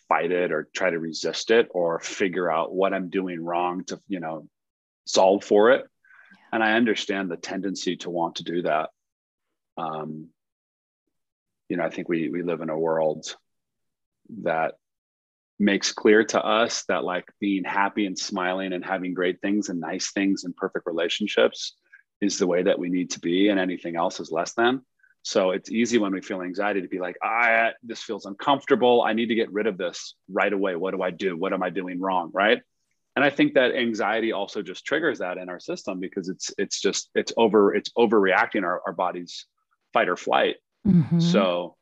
fight 0.07 0.31
it 0.31 0.51
or 0.51 0.69
try 0.73 0.89
to 0.89 0.99
resist 0.99 1.51
it 1.51 1.67
or 1.71 1.99
figure 1.99 2.51
out 2.51 2.73
what 2.73 2.93
i'm 2.93 3.09
doing 3.09 3.43
wrong 3.43 3.83
to 3.85 3.99
you 4.07 4.19
know 4.19 4.47
solve 5.05 5.43
for 5.43 5.71
it 5.71 5.81
yeah. 5.81 6.37
and 6.53 6.63
i 6.63 6.73
understand 6.73 7.29
the 7.29 7.37
tendency 7.37 7.95
to 7.95 8.09
want 8.09 8.35
to 8.35 8.43
do 8.43 8.61
that 8.61 8.89
um, 9.77 10.29
you 11.69 11.77
know 11.77 11.83
i 11.83 11.89
think 11.89 12.09
we 12.09 12.29
we 12.29 12.43
live 12.43 12.61
in 12.61 12.69
a 12.69 12.77
world 12.77 13.35
that 14.43 14.75
makes 15.57 15.93
clear 15.93 16.23
to 16.23 16.43
us 16.43 16.83
that 16.89 17.03
like 17.03 17.25
being 17.39 17.63
happy 17.63 18.05
and 18.05 18.19
smiling 18.19 18.73
and 18.73 18.83
having 18.83 19.13
great 19.13 19.39
things 19.41 19.69
and 19.69 19.79
nice 19.79 20.11
things 20.11 20.43
and 20.43 20.55
perfect 20.55 20.85
relationships 20.85 21.75
is 22.21 22.37
the 22.37 22.47
way 22.47 22.63
that 22.63 22.79
we 22.79 22.89
need 22.89 23.09
to 23.09 23.19
be 23.19 23.49
and 23.49 23.59
anything 23.59 23.95
else 23.95 24.19
is 24.19 24.31
less 24.31 24.53
than 24.53 24.81
so 25.25 25.51
it's 25.51 25.71
easy 25.71 25.97
when 25.97 26.13
we 26.13 26.21
feel 26.21 26.43
anxiety 26.43 26.83
to 26.83 26.87
be 26.87 26.99
like, 26.99 27.17
ah, 27.23 27.71
this 27.81 28.03
feels 28.03 28.27
uncomfortable. 28.27 29.01
I 29.01 29.13
need 29.13 29.25
to 29.27 29.35
get 29.35 29.51
rid 29.51 29.65
of 29.65 29.75
this 29.75 30.13
right 30.29 30.53
away. 30.53 30.75
What 30.75 30.93
do 30.93 31.01
I 31.01 31.09
do? 31.09 31.35
What 31.35 31.51
am 31.51 31.63
I 31.63 31.71
doing 31.71 31.99
wrong? 31.99 32.29
Right. 32.31 32.61
And 33.15 33.25
I 33.25 33.31
think 33.31 33.55
that 33.55 33.73
anxiety 33.75 34.33
also 34.33 34.61
just 34.61 34.85
triggers 34.85 35.19
that 35.19 35.39
in 35.39 35.49
our 35.49 35.59
system 35.59 35.99
because 35.99 36.29
it's 36.29 36.53
it's 36.59 36.79
just 36.79 37.09
it's 37.15 37.33
over 37.37 37.73
it's 37.73 37.89
overreacting 37.97 38.63
our, 38.63 38.81
our 38.85 38.93
body's 38.93 39.47
fight 39.93 40.09
or 40.09 40.15
flight. 40.15 40.57
Mm-hmm. 40.85 41.19
So, 41.19 41.75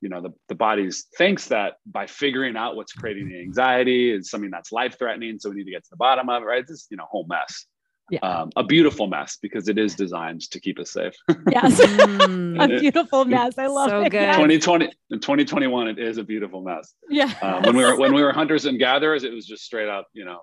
you 0.00 0.08
know, 0.08 0.20
the, 0.20 0.30
the 0.48 0.54
body 0.54 0.90
thinks 1.16 1.48
that 1.48 1.74
by 1.86 2.06
figuring 2.06 2.56
out 2.56 2.76
what's 2.76 2.92
creating 2.92 3.28
the 3.28 3.40
anxiety 3.40 4.10
is 4.10 4.30
something 4.30 4.50
that's 4.50 4.72
life 4.72 4.98
threatening. 4.98 5.38
So 5.38 5.50
we 5.50 5.56
need 5.56 5.64
to 5.64 5.70
get 5.72 5.84
to 5.84 5.90
the 5.90 5.96
bottom 5.96 6.28
of 6.28 6.42
it, 6.42 6.46
right? 6.46 6.66
This, 6.66 6.86
you 6.90 6.96
know, 6.96 7.06
whole 7.10 7.26
mess 7.28 7.66
yeah. 8.10 8.20
um, 8.20 8.50
a 8.56 8.64
beautiful 8.64 9.06
mess 9.06 9.38
because 9.40 9.68
it 9.68 9.78
is 9.78 9.94
designed 9.94 10.42
to 10.50 10.60
keep 10.60 10.78
us 10.78 10.92
safe. 10.92 11.14
yes, 11.50 11.80
mm. 11.80 12.62
a 12.76 12.80
beautiful 12.80 13.24
mess. 13.24 13.58
I 13.58 13.66
love 13.66 13.90
so 13.90 14.02
it. 14.02 14.10
Good. 14.10 14.32
2020 14.32 14.86
in 15.10 15.20
2021, 15.20 15.88
it 15.88 15.98
is 15.98 16.18
a 16.18 16.24
beautiful 16.24 16.62
mess. 16.62 16.94
Yeah. 17.08 17.32
Um, 17.42 17.62
when 17.62 17.76
we 17.76 17.84
were 17.84 17.96
when 17.96 18.14
we 18.14 18.22
were 18.22 18.32
hunters 18.32 18.64
and 18.64 18.78
gatherers, 18.78 19.24
it 19.24 19.32
was 19.32 19.46
just 19.46 19.64
straight 19.64 19.88
up, 19.88 20.08
you 20.12 20.24
know, 20.24 20.40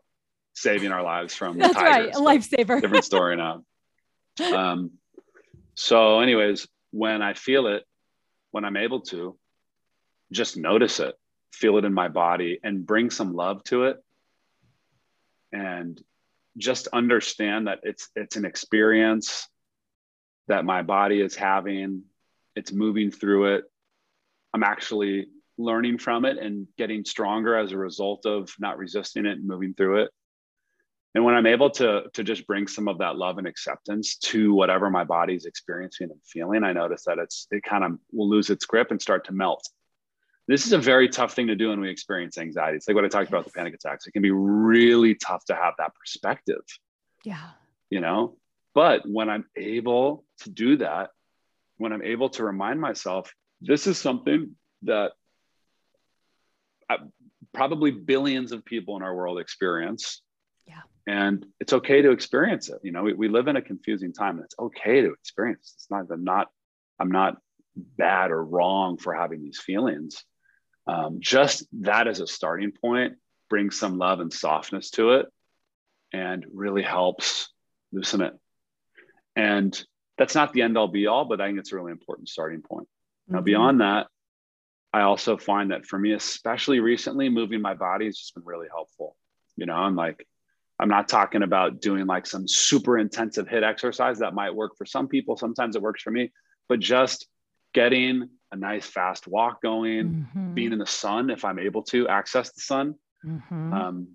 saving 0.53 0.91
our 0.91 1.03
lives 1.03 1.33
from 1.33 1.57
that's 1.57 1.73
tigers, 1.73 2.15
right, 2.15 2.15
a 2.15 2.19
lifesaver. 2.19 2.81
different 2.81 3.05
story 3.05 3.35
now. 3.35 3.63
Um, 4.53 4.91
so, 5.75 6.19
anyways, 6.19 6.67
when 6.91 7.21
I 7.21 7.33
feel 7.33 7.67
it, 7.67 7.83
when 8.55 8.63
I'm 8.63 8.77
able 8.77 9.01
to, 9.01 9.37
just 10.31 10.55
notice 10.55 11.01
it, 11.01 11.13
feel 11.51 11.77
it 11.77 11.83
in 11.83 11.93
my 11.93 12.07
body, 12.07 12.57
and 12.63 12.87
bring 12.87 13.09
some 13.09 13.33
love 13.33 13.61
to 13.65 13.83
it, 13.83 14.01
and 15.51 16.01
just 16.55 16.87
understand 16.93 17.67
that 17.67 17.81
it's 17.83 18.07
it's 18.15 18.37
an 18.37 18.45
experience 18.45 19.49
that 20.47 20.63
my 20.63 20.83
body 20.83 21.19
is 21.19 21.35
having. 21.35 22.03
It's 22.55 22.71
moving 22.71 23.11
through 23.11 23.55
it. 23.55 23.65
I'm 24.53 24.63
actually 24.63 25.27
learning 25.57 25.97
from 25.97 26.23
it 26.23 26.37
and 26.37 26.65
getting 26.77 27.03
stronger 27.03 27.57
as 27.57 27.73
a 27.73 27.77
result 27.77 28.25
of 28.25 28.55
not 28.57 28.77
resisting 28.77 29.25
it 29.25 29.37
and 29.37 29.45
moving 29.45 29.73
through 29.73 30.03
it 30.03 30.11
and 31.15 31.23
when 31.23 31.33
i'm 31.33 31.47
able 31.47 31.69
to 31.69 32.03
to 32.13 32.23
just 32.23 32.45
bring 32.45 32.67
some 32.67 32.87
of 32.87 32.99
that 32.99 33.15
love 33.15 33.37
and 33.37 33.47
acceptance 33.47 34.17
to 34.17 34.53
whatever 34.53 34.89
my 34.89 35.03
body's 35.03 35.45
experiencing 35.45 36.11
and 36.11 36.19
feeling 36.23 36.63
i 36.63 36.71
notice 36.71 37.03
that 37.05 37.17
it's 37.17 37.47
it 37.51 37.63
kind 37.63 37.83
of 37.83 37.93
will 38.11 38.29
lose 38.29 38.49
its 38.49 38.65
grip 38.65 38.91
and 38.91 39.01
start 39.01 39.25
to 39.25 39.33
melt 39.33 39.67
this 40.47 40.65
is 40.65 40.73
a 40.73 40.77
very 40.77 41.09
tough 41.09 41.33
thing 41.33 41.47
to 41.47 41.55
do 41.55 41.69
when 41.69 41.79
we 41.79 41.89
experience 41.89 42.37
anxiety. 42.37 42.77
It's 42.77 42.87
like 42.87 42.95
what 42.95 43.03
I 43.03 43.07
talked 43.07 43.29
about 43.29 43.45
the 43.45 43.51
panic 43.51 43.73
attacks. 43.73 44.05
It 44.05 44.11
can 44.11 44.21
be 44.21 44.31
really 44.31 45.15
tough 45.15 45.43
to 45.45 45.55
have 45.55 45.73
that 45.79 45.95
perspective. 45.95 46.61
Yeah. 47.23 47.49
You 47.89 47.99
know, 47.99 48.37
but 48.73 49.07
when 49.07 49.29
I'm 49.29 49.45
able 49.55 50.23
to 50.41 50.49
do 50.49 50.77
that, 50.77 51.09
when 51.77 51.93
I'm 51.93 52.03
able 52.03 52.29
to 52.29 52.43
remind 52.43 52.79
myself, 52.79 53.33
this 53.61 53.87
is 53.87 53.97
something 53.97 54.55
that 54.83 55.13
I, 56.89 56.97
probably 57.53 57.91
billions 57.91 58.51
of 58.51 58.63
people 58.63 58.97
in 58.97 59.01
our 59.01 59.15
world 59.15 59.39
experience. 59.39 60.21
And 61.07 61.45
it's 61.59 61.73
okay 61.73 62.01
to 62.01 62.11
experience 62.11 62.69
it. 62.69 62.79
You 62.83 62.91
know, 62.91 63.03
we, 63.03 63.13
we 63.13 63.27
live 63.27 63.47
in 63.47 63.57
a 63.57 63.61
confusing 63.61 64.11
time 64.11 64.37
and 64.37 64.45
it's 64.45 64.55
okay 64.57 65.01
to 65.01 65.13
experience. 65.13 65.73
It's 65.75 65.87
not, 65.91 66.05
I'm 66.11 66.23
not, 66.23 66.47
I'm 66.99 67.11
not 67.11 67.37
bad 67.75 68.31
or 68.31 68.43
wrong 68.43 68.97
for 68.97 69.13
having 69.13 69.43
these 69.43 69.59
feelings 69.59 70.23
um, 70.87 71.17
just 71.19 71.65
that 71.81 72.07
as 72.07 72.19
a 72.19 72.27
starting 72.27 72.71
point 72.71 73.15
brings 73.49 73.77
some 73.77 73.97
love 73.97 74.19
and 74.19 74.31
softness 74.31 74.91
to 74.91 75.11
it 75.13 75.27
and 76.13 76.45
really 76.53 76.83
helps 76.83 77.49
loosen 77.91 78.21
it. 78.21 78.33
And 79.35 79.85
that's 80.17 80.35
not 80.35 80.53
the 80.53 80.61
end 80.61 80.77
all 80.77 80.87
be 80.87 81.07
all, 81.07 81.25
but 81.25 81.41
I 81.41 81.47
think 81.47 81.59
it's 81.59 81.71
a 81.71 81.75
really 81.75 81.91
important 81.91 82.29
starting 82.29 82.61
point. 82.61 82.87
Now, 83.27 83.37
mm-hmm. 83.37 83.45
beyond 83.45 83.81
that, 83.81 84.07
I 84.93 85.01
also 85.01 85.37
find 85.37 85.71
that 85.71 85.85
for 85.85 85.99
me, 85.99 86.13
especially 86.13 86.79
recently, 86.79 87.27
moving 87.29 87.61
my 87.61 87.73
body 87.73 88.05
has 88.05 88.17
just 88.17 88.33
been 88.33 88.45
really 88.45 88.67
helpful. 88.73 89.17
You 89.57 89.65
know, 89.65 89.73
I'm 89.73 89.95
like, 89.95 90.25
I'm 90.79 90.89
not 90.89 91.07
talking 91.07 91.43
about 91.43 91.79
doing 91.81 92.05
like 92.05 92.25
some 92.25 92.47
super 92.47 92.97
intensive 92.97 93.47
HIIT 93.47 93.63
exercise 93.63 94.19
that 94.19 94.33
might 94.33 94.53
work 94.53 94.77
for 94.77 94.85
some 94.85 95.07
people. 95.07 95.37
Sometimes 95.37 95.75
it 95.75 95.81
works 95.81 96.01
for 96.01 96.11
me, 96.11 96.31
but 96.67 96.79
just 96.79 97.27
getting 97.73 98.29
a 98.51 98.55
nice 98.55 98.85
fast 98.85 99.27
walk 99.27 99.61
going, 99.61 100.27
mm-hmm. 100.33 100.53
being 100.53 100.73
in 100.73 100.79
the 100.79 100.85
sun 100.85 101.29
if 101.29 101.45
I'm 101.45 101.59
able 101.59 101.83
to 101.83 102.07
access 102.07 102.51
the 102.51 102.61
sun. 102.61 102.95
Mm-hmm. 103.25 103.73
Um, 103.73 104.07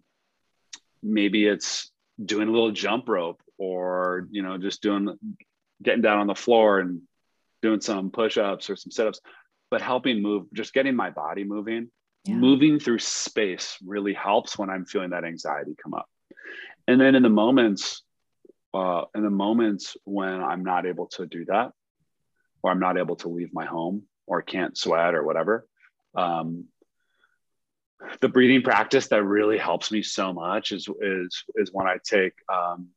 maybe 1.02 1.46
it's 1.46 1.90
doing 2.24 2.48
a 2.48 2.50
little 2.50 2.72
jump 2.72 3.08
rope 3.08 3.42
or 3.58 4.26
you 4.30 4.42
know 4.42 4.58
just 4.58 4.82
doing 4.82 5.16
getting 5.82 6.02
down 6.02 6.18
on 6.18 6.26
the 6.26 6.34
floor 6.34 6.80
and 6.80 7.02
doing 7.62 7.80
some 7.80 8.10
push-ups 8.10 8.68
or 8.68 8.76
some 8.76 8.90
sit-ups 8.90 9.20
but 9.70 9.80
helping 9.80 10.20
move 10.20 10.46
just 10.52 10.74
getting 10.74 10.94
my 10.94 11.10
body 11.10 11.44
moving 11.44 11.90
yeah. 12.24 12.34
moving 12.34 12.78
through 12.78 12.98
space 12.98 13.76
really 13.84 14.12
helps 14.12 14.58
when 14.58 14.68
i'm 14.68 14.84
feeling 14.84 15.10
that 15.10 15.24
anxiety 15.24 15.74
come 15.82 15.94
up 15.94 16.08
and 16.86 17.00
then 17.00 17.14
in 17.14 17.22
the 17.22 17.28
moments 17.28 18.02
uh, 18.72 19.02
in 19.14 19.22
the 19.22 19.30
moments 19.30 19.96
when 20.04 20.42
i'm 20.42 20.64
not 20.64 20.86
able 20.86 21.06
to 21.06 21.26
do 21.26 21.44
that 21.46 21.72
or 22.62 22.70
i'm 22.70 22.80
not 22.80 22.98
able 22.98 23.16
to 23.16 23.28
leave 23.28 23.52
my 23.52 23.64
home 23.64 24.02
or 24.26 24.42
can't 24.42 24.76
sweat 24.76 25.14
or 25.14 25.24
whatever 25.24 25.66
um, 26.14 26.66
the 28.20 28.28
breathing 28.28 28.62
practice 28.62 29.08
that 29.08 29.22
really 29.22 29.58
helps 29.58 29.92
me 29.92 30.02
so 30.02 30.32
much 30.32 30.72
is 30.72 30.88
is 31.00 31.44
is 31.56 31.70
when 31.72 31.86
i 31.86 31.96
take 32.04 32.34
um, 32.52 32.88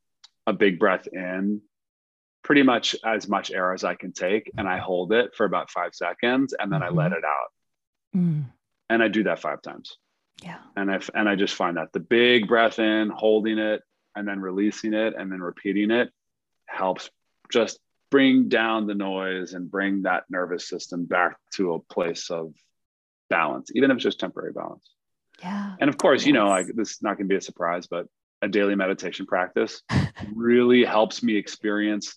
a 0.47 0.53
big 0.53 0.79
breath 0.79 1.07
in 1.11 1.61
pretty 2.43 2.63
much 2.63 2.95
as 3.05 3.27
much 3.27 3.51
air 3.51 3.73
as 3.73 3.83
i 3.83 3.95
can 3.95 4.11
take 4.11 4.51
and 4.57 4.67
i 4.67 4.77
hold 4.77 5.11
it 5.11 5.33
for 5.35 5.45
about 5.45 5.71
five 5.71 5.95
seconds 5.95 6.53
and 6.57 6.71
then 6.71 6.81
mm-hmm. 6.81 6.99
i 6.99 7.03
let 7.03 7.11
it 7.11 7.23
out 7.23 7.51
mm 8.15 8.45
and 8.93 9.01
I 9.01 9.07
do 9.07 9.23
that 9.23 9.39
five 9.39 9.61
times. 9.61 9.97
Yeah. 10.41 10.59
And 10.75 10.91
I 10.91 10.99
and 11.13 11.29
I 11.29 11.35
just 11.35 11.55
find 11.55 11.77
that 11.77 11.93
the 11.93 11.99
big 11.99 12.47
breath 12.47 12.79
in, 12.79 13.09
holding 13.09 13.59
it, 13.59 13.81
and 14.15 14.27
then 14.27 14.39
releasing 14.39 14.93
it, 14.93 15.13
and 15.17 15.31
then 15.31 15.41
repeating 15.41 15.91
it 15.91 16.09
helps 16.65 17.09
just 17.51 17.79
bring 18.09 18.49
down 18.49 18.87
the 18.87 18.95
noise 18.95 19.53
and 19.53 19.71
bring 19.71 20.03
that 20.03 20.23
nervous 20.29 20.67
system 20.67 21.05
back 21.05 21.37
to 21.53 21.73
a 21.73 21.79
place 21.79 22.29
of 22.29 22.53
balance, 23.29 23.71
even 23.75 23.91
if 23.91 23.95
it's 23.95 24.03
just 24.03 24.19
temporary 24.19 24.53
balance. 24.53 24.87
Yeah. 25.41 25.75
And 25.79 25.89
of 25.89 25.97
course, 25.97 26.21
yes. 26.21 26.27
you 26.27 26.33
know, 26.33 26.47
like 26.47 26.67
this 26.75 26.91
is 26.91 27.01
not 27.01 27.17
going 27.17 27.27
to 27.27 27.33
be 27.33 27.37
a 27.37 27.41
surprise, 27.41 27.87
but 27.87 28.07
a 28.41 28.47
daily 28.47 28.75
meditation 28.75 29.25
practice 29.25 29.81
really 30.35 30.83
helps 30.83 31.23
me 31.23 31.35
experience 31.35 32.15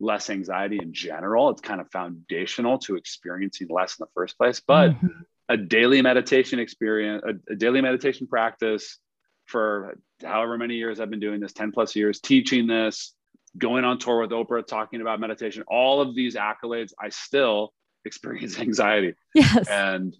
less 0.00 0.30
anxiety 0.30 0.78
in 0.80 0.92
general. 0.92 1.50
It's 1.50 1.60
kind 1.60 1.80
of 1.80 1.90
foundational 1.90 2.78
to 2.80 2.96
experiencing 2.96 3.68
less 3.68 3.98
in 3.98 4.04
the 4.04 4.10
first 4.14 4.38
place. 4.38 4.60
But 4.60 4.92
mm-hmm 4.92 5.22
a 5.48 5.56
daily 5.56 6.02
meditation 6.02 6.58
experience, 6.58 7.22
a, 7.26 7.52
a, 7.52 7.56
daily 7.56 7.80
meditation 7.80 8.26
practice 8.26 8.98
for 9.46 9.98
however 10.22 10.58
many 10.58 10.74
years 10.74 11.00
I've 11.00 11.10
been 11.10 11.20
doing 11.20 11.40
this, 11.40 11.52
10 11.52 11.72
plus 11.72 11.96
years, 11.96 12.20
teaching 12.20 12.66
this, 12.66 13.14
going 13.56 13.84
on 13.84 13.98
tour 13.98 14.20
with 14.20 14.30
Oprah, 14.30 14.66
talking 14.66 15.00
about 15.00 15.20
meditation, 15.20 15.64
all 15.66 16.00
of 16.00 16.14
these 16.14 16.36
accolades, 16.36 16.92
I 17.00 17.08
still 17.08 17.72
experience 18.04 18.58
anxiety. 18.60 19.14
Yes. 19.34 19.68
And, 19.68 20.14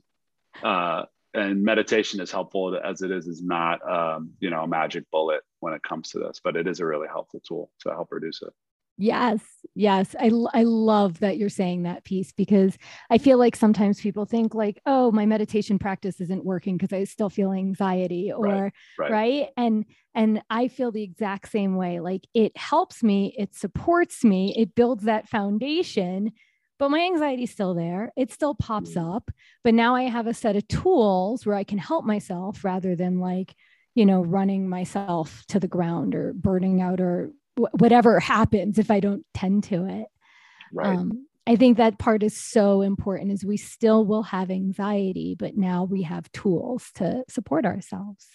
uh, 0.62 1.04
and 1.34 1.62
meditation 1.62 2.20
is 2.20 2.32
helpful 2.32 2.78
as 2.82 3.02
it 3.02 3.10
is, 3.10 3.26
is 3.26 3.42
not, 3.42 3.86
um, 3.88 4.30
you 4.40 4.48
know, 4.48 4.62
a 4.62 4.66
magic 4.68 5.04
bullet 5.12 5.42
when 5.60 5.74
it 5.74 5.82
comes 5.82 6.10
to 6.10 6.18
this, 6.20 6.40
but 6.42 6.56
it 6.56 6.66
is 6.66 6.80
a 6.80 6.86
really 6.86 7.06
helpful 7.06 7.42
tool 7.46 7.70
to 7.80 7.90
help 7.90 8.08
reduce 8.10 8.40
it. 8.40 8.52
Yes, 9.00 9.40
yes. 9.76 10.16
I, 10.18 10.32
I 10.52 10.64
love 10.64 11.20
that 11.20 11.38
you're 11.38 11.48
saying 11.48 11.84
that 11.84 12.02
piece 12.02 12.32
because 12.32 12.76
I 13.08 13.18
feel 13.18 13.38
like 13.38 13.54
sometimes 13.54 14.00
people 14.00 14.24
think 14.24 14.56
like, 14.56 14.80
oh, 14.86 15.12
my 15.12 15.24
meditation 15.24 15.78
practice 15.78 16.20
isn't 16.20 16.44
working 16.44 16.76
because 16.76 16.92
I 16.92 17.04
still 17.04 17.30
feel 17.30 17.52
anxiety 17.52 18.32
or 18.32 18.44
right, 18.44 18.72
right. 18.98 19.10
right. 19.10 19.48
And 19.56 19.84
and 20.16 20.42
I 20.50 20.66
feel 20.66 20.90
the 20.90 21.04
exact 21.04 21.48
same 21.52 21.76
way. 21.76 22.00
Like 22.00 22.26
it 22.34 22.56
helps 22.56 23.04
me, 23.04 23.34
it 23.38 23.54
supports 23.54 24.24
me, 24.24 24.52
it 24.58 24.74
builds 24.74 25.04
that 25.04 25.28
foundation, 25.28 26.32
but 26.80 26.90
my 26.90 27.00
anxiety 27.00 27.44
is 27.44 27.52
still 27.52 27.74
there. 27.74 28.12
It 28.16 28.32
still 28.32 28.56
pops 28.56 28.94
mm. 28.94 29.16
up. 29.16 29.30
But 29.62 29.74
now 29.74 29.94
I 29.94 30.04
have 30.04 30.26
a 30.26 30.34
set 30.34 30.56
of 30.56 30.66
tools 30.66 31.46
where 31.46 31.54
I 31.54 31.62
can 31.62 31.78
help 31.78 32.04
myself 32.04 32.64
rather 32.64 32.96
than 32.96 33.20
like, 33.20 33.54
you 33.94 34.06
know, 34.06 34.22
running 34.24 34.68
myself 34.68 35.44
to 35.48 35.60
the 35.60 35.68
ground 35.68 36.16
or 36.16 36.32
burning 36.32 36.80
out 36.80 37.00
or 37.00 37.30
whatever 37.72 38.20
happens 38.20 38.78
if 38.78 38.90
I 38.90 39.00
don't 39.00 39.24
tend 39.34 39.64
to 39.64 39.86
it. 39.86 40.06
Right. 40.72 40.96
Um, 40.96 41.26
I 41.46 41.56
think 41.56 41.78
that 41.78 41.98
part 41.98 42.22
is 42.22 42.38
so 42.38 42.82
important 42.82 43.32
is 43.32 43.44
we 43.44 43.56
still 43.56 44.04
will 44.04 44.24
have 44.24 44.50
anxiety, 44.50 45.34
but 45.38 45.56
now 45.56 45.84
we 45.84 46.02
have 46.02 46.30
tools 46.32 46.90
to 46.96 47.24
support 47.28 47.64
ourselves. 47.64 48.26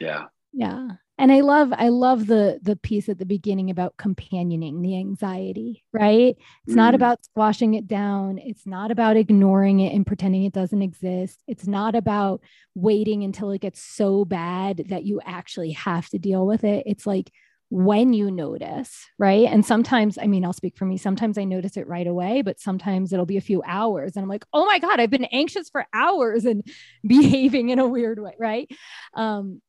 Yeah. 0.00 0.24
Yeah. 0.54 0.88
And 1.16 1.30
I 1.30 1.40
love 1.40 1.72
I 1.72 1.88
love 1.88 2.26
the 2.26 2.58
the 2.62 2.74
piece 2.74 3.08
at 3.08 3.18
the 3.18 3.26
beginning 3.26 3.70
about 3.70 3.96
companioning 3.96 4.82
the 4.82 4.96
anxiety, 4.96 5.84
right? 5.92 6.36
It's 6.64 6.72
mm. 6.72 6.76
not 6.76 6.94
about 6.94 7.24
squashing 7.24 7.74
it 7.74 7.86
down. 7.86 8.38
It's 8.38 8.66
not 8.66 8.90
about 8.90 9.16
ignoring 9.16 9.78
it 9.80 9.94
and 9.94 10.06
pretending 10.06 10.44
it 10.44 10.52
doesn't 10.52 10.82
exist. 10.82 11.40
It's 11.46 11.68
not 11.68 11.94
about 11.94 12.40
waiting 12.74 13.22
until 13.22 13.52
it 13.52 13.60
gets 13.60 13.80
so 13.80 14.24
bad 14.24 14.86
that 14.88 15.04
you 15.04 15.20
actually 15.24 15.72
have 15.72 16.08
to 16.08 16.18
deal 16.18 16.46
with 16.46 16.64
it. 16.64 16.82
It's 16.86 17.06
like 17.06 17.30
when 17.70 18.12
you 18.12 18.30
notice, 18.30 19.06
right? 19.18 19.46
And 19.46 19.64
sometimes, 19.64 20.18
I 20.18 20.26
mean, 20.26 20.44
I'll 20.44 20.52
speak 20.52 20.76
for 20.76 20.84
me. 20.84 20.96
Sometimes 20.96 21.38
I 21.38 21.44
notice 21.44 21.76
it 21.76 21.88
right 21.88 22.06
away, 22.06 22.42
but 22.42 22.60
sometimes 22.60 23.12
it'll 23.12 23.26
be 23.26 23.36
a 23.36 23.42
few 23.42 23.62
hours. 23.66 24.14
And 24.14 24.22
I'm 24.22 24.28
like, 24.28 24.44
oh 24.52 24.64
my 24.64 24.78
God, 24.78 25.00
I've 25.00 25.10
been 25.10 25.24
anxious 25.24 25.70
for 25.70 25.86
hours 25.92 26.44
and 26.44 26.62
behaving 27.06 27.70
in 27.70 27.78
a 27.78 27.88
weird 27.88 28.20
way, 28.20 28.34
right? 28.38 28.70
Um, 29.14 29.60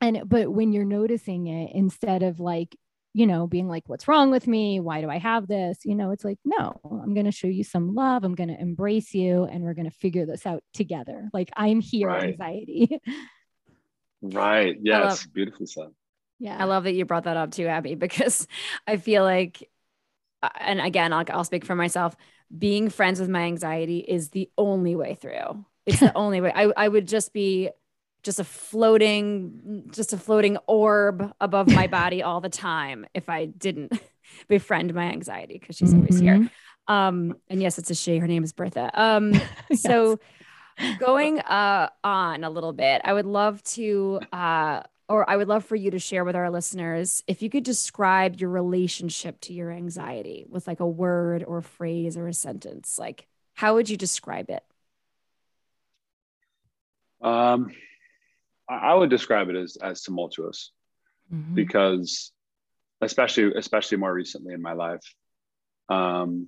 and 0.00 0.22
but 0.26 0.50
when 0.50 0.72
you're 0.72 0.84
noticing 0.84 1.46
it, 1.46 1.72
instead 1.74 2.22
of 2.22 2.40
like, 2.40 2.76
you 3.12 3.26
know, 3.26 3.46
being 3.46 3.68
like, 3.68 3.82
what's 3.88 4.06
wrong 4.06 4.30
with 4.30 4.46
me? 4.46 4.78
Why 4.78 5.00
do 5.00 5.10
I 5.10 5.18
have 5.18 5.48
this? 5.48 5.78
You 5.84 5.96
know, 5.96 6.12
it's 6.12 6.24
like, 6.24 6.38
no, 6.44 6.80
I'm 6.84 7.12
going 7.12 7.26
to 7.26 7.32
show 7.32 7.48
you 7.48 7.64
some 7.64 7.94
love. 7.94 8.22
I'm 8.22 8.36
going 8.36 8.50
to 8.50 8.60
embrace 8.60 9.12
you 9.12 9.44
and 9.44 9.64
we're 9.64 9.74
going 9.74 9.90
to 9.90 9.96
figure 9.96 10.26
this 10.26 10.46
out 10.46 10.62
together. 10.72 11.28
Like, 11.32 11.50
I'm 11.56 11.80
here, 11.80 12.06
right. 12.06 12.30
anxiety. 12.30 13.00
right. 14.22 14.76
Yes. 14.80 15.26
Beautifully 15.26 15.66
said. 15.66 15.88
Yeah. 16.40 16.56
I 16.58 16.64
love 16.64 16.84
that 16.84 16.94
you 16.94 17.04
brought 17.04 17.24
that 17.24 17.36
up 17.36 17.52
too, 17.52 17.66
Abby, 17.66 17.94
because 17.96 18.48
I 18.86 18.96
feel 18.96 19.22
like, 19.22 19.70
uh, 20.42 20.48
and 20.58 20.80
again, 20.80 21.12
I'll, 21.12 21.24
I'll 21.30 21.44
speak 21.44 21.64
for 21.64 21.76
myself, 21.76 22.16
being 22.56 22.88
friends 22.88 23.20
with 23.20 23.28
my 23.28 23.42
anxiety 23.42 23.98
is 23.98 24.30
the 24.30 24.50
only 24.58 24.96
way 24.96 25.14
through. 25.14 25.64
It's 25.86 26.00
the 26.00 26.12
only 26.16 26.40
way. 26.40 26.50
I, 26.52 26.72
I 26.76 26.88
would 26.88 27.06
just 27.06 27.32
be 27.32 27.70
just 28.22 28.40
a 28.40 28.44
floating, 28.44 29.88
just 29.92 30.12
a 30.12 30.18
floating 30.18 30.56
orb 30.66 31.32
above 31.40 31.68
my 31.68 31.86
body 31.88 32.22
all 32.22 32.40
the 32.40 32.48
time 32.48 33.06
if 33.14 33.28
I 33.28 33.46
didn't 33.46 33.92
befriend 34.48 34.92
my 34.94 35.04
anxiety 35.04 35.58
because 35.58 35.76
she's 35.76 35.90
mm-hmm. 35.90 36.00
always 36.00 36.18
here. 36.18 36.36
Mm-hmm. 36.36 36.92
Um, 36.92 37.36
and 37.48 37.62
yes, 37.62 37.78
it's 37.78 37.90
a 37.90 37.94
she. 37.94 38.18
Her 38.18 38.26
name 38.26 38.42
is 38.42 38.52
Bertha. 38.52 38.90
Um, 38.94 39.32
yes. 39.70 39.82
so 39.82 40.18
going 40.98 41.38
uh, 41.40 41.90
on 42.02 42.42
a 42.42 42.50
little 42.50 42.72
bit, 42.72 43.00
I 43.04 43.12
would 43.12 43.26
love 43.26 43.62
to 43.64 44.20
uh, 44.32 44.82
or 45.10 45.28
I 45.28 45.36
would 45.36 45.48
love 45.48 45.64
for 45.64 45.74
you 45.74 45.90
to 45.90 45.98
share 45.98 46.24
with 46.24 46.36
our 46.36 46.50
listeners 46.50 47.24
if 47.26 47.42
you 47.42 47.50
could 47.50 47.64
describe 47.64 48.40
your 48.40 48.48
relationship 48.48 49.40
to 49.40 49.52
your 49.52 49.72
anxiety 49.72 50.46
with 50.48 50.68
like 50.68 50.78
a 50.78 50.86
word 50.86 51.42
or 51.42 51.58
a 51.58 51.62
phrase 51.62 52.16
or 52.16 52.28
a 52.28 52.32
sentence. 52.32 52.96
Like, 52.96 53.26
how 53.54 53.74
would 53.74 53.90
you 53.90 53.96
describe 53.96 54.50
it? 54.50 54.62
Um, 57.20 57.72
I 58.68 58.94
would 58.94 59.10
describe 59.10 59.48
it 59.48 59.56
as 59.56 59.76
as 59.76 60.02
tumultuous 60.02 60.70
mm-hmm. 61.34 61.54
because, 61.54 62.30
especially 63.00 63.52
especially 63.56 63.98
more 63.98 64.14
recently 64.14 64.54
in 64.54 64.62
my 64.62 64.74
life, 64.74 65.02
um, 65.88 66.46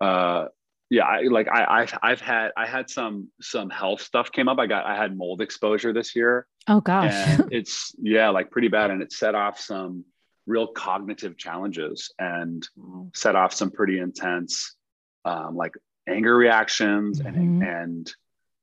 uh, 0.00 0.46
yeah 0.94 1.04
I, 1.04 1.22
like 1.22 1.48
I, 1.48 1.82
I've, 1.82 1.98
I've 2.02 2.20
had 2.20 2.52
i 2.56 2.66
had 2.66 2.88
some 2.88 3.28
some 3.40 3.68
health 3.68 4.00
stuff 4.00 4.30
came 4.30 4.48
up. 4.48 4.58
I 4.58 4.66
got 4.66 4.86
i 4.86 4.96
had 4.96 5.16
mold 5.16 5.40
exposure 5.40 5.92
this 5.92 6.14
year. 6.14 6.46
Oh 6.68 6.80
gosh. 6.80 7.12
And 7.12 7.48
it's 7.52 7.94
yeah 8.00 8.30
like 8.30 8.50
pretty 8.50 8.68
bad. 8.68 8.90
And 8.90 9.02
it 9.02 9.12
set 9.12 9.34
off 9.34 9.58
some 9.58 10.04
real 10.46 10.68
cognitive 10.68 11.36
challenges 11.36 12.12
and 12.18 12.66
set 13.14 13.34
off 13.34 13.52
some 13.52 13.70
pretty 13.70 13.98
intense 13.98 14.76
um, 15.24 15.56
like 15.56 15.72
anger 16.08 16.36
reactions 16.36 17.20
mm-hmm. 17.20 17.36
and 17.36 17.62
and 17.62 18.12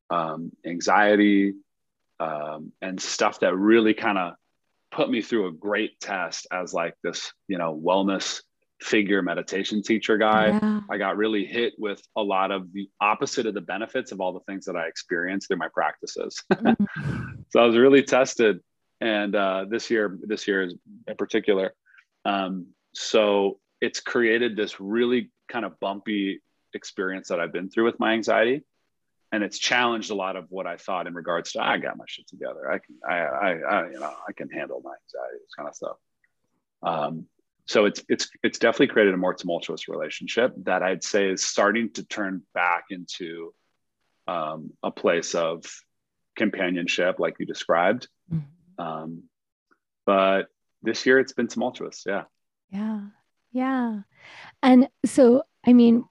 um, 0.09 0.51
anxiety 0.65 1.53
um, 2.19 2.71
and 2.81 3.01
stuff 3.01 3.39
that 3.41 3.55
really 3.55 3.93
kind 3.93 4.17
of 4.17 4.33
put 4.91 5.09
me 5.09 5.21
through 5.21 5.47
a 5.47 5.51
great 5.51 5.99
test 5.99 6.47
as 6.51 6.73
like 6.73 6.95
this 7.03 7.33
you 7.47 7.57
know 7.57 7.77
wellness 7.77 8.41
figure 8.81 9.21
meditation 9.21 9.83
teacher 9.83 10.17
guy. 10.17 10.47
Yeah. 10.47 10.81
I 10.89 10.97
got 10.97 11.17
really 11.17 11.45
hit 11.45 11.73
with 11.77 12.01
a 12.15 12.21
lot 12.23 12.51
of 12.51 12.71
the 12.73 12.89
opposite 12.99 13.45
of 13.45 13.53
the 13.53 13.61
benefits 13.61 14.11
of 14.11 14.19
all 14.19 14.33
the 14.33 14.39
things 14.41 14.65
that 14.65 14.75
I 14.75 14.87
experienced 14.87 15.47
through 15.47 15.57
my 15.57 15.69
practices. 15.73 16.41
Mm-hmm. 16.61 17.41
so 17.49 17.59
I 17.59 17.65
was 17.65 17.75
really 17.75 18.03
tested. 18.03 18.59
And 18.99 19.35
uh, 19.35 19.65
this 19.67 19.89
year, 19.89 20.17
this 20.21 20.47
year 20.47 20.63
is 20.63 20.75
in 21.07 21.15
particular. 21.15 21.73
Um, 22.23 22.67
so 22.93 23.59
it's 23.81 23.99
created 23.99 24.55
this 24.55 24.79
really 24.79 25.31
kind 25.49 25.65
of 25.65 25.79
bumpy 25.79 26.39
experience 26.73 27.29
that 27.29 27.39
I've 27.39 27.51
been 27.51 27.69
through 27.69 27.85
with 27.85 27.99
my 27.99 28.13
anxiety. 28.13 28.63
And 29.31 29.43
it's 29.43 29.57
challenged 29.57 30.11
a 30.11 30.15
lot 30.15 30.35
of 30.35 30.45
what 30.49 30.67
I 30.67 30.77
thought 30.77 31.07
in 31.07 31.13
regards 31.13 31.53
to 31.53 31.63
I 31.63 31.77
got 31.77 31.97
my 31.97 32.05
shit 32.07 32.27
together. 32.27 32.71
I 32.71 32.79
can 32.79 32.95
I, 33.09 33.15
I, 33.15 33.49
I 33.51 33.89
you 33.89 33.99
know 33.99 34.13
I 34.27 34.33
can 34.33 34.49
handle 34.49 34.81
my 34.83 34.91
anxiety, 34.91 35.39
this 35.41 35.55
kind 35.57 35.69
of 35.69 35.75
stuff. 35.75 35.97
Um, 36.83 37.25
so 37.71 37.85
it's 37.85 38.03
it's 38.09 38.29
it's 38.43 38.59
definitely 38.59 38.87
created 38.87 39.13
a 39.13 39.17
more 39.17 39.33
tumultuous 39.33 39.87
relationship 39.87 40.53
that 40.63 40.83
I'd 40.83 41.03
say 41.03 41.29
is 41.29 41.43
starting 41.43 41.91
to 41.93 42.03
turn 42.03 42.41
back 42.53 42.85
into 42.89 43.53
um, 44.27 44.71
a 44.83 44.91
place 44.91 45.35
of 45.35 45.63
companionship, 46.35 47.19
like 47.19 47.35
you 47.39 47.45
described. 47.45 48.07
Mm-hmm. 48.31 48.83
Um, 48.83 49.23
but 50.05 50.47
this 50.81 51.05
year 51.05 51.19
it's 51.19 51.33
been 51.33 51.47
tumultuous. 51.47 52.03
Yeah. 52.05 52.23
Yeah. 52.69 53.01
Yeah. 53.51 53.99
And 54.63 54.87
so, 55.05 55.43
I 55.65 55.73
mean, 55.73 56.05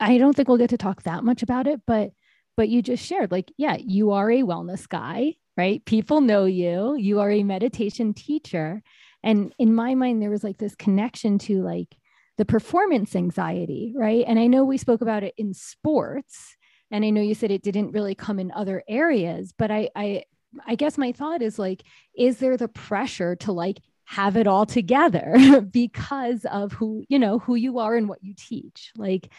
I 0.00 0.18
don't 0.18 0.34
think 0.34 0.48
we'll 0.48 0.58
get 0.58 0.70
to 0.70 0.78
talk 0.78 1.02
that 1.02 1.24
much 1.24 1.42
about 1.42 1.66
it, 1.66 1.80
but 1.86 2.10
but 2.56 2.68
you 2.68 2.82
just 2.82 3.04
shared 3.04 3.30
like, 3.30 3.52
yeah, 3.56 3.76
you 3.78 4.10
are 4.10 4.28
a 4.30 4.42
wellness 4.42 4.88
guy, 4.88 5.36
right? 5.56 5.84
People 5.84 6.20
know 6.20 6.44
you, 6.44 6.96
you 6.96 7.20
are 7.20 7.30
a 7.30 7.44
meditation 7.44 8.14
teacher. 8.14 8.82
And 9.22 9.52
in 9.58 9.74
my 9.74 9.94
mind, 9.94 10.22
there 10.22 10.30
was 10.30 10.44
like 10.44 10.58
this 10.58 10.74
connection 10.74 11.38
to 11.40 11.62
like 11.62 11.96
the 12.36 12.44
performance 12.44 13.16
anxiety, 13.16 13.92
right? 13.96 14.24
And 14.26 14.38
I 14.38 14.46
know 14.46 14.64
we 14.64 14.78
spoke 14.78 15.00
about 15.00 15.24
it 15.24 15.34
in 15.36 15.54
sports. 15.54 16.56
And 16.90 17.04
I 17.04 17.10
know 17.10 17.20
you 17.20 17.34
said 17.34 17.50
it 17.50 17.62
didn't 17.62 17.92
really 17.92 18.14
come 18.14 18.38
in 18.38 18.52
other 18.52 18.82
areas, 18.88 19.52
but 19.58 19.70
I, 19.70 19.90
I, 19.94 20.24
I 20.66 20.76
guess 20.76 20.96
my 20.96 21.12
thought 21.12 21.42
is 21.42 21.58
like, 21.58 21.82
is 22.16 22.38
there 22.38 22.56
the 22.56 22.68
pressure 22.68 23.36
to 23.36 23.52
like 23.52 23.80
have 24.04 24.36
it 24.36 24.46
all 24.46 24.64
together 24.64 25.60
because 25.72 26.46
of 26.46 26.72
who, 26.72 27.04
you 27.08 27.18
know, 27.18 27.40
who 27.40 27.56
you 27.56 27.78
are 27.78 27.96
and 27.96 28.08
what 28.08 28.22
you 28.22 28.34
teach? 28.36 28.92
Like, 28.96 29.30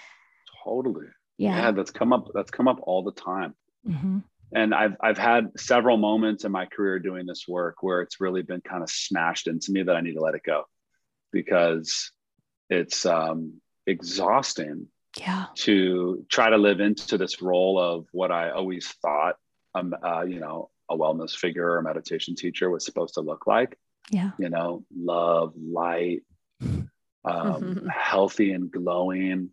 totally. 0.63 1.07
Yeah. 1.37 1.55
yeah 1.55 1.71
that's 1.71 1.91
come 1.91 2.13
up. 2.13 2.27
That's 2.33 2.51
come 2.51 2.67
up 2.67 2.79
all 2.83 3.01
the 3.01 3.13
time. 3.13 3.55
Mm-hmm 3.87 4.19
and 4.53 4.73
I've 4.73 4.95
I've 5.01 5.17
had 5.17 5.51
several 5.57 5.97
moments 5.97 6.43
in 6.43 6.51
my 6.51 6.65
career 6.65 6.99
doing 6.99 7.25
this 7.25 7.45
work 7.47 7.77
where 7.81 8.01
it's 8.01 8.19
really 8.19 8.41
been 8.41 8.61
kind 8.61 8.83
of 8.83 8.89
smashed 8.89 9.47
into 9.47 9.71
me 9.71 9.83
that 9.83 9.95
I 9.95 10.01
need 10.01 10.13
to 10.13 10.21
let 10.21 10.35
it 10.35 10.43
go 10.45 10.63
because 11.31 12.11
it's 12.69 13.05
um, 13.05 13.61
exhausting. 13.85 14.87
Yeah. 15.17 15.45
To 15.55 16.23
try 16.29 16.51
to 16.51 16.57
live 16.57 16.79
into 16.79 17.17
this 17.17 17.41
role 17.41 17.79
of 17.79 18.05
what 18.11 18.31
I 18.31 18.51
always 18.51 18.87
thought, 19.01 19.35
um, 19.73 19.93
uh, 20.03 20.21
you 20.21 20.39
know, 20.39 20.69
a 20.89 20.95
wellness 20.95 21.31
figure 21.31 21.73
or 21.73 21.81
meditation 21.81 22.35
teacher 22.35 22.69
was 22.69 22.85
supposed 22.85 23.15
to 23.15 23.21
look 23.21 23.47
like. 23.47 23.77
Yeah. 24.11 24.31
You 24.37 24.49
know, 24.49 24.85
love, 24.95 25.53
light, 25.59 26.21
um, 27.25 27.89
healthy 27.91 28.51
and 28.53 28.71
glowing 28.71 29.49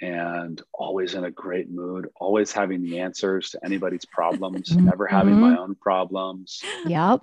and 0.00 0.60
always 0.72 1.14
in 1.14 1.24
a 1.24 1.30
great 1.30 1.70
mood, 1.70 2.08
always 2.18 2.52
having 2.52 2.82
the 2.82 3.00
answers 3.00 3.50
to 3.50 3.64
anybody's 3.64 4.04
problems, 4.04 4.70
mm-hmm. 4.70 4.84
never 4.86 5.06
having 5.06 5.38
my 5.38 5.56
own 5.56 5.74
problems. 5.74 6.62
Yep. 6.86 7.22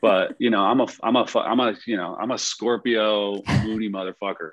But 0.00 0.36
you 0.38 0.50
know, 0.50 0.62
I'm 0.62 0.80
a, 0.80 0.86
I'm 1.02 1.16
a, 1.16 1.26
I'm 1.36 1.60
a, 1.60 1.74
you 1.86 1.96
know, 1.96 2.16
I'm 2.18 2.30
a 2.30 2.38
Scorpio 2.38 3.42
moody 3.64 3.90
motherfucker, 3.90 4.52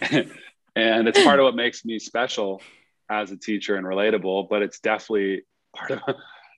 and 0.76 1.08
it's 1.08 1.22
part 1.22 1.40
of 1.40 1.44
what 1.44 1.56
makes 1.56 1.84
me 1.84 1.98
special 1.98 2.60
as 3.10 3.30
a 3.30 3.36
teacher 3.36 3.76
and 3.76 3.86
relatable. 3.86 4.48
But 4.48 4.62
it's 4.62 4.80
definitely 4.80 5.44
part 5.74 5.92
of 5.92 6.16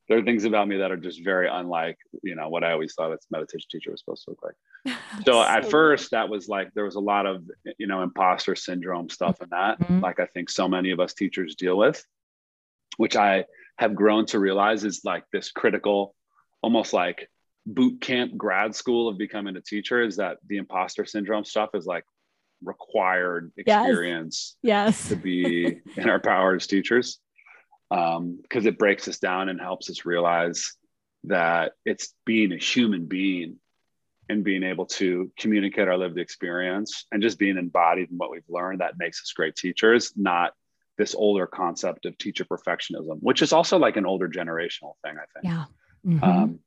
there 0.08 0.18
are 0.18 0.22
things 0.22 0.44
about 0.44 0.66
me 0.66 0.78
that 0.78 0.90
are 0.90 0.96
just 0.96 1.22
very 1.22 1.48
unlike 1.48 1.98
you 2.22 2.34
know 2.34 2.48
what 2.48 2.64
i 2.64 2.72
always 2.72 2.94
thought 2.94 3.12
a 3.12 3.18
meditation 3.30 3.66
teacher 3.70 3.90
was 3.90 4.00
supposed 4.00 4.24
to 4.24 4.30
look 4.30 4.42
like 4.42 4.96
so, 5.26 5.32
so 5.32 5.42
at 5.42 5.70
first 5.70 6.10
that 6.10 6.28
was 6.28 6.48
like 6.48 6.72
there 6.74 6.84
was 6.84 6.96
a 6.96 7.00
lot 7.00 7.26
of 7.26 7.42
you 7.78 7.86
know 7.86 8.02
imposter 8.02 8.54
syndrome 8.54 9.08
stuff 9.08 9.40
in 9.42 9.48
that 9.50 9.78
mm-hmm. 9.80 10.00
like 10.00 10.20
i 10.20 10.26
think 10.26 10.50
so 10.50 10.68
many 10.68 10.90
of 10.90 11.00
us 11.00 11.14
teachers 11.14 11.54
deal 11.54 11.76
with 11.76 12.04
which 12.96 13.16
i 13.16 13.44
have 13.78 13.94
grown 13.94 14.26
to 14.26 14.38
realize 14.38 14.84
is 14.84 15.02
like 15.04 15.24
this 15.32 15.50
critical 15.50 16.14
almost 16.62 16.92
like 16.92 17.28
boot 17.66 18.00
camp 18.00 18.36
grad 18.36 18.74
school 18.74 19.08
of 19.08 19.18
becoming 19.18 19.56
a 19.56 19.60
teacher 19.60 20.02
is 20.02 20.16
that 20.16 20.38
the 20.48 20.56
imposter 20.56 21.04
syndrome 21.04 21.44
stuff 21.44 21.70
is 21.74 21.86
like 21.86 22.04
required 22.64 23.52
experience 23.56 24.56
yes, 24.62 24.86
yes. 24.86 25.08
to 25.08 25.16
be 25.16 25.80
in 25.96 26.08
our 26.08 26.18
power 26.18 26.56
as 26.56 26.66
teachers 26.66 27.20
because 27.90 28.16
um, 28.16 28.40
it 28.52 28.78
breaks 28.78 29.08
us 29.08 29.18
down 29.18 29.48
and 29.48 29.60
helps 29.60 29.88
us 29.90 30.04
realize 30.04 30.76
that 31.24 31.72
it's 31.84 32.14
being 32.24 32.52
a 32.52 32.58
human 32.58 33.06
being 33.06 33.56
and 34.28 34.44
being 34.44 34.62
able 34.62 34.84
to 34.84 35.30
communicate 35.38 35.88
our 35.88 35.96
lived 35.96 36.18
experience 36.18 37.06
and 37.12 37.22
just 37.22 37.38
being 37.38 37.56
embodied 37.56 38.10
in 38.10 38.18
what 38.18 38.30
we've 38.30 38.42
learned 38.48 38.80
that 38.80 38.98
makes 38.98 39.22
us 39.22 39.32
great 39.32 39.56
teachers, 39.56 40.12
not 40.16 40.52
this 40.98 41.14
older 41.14 41.46
concept 41.46 42.04
of 42.04 42.18
teacher 42.18 42.44
perfectionism, 42.44 43.18
which 43.20 43.40
is 43.40 43.52
also 43.52 43.78
like 43.78 43.96
an 43.96 44.04
older 44.04 44.28
generational 44.28 44.94
thing, 45.02 45.16
I 45.16 45.24
think. 45.32 45.44
Yeah. 45.44 45.64
Mm-hmm. 46.06 46.24
Um, 46.24 46.58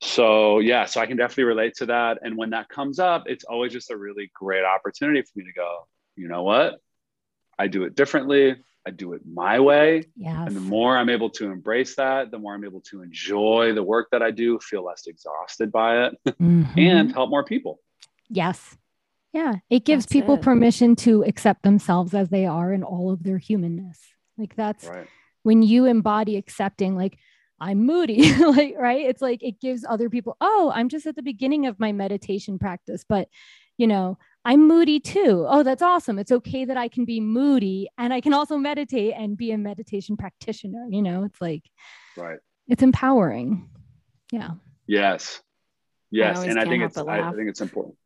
so 0.00 0.60
yeah, 0.60 0.84
so 0.84 1.00
I 1.00 1.06
can 1.06 1.16
definitely 1.16 1.44
relate 1.44 1.74
to 1.76 1.86
that. 1.86 2.20
And 2.22 2.36
when 2.36 2.50
that 2.50 2.68
comes 2.68 2.98
up, 2.98 3.24
it's 3.26 3.44
always 3.44 3.72
just 3.72 3.90
a 3.90 3.96
really 3.96 4.30
great 4.32 4.64
opportunity 4.64 5.22
for 5.22 5.32
me 5.34 5.44
to 5.44 5.52
go, 5.52 5.88
you 6.16 6.28
know 6.28 6.44
what? 6.44 6.80
I 7.58 7.66
do 7.66 7.84
it 7.84 7.96
differently. 7.96 8.56
I 8.88 8.90
do 8.90 9.12
it 9.12 9.20
my 9.30 9.60
way. 9.60 10.04
Yes. 10.16 10.46
And 10.46 10.56
the 10.56 10.60
more 10.60 10.96
I'm 10.96 11.10
able 11.10 11.28
to 11.30 11.52
embrace 11.52 11.94
that, 11.96 12.30
the 12.30 12.38
more 12.38 12.54
I'm 12.54 12.64
able 12.64 12.80
to 12.90 13.02
enjoy 13.02 13.74
the 13.74 13.82
work 13.82 14.08
that 14.12 14.22
I 14.22 14.30
do, 14.30 14.58
feel 14.60 14.82
less 14.82 15.06
exhausted 15.06 15.70
by 15.70 16.06
it, 16.06 16.14
mm-hmm. 16.26 16.78
and 16.78 17.12
help 17.12 17.28
more 17.28 17.44
people. 17.44 17.80
Yes. 18.30 18.78
Yeah. 19.34 19.56
It 19.68 19.84
gives 19.84 20.06
that's 20.06 20.12
people 20.12 20.36
it. 20.36 20.42
permission 20.42 20.96
to 20.96 21.22
accept 21.24 21.64
themselves 21.64 22.14
as 22.14 22.30
they 22.30 22.46
are 22.46 22.72
in 22.72 22.82
all 22.82 23.12
of 23.12 23.22
their 23.22 23.36
humanness. 23.36 24.00
Like 24.38 24.56
that's 24.56 24.86
right. 24.86 25.06
when 25.42 25.62
you 25.62 25.84
embody 25.84 26.36
accepting, 26.36 26.96
like, 26.96 27.18
I'm 27.60 27.84
moody, 27.84 28.32
like, 28.38 28.74
right? 28.78 29.04
It's 29.04 29.20
like 29.20 29.42
it 29.42 29.60
gives 29.60 29.84
other 29.86 30.08
people, 30.08 30.38
oh, 30.40 30.72
I'm 30.74 30.88
just 30.88 31.04
at 31.04 31.14
the 31.14 31.22
beginning 31.22 31.66
of 31.66 31.78
my 31.78 31.92
meditation 31.92 32.58
practice, 32.58 33.04
but 33.06 33.28
you 33.76 33.86
know, 33.86 34.16
I'm 34.48 34.66
moody 34.66 34.98
too. 34.98 35.44
Oh, 35.46 35.62
that's 35.62 35.82
awesome. 35.82 36.18
It's 36.18 36.32
okay 36.32 36.64
that 36.64 36.78
I 36.78 36.88
can 36.88 37.04
be 37.04 37.20
moody 37.20 37.86
and 37.98 38.14
I 38.14 38.22
can 38.22 38.32
also 38.32 38.56
meditate 38.56 39.12
and 39.14 39.36
be 39.36 39.52
a 39.52 39.58
meditation 39.58 40.16
practitioner. 40.16 40.86
You 40.88 41.02
know, 41.02 41.24
it's 41.24 41.38
like, 41.38 41.64
right. 42.16 42.38
It's 42.66 42.82
empowering. 42.82 43.68
Yeah. 44.32 44.52
Yes. 44.86 45.42
Yes. 46.10 46.38
I 46.38 46.46
and 46.46 46.58
I 46.58 46.64
think 46.64 46.82
it's, 46.82 46.96
I, 46.96 47.28
I, 47.28 47.32
think 47.34 47.50
it's 47.50 47.60
important. 47.60 47.96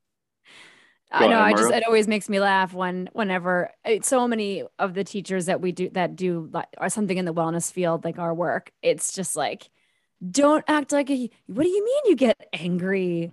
I 1.12 1.28
know. 1.28 1.38
I 1.38 1.53
just 1.53 1.70
it 1.70 1.86
always 1.86 2.09
makes 2.09 2.28
me 2.28 2.40
laugh 2.40 2.74
when 2.74 3.09
whenever 3.12 3.70
it's 3.84 4.09
so 4.09 4.26
many 4.26 4.64
of 4.80 4.95
the 4.95 5.05
teachers 5.05 5.47
that 5.47 5.61
we 5.61 5.70
do 5.70 5.90
that 5.90 6.16
do 6.16 6.51
like 6.53 6.66
or 6.76 6.88
something 6.88 7.16
in 7.16 7.24
the 7.24 7.34
wellness 7.34 7.70
field, 7.70 8.05
like 8.05 8.18
our 8.18 8.34
work. 8.34 8.72
It's 8.82 9.12
just 9.12 9.36
like, 9.36 9.68
don't 10.28 10.64
act 10.66 10.90
like 10.90 11.09
a. 11.09 11.30
What 11.47 11.62
do 11.62 11.68
you 11.68 11.84
mean 11.84 12.01
you 12.07 12.16
get 12.16 12.45
angry? 12.53 13.30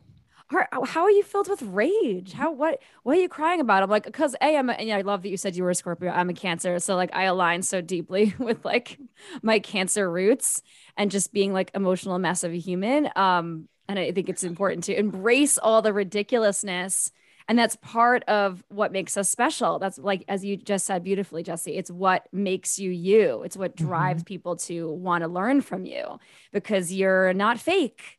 How, 0.50 0.84
how 0.84 1.04
are 1.04 1.12
you 1.12 1.24
filled 1.24 1.48
with 1.48 1.62
rage? 1.62 2.34
How 2.34 2.52
what 2.52 2.82
what 3.04 3.18
are 3.18 3.22
you 3.22 3.30
crying 3.30 3.62
about? 3.62 3.84
I'm 3.84 3.90
like, 3.90 4.06
because 4.06 4.36
a 4.42 4.58
I'm 4.58 4.70
a, 4.70 4.74
and 4.74 4.92
I 4.92 5.02
love 5.02 5.22
that 5.22 5.30
you 5.30 5.38
said 5.38 5.56
you 5.56 5.64
were 5.64 5.70
a 5.70 5.76
Scorpio. 5.76 6.12
I'm 6.12 6.30
a 6.30 6.34
Cancer, 6.34 6.80
so 6.80 6.96
like 6.96 7.14
I 7.14 7.24
align 7.24 7.62
so 7.62 7.82
deeply 7.82 8.34
with 8.40 8.66
like 8.66 8.98
my 9.42 9.60
Cancer 9.60 10.10
roots 10.10 10.62
and 10.98 11.12
just 11.12 11.32
being 11.32 11.54
like 11.54 11.72
emotional 11.74 12.18
mess 12.20 12.44
of 12.44 12.52
a 12.52 12.58
human. 12.58 13.10
Um, 13.16 13.68
and 13.88 13.98
I 13.98 14.12
think 14.12 14.30
it's 14.30 14.44
important 14.44 14.84
to 14.86 14.98
embrace 14.98 15.58
all 15.58 15.82
the 15.82 15.94
ridiculousness. 15.94 17.12
And 17.48 17.58
that's 17.58 17.76
part 17.78 18.24
of 18.26 18.64
what 18.70 18.92
makes 18.92 19.18
us 19.18 19.28
special. 19.28 19.80
That's 19.80 19.98
like, 19.98 20.24
as 20.28 20.46
you 20.46 20.56
just 20.56 20.86
said 20.86 21.04
beautifully, 21.04 21.42
Jesse, 21.42 21.76
it's 21.76 21.90
what 21.90 22.28
makes 22.32 22.78
you 22.78 22.92
you. 22.92 23.42
It's 23.42 23.58
what 23.58 23.76
drives 23.76 24.22
mm-hmm. 24.22 24.28
people 24.28 24.56
to 24.58 24.92
want 24.92 25.24
to 25.24 25.28
learn 25.28 25.62
from 25.62 25.86
you 25.86 26.20
because 26.52 26.94
you're 26.94 27.34
not 27.34 27.60
fake 27.60 28.19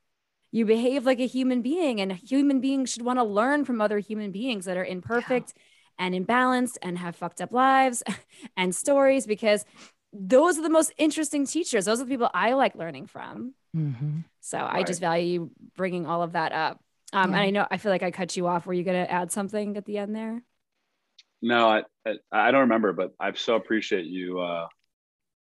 you 0.52 0.64
behave 0.64 1.06
like 1.06 1.20
a 1.20 1.26
human 1.26 1.62
being 1.62 2.00
and 2.00 2.12
human 2.12 2.60
beings 2.60 2.90
should 2.90 3.02
want 3.02 3.18
to 3.18 3.24
learn 3.24 3.64
from 3.64 3.80
other 3.80 3.98
human 3.98 4.32
beings 4.32 4.64
that 4.64 4.76
are 4.76 4.84
imperfect 4.84 5.54
yeah. 5.56 6.06
and 6.06 6.14
imbalanced 6.14 6.76
and 6.82 6.98
have 6.98 7.16
fucked 7.16 7.40
up 7.40 7.52
lives 7.52 8.02
and 8.56 8.74
stories 8.74 9.26
because 9.26 9.64
those 10.12 10.58
are 10.58 10.62
the 10.62 10.70
most 10.70 10.92
interesting 10.98 11.46
teachers 11.46 11.84
those 11.84 12.00
are 12.00 12.04
the 12.04 12.10
people 12.10 12.30
i 12.34 12.52
like 12.52 12.74
learning 12.74 13.06
from 13.06 13.54
mm-hmm. 13.76 14.18
so 14.40 14.58
right. 14.58 14.76
i 14.76 14.82
just 14.82 15.00
value 15.00 15.50
bringing 15.76 16.06
all 16.06 16.22
of 16.22 16.32
that 16.32 16.52
up 16.52 16.80
um, 17.12 17.30
yeah. 17.30 17.36
and 17.36 17.46
i 17.46 17.50
know 17.50 17.66
i 17.70 17.76
feel 17.76 17.92
like 17.92 18.02
i 18.02 18.10
cut 18.10 18.36
you 18.36 18.46
off 18.46 18.66
were 18.66 18.74
you 18.74 18.82
going 18.84 19.04
to 19.04 19.10
add 19.10 19.30
something 19.30 19.76
at 19.76 19.84
the 19.84 19.98
end 19.98 20.14
there 20.14 20.42
no 21.40 21.68
I, 21.68 21.82
I, 22.06 22.14
I 22.32 22.50
don't 22.50 22.62
remember 22.62 22.92
but 22.92 23.12
i 23.20 23.32
so 23.32 23.54
appreciate 23.54 24.06
you 24.06 24.40
uh 24.40 24.66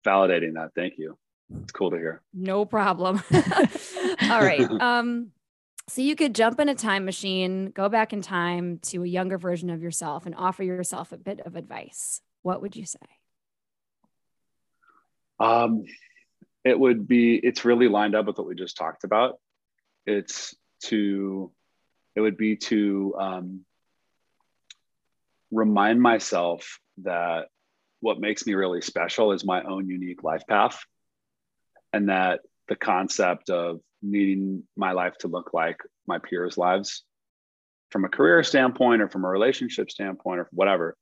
validating 0.06 0.54
that 0.54 0.72
thank 0.76 0.94
you 0.98 1.18
it's 1.62 1.72
cool 1.72 1.92
to 1.92 1.98
hear. 1.98 2.22
No 2.34 2.66
problem. 2.66 3.22
All 3.34 4.42
right. 4.42 4.70
Um, 4.82 5.32
so 5.90 6.02
you 6.02 6.16
could 6.16 6.34
jump 6.34 6.60
in 6.62 6.70
a 6.70 6.76
time 6.76 7.04
machine, 7.04 7.72
go 7.72 7.90
back 7.90 8.14
in 8.14 8.22
time 8.22 8.80
to 8.84 9.04
a 9.04 9.08
younger 9.08 9.38
version 9.38 9.70
of 9.70 9.82
yourself 9.82 10.26
and 10.26 10.34
offer 10.34 10.64
yourself 10.64 11.12
a 11.12 11.18
bit 11.18 11.42
of 11.42 11.58
advice. 11.58 12.22
What 12.42 12.62
would 12.62 12.76
you 12.76 12.86
say? 12.86 13.00
Um, 15.42 15.84
it 16.64 16.80
would 16.80 17.06
be, 17.06 17.36
it's 17.36 17.66
really 17.66 17.90
lined 17.90 18.16
up 18.16 18.28
with 18.28 18.38
what 18.38 18.48
we 18.48 18.56
just 18.56 18.78
talked 18.78 19.04
about. 19.04 19.40
It's 20.06 20.56
to, 20.86 21.52
it 22.16 22.22
would 22.22 22.38
be 22.38 22.56
to 22.56 23.16
um, 23.20 23.66
remind 25.52 26.02
myself 26.02 26.80
that 27.00 27.48
what 28.00 28.22
makes 28.22 28.46
me 28.46 28.54
really 28.54 28.82
special 28.82 29.34
is 29.34 29.46
my 29.46 29.64
own 29.64 29.90
unique 29.90 30.24
life 30.24 30.44
path 30.48 30.80
and 31.94 32.10
that 32.10 32.42
the 32.68 32.76
concept 32.76 33.50
of 33.50 33.80
needing 34.02 34.64
my 34.76 34.92
life 34.92 35.18
to 35.20 35.28
look 35.28 35.54
like 35.54 35.78
my 36.08 36.18
peers' 36.20 36.58
lives 36.58 37.04
from 37.92 38.04
a 38.04 38.10
career 38.10 38.44
standpoint 38.44 39.02
or 39.02 39.08
from 39.08 39.24
a 39.24 39.30
relationship 39.30 39.90
standpoint 39.90 40.40
or 40.40 40.50
whatever 40.52 40.98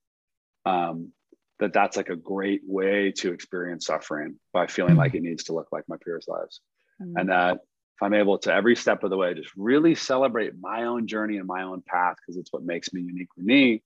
um, 0.66 1.12
that 1.60 1.74
that's 1.74 1.96
like 1.96 2.10
a 2.10 2.16
great 2.16 2.62
way 2.66 3.12
to 3.12 3.32
experience 3.32 3.86
suffering 3.86 4.36
by 4.52 4.68
feeling 4.68 4.96
like 4.96 5.16
it 5.16 5.22
needs 5.22 5.46
to 5.46 5.54
look 5.54 5.68
like 5.72 5.84
my 5.88 5.96
peers' 6.04 6.26
lives 6.28 6.60
mm-hmm. 7.02 7.18
and 7.18 7.30
that 7.30 7.54
if 7.54 8.04
i'm 8.04 8.14
able 8.14 8.38
to 8.38 8.54
every 8.54 8.76
step 8.76 9.04
of 9.04 9.10
the 9.10 9.18
way 9.18 9.34
just 9.34 9.52
really 9.56 9.96
celebrate 9.96 10.54
my 10.60 10.84
own 10.84 11.08
journey 11.08 11.38
and 11.38 11.48
my 11.48 11.64
own 11.64 11.82
path 11.82 12.16
because 12.18 12.38
it's 12.38 12.52
what 12.52 12.64
makes 12.64 12.94
me 12.94 13.02
uniquely 13.02 13.44
me 13.44 13.84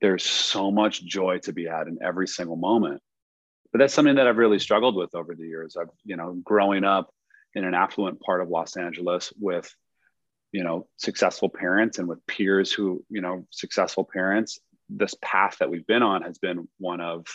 there's 0.00 0.24
so 0.24 0.70
much 0.70 1.04
joy 1.04 1.38
to 1.38 1.52
be 1.52 1.64
had 1.64 1.88
in 1.88 1.98
every 2.02 2.28
single 2.28 2.56
moment 2.56 3.00
but 3.72 3.78
that's 3.78 3.94
something 3.94 4.16
that 4.16 4.26
I've 4.26 4.36
really 4.36 4.58
struggled 4.58 4.94
with 4.94 5.14
over 5.14 5.34
the 5.34 5.46
years. 5.46 5.76
I've, 5.76 5.88
you 6.04 6.16
know, 6.16 6.34
growing 6.44 6.84
up 6.84 7.10
in 7.54 7.64
an 7.64 7.74
affluent 7.74 8.20
part 8.20 8.40
of 8.40 8.48
Los 8.48 8.76
Angeles 8.76 9.32
with, 9.38 9.74
you 10.52 10.62
know, 10.62 10.86
successful 10.96 11.48
parents 11.48 11.98
and 11.98 12.06
with 12.06 12.26
peers 12.26 12.72
who, 12.72 13.04
you 13.08 13.20
know, 13.20 13.46
successful 13.50 14.08
parents, 14.10 14.60
this 14.88 15.14
path 15.22 15.56
that 15.58 15.70
we've 15.70 15.86
been 15.86 16.02
on 16.02 16.22
has 16.22 16.38
been 16.38 16.68
one 16.78 17.00
of 17.00 17.26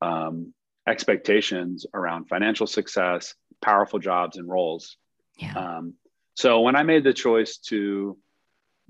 um, 0.00 0.54
expectations 0.86 1.86
around 1.92 2.28
financial 2.28 2.66
success, 2.66 3.34
powerful 3.60 3.98
jobs 3.98 4.36
and 4.36 4.48
roles. 4.48 4.96
Yeah. 5.36 5.54
Um, 5.54 5.94
so 6.34 6.60
when 6.60 6.76
I 6.76 6.84
made 6.84 7.02
the 7.02 7.12
choice 7.12 7.58
to 7.68 8.16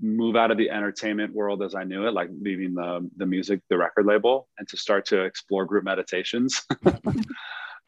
move 0.01 0.35
out 0.35 0.51
of 0.51 0.57
the 0.57 0.69
entertainment 0.69 1.33
world 1.33 1.61
as 1.61 1.75
I 1.75 1.83
knew 1.83 2.07
it, 2.07 2.13
like 2.13 2.29
leaving 2.41 2.73
the 2.73 3.09
the 3.17 3.25
music, 3.25 3.61
the 3.69 3.77
record 3.77 4.05
label, 4.05 4.47
and 4.57 4.67
to 4.69 4.77
start 4.77 5.07
to 5.07 5.21
explore 5.23 5.65
group 5.65 5.83
meditations. 5.83 6.61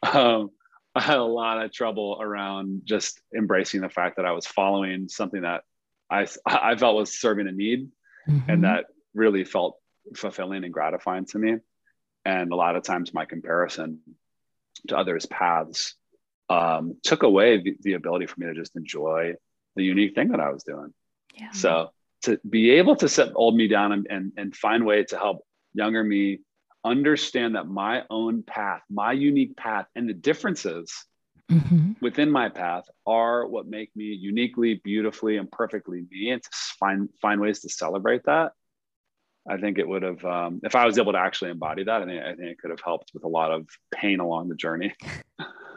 um, 0.04 0.50
I 0.94 1.02
had 1.02 1.18
a 1.18 1.24
lot 1.24 1.64
of 1.64 1.72
trouble 1.72 2.18
around 2.22 2.82
just 2.84 3.22
embracing 3.36 3.82
the 3.82 3.90
fact 3.90 4.18
that 4.18 4.26
I 4.26 4.32
was 4.34 4.46
following 4.46 5.08
something 5.08 5.42
that 5.44 5.64
I 6.10 6.28
I 6.46 6.76
felt 6.76 6.96
was 6.98 7.20
serving 7.20 7.48
a 7.48 7.52
need, 7.52 7.90
Mhm. 8.28 8.50
and 8.50 8.64
that 8.66 8.86
really 9.14 9.44
felt 9.46 9.78
fulfilling 10.16 10.64
and 10.64 10.74
gratifying 10.74 11.26
to 11.28 11.40
me. 11.40 11.58
And 12.24 12.52
a 12.52 12.56
lot 12.56 12.76
of 12.76 12.84
times, 12.84 13.14
my 13.14 13.26
comparison 13.26 14.00
to 14.90 14.98
others' 14.98 15.26
paths 15.26 15.96
um, 16.50 16.98
took 17.04 17.24
away 17.24 17.62
the, 17.62 17.76
the 17.82 17.94
ability 17.94 18.26
for 18.28 18.40
me 18.40 18.48
to 18.48 18.54
just 18.54 18.76
enjoy 18.76 19.34
the 19.76 19.84
unique 19.84 20.14
thing 20.16 20.30
that 20.30 20.40
I 20.40 20.50
was 20.52 20.64
doing. 20.64 20.94
yeah. 21.36 21.52
So 21.52 21.92
to 22.24 22.40
be 22.50 22.72
able 22.72 22.96
to 22.98 23.10
set 23.10 23.30
old 23.36 23.56
me 23.56 23.68
down 23.68 23.92
and, 23.92 24.08
and, 24.10 24.32
and 24.38 24.56
find 24.56 24.86
way 24.86 25.04
to 25.06 25.18
help 25.18 25.46
younger 25.74 26.04
me 26.04 26.40
understand 26.84 27.56
that 27.56 27.68
my 27.68 28.04
own 28.10 28.44
path, 28.44 28.82
my 28.90 29.12
unique 29.12 29.56
path, 29.56 29.86
and 29.96 30.10
the 30.10 30.14
differences 30.14 31.06
Mhm. 31.50 32.02
within 32.02 32.32
my 32.32 32.48
path 32.50 32.86
are 33.06 33.46
what 33.46 33.68
make 33.68 33.94
me 33.96 34.06
uniquely, 34.06 34.76
beautifully, 34.76 35.38
and 35.38 35.52
perfectly 35.52 36.06
me, 36.10 36.32
and 36.32 36.42
to 36.42 36.50
find 36.80 37.10
find 37.22 37.42
ways 37.42 37.60
to 37.62 37.70
celebrate 37.70 38.24
that. 38.24 38.54
I 39.50 39.58
think 39.58 39.80
it 39.80 39.88
would 39.88 40.04
have, 40.04 40.24
um, 40.24 40.62
if 40.64 40.76
I 40.76 40.86
was 40.86 40.98
able 40.98 41.12
to 41.14 41.18
actually 41.20 41.52
embody 41.52 41.84
that, 41.84 42.02
I 42.02 42.06
think 42.06 42.24
I 42.24 42.36
think 42.36 42.50
it 42.52 42.60
could 42.60 42.70
have 42.70 42.80
helped 42.82 43.12
with 43.14 43.24
a 43.24 43.28
lot 43.28 43.52
of 43.52 43.68
pain 43.94 44.20
along 44.20 44.50
the 44.50 44.56
journey. 44.56 44.94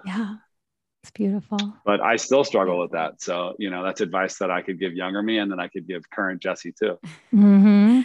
Yeah. 0.05 0.37
It's 1.05 1.11
beautiful. 1.11 1.59
But 1.85 2.01
I 2.01 2.17
still 2.17 2.45
struggle 2.45 2.79
with 2.81 2.93
that. 2.93 3.21
So 3.21 3.57
you 3.59 3.69
know, 3.69 3.85
that's 3.85 4.01
advice 4.01 4.39
that 4.39 4.51
I 4.51 4.63
could 4.63 4.81
give 4.81 4.95
younger 4.95 5.23
me, 5.23 5.37
and 5.37 5.53
then 5.53 5.61
I 5.61 5.69
could 5.69 5.87
give 5.87 6.09
current 6.09 6.41
Jesse 6.41 6.73
too. 6.73 6.99
hmm 7.31 8.01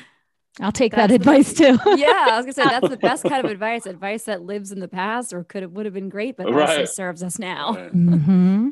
I'll 0.59 0.73
take 0.73 0.91
that 0.91 1.07
That's 1.09 1.23
the- 1.23 1.31
advice 1.31 1.53
too. 1.53 1.79
yeah, 1.97 2.27
I 2.31 2.35
was 2.35 2.45
gonna 2.45 2.51
say 2.51 2.63
that's 2.65 2.89
the 2.89 2.97
best 3.01 3.23
kind 3.23 3.45
of 3.45 3.49
advice. 3.49 3.85
Advice 3.85 4.25
that 4.25 4.41
lives 4.41 4.73
in 4.73 4.81
the 4.81 4.89
past 4.89 5.31
or 5.31 5.45
could 5.45 5.61
have 5.61 5.71
would 5.71 5.85
have 5.85 5.93
been 5.93 6.09
great, 6.09 6.35
but 6.35 6.47
also 6.47 6.83
serves 6.83 7.23
us 7.23 7.39
now. 7.39 7.75
Right. 7.75 7.91
hmm 7.91 8.69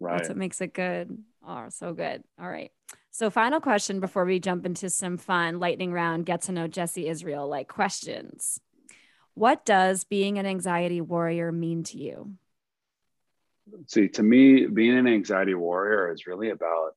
right. 0.00 0.18
That's 0.18 0.28
what 0.28 0.36
makes 0.36 0.60
it 0.60 0.74
good. 0.74 1.16
Oh, 1.48 1.70
so 1.70 1.94
good. 1.94 2.22
All 2.38 2.50
right. 2.50 2.72
So, 3.10 3.30
final 3.30 3.58
question 3.58 4.00
before 4.00 4.26
we 4.26 4.38
jump 4.38 4.66
into 4.66 4.90
some 4.90 5.16
fun 5.16 5.60
lightning 5.60 5.94
round, 5.94 6.26
get 6.26 6.42
to 6.42 6.52
know 6.52 6.68
Jesse 6.68 7.08
Israel 7.08 7.48
like 7.48 7.68
questions. 7.68 8.60
What 9.32 9.64
does 9.64 10.04
being 10.04 10.38
an 10.38 10.44
anxiety 10.44 11.00
warrior 11.00 11.50
mean 11.52 11.84
to 11.84 11.96
you? 11.96 12.34
See, 13.86 14.08
to 14.08 14.22
me, 14.22 14.66
being 14.66 14.96
an 14.96 15.06
anxiety 15.06 15.54
warrior 15.54 16.12
is 16.12 16.26
really 16.26 16.50
about 16.50 16.94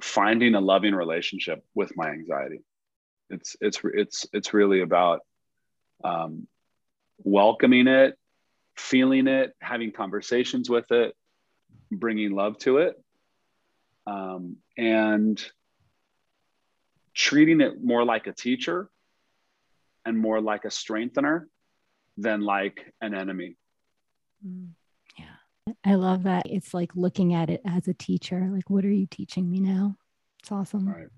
finding 0.00 0.54
a 0.54 0.60
loving 0.60 0.94
relationship 0.94 1.64
with 1.74 1.96
my 1.96 2.10
anxiety. 2.10 2.60
It's 3.28 3.56
it's 3.60 3.80
it's 3.84 4.26
it's 4.32 4.54
really 4.54 4.80
about 4.80 5.20
um, 6.04 6.46
welcoming 7.18 7.86
it, 7.86 8.16
feeling 8.76 9.26
it, 9.26 9.52
having 9.60 9.92
conversations 9.92 10.70
with 10.70 10.90
it, 10.90 11.14
bringing 11.90 12.32
love 12.32 12.58
to 12.58 12.78
it, 12.78 12.94
um, 14.06 14.56
and 14.76 15.42
treating 17.14 17.60
it 17.60 17.82
more 17.82 18.04
like 18.04 18.26
a 18.26 18.32
teacher 18.32 18.88
and 20.04 20.18
more 20.18 20.40
like 20.40 20.64
a 20.64 20.70
strengthener 20.70 21.48
than 22.20 22.42
like 22.42 22.92
an 23.00 23.14
enemy. 23.14 23.56
Mm, 24.46 24.70
yeah. 25.18 25.74
I 25.84 25.94
love 25.94 26.24
that. 26.24 26.46
It's 26.46 26.74
like 26.74 26.94
looking 26.94 27.34
at 27.34 27.50
it 27.50 27.62
as 27.66 27.88
a 27.88 27.94
teacher. 27.94 28.48
Like, 28.52 28.68
what 28.68 28.84
are 28.84 28.92
you 28.92 29.06
teaching 29.06 29.50
me 29.50 29.60
now? 29.60 29.96
It's 30.40 30.52
awesome. 30.52 30.88
Right. 30.88 31.08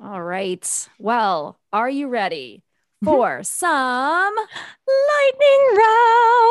All 0.00 0.22
right. 0.22 0.88
Well, 0.98 1.58
are 1.72 1.90
you 1.90 2.08
ready 2.08 2.62
mm-hmm. 3.04 3.12
for 3.12 3.42
some 3.42 4.34
lightning 4.86 5.78
round? 5.80 6.44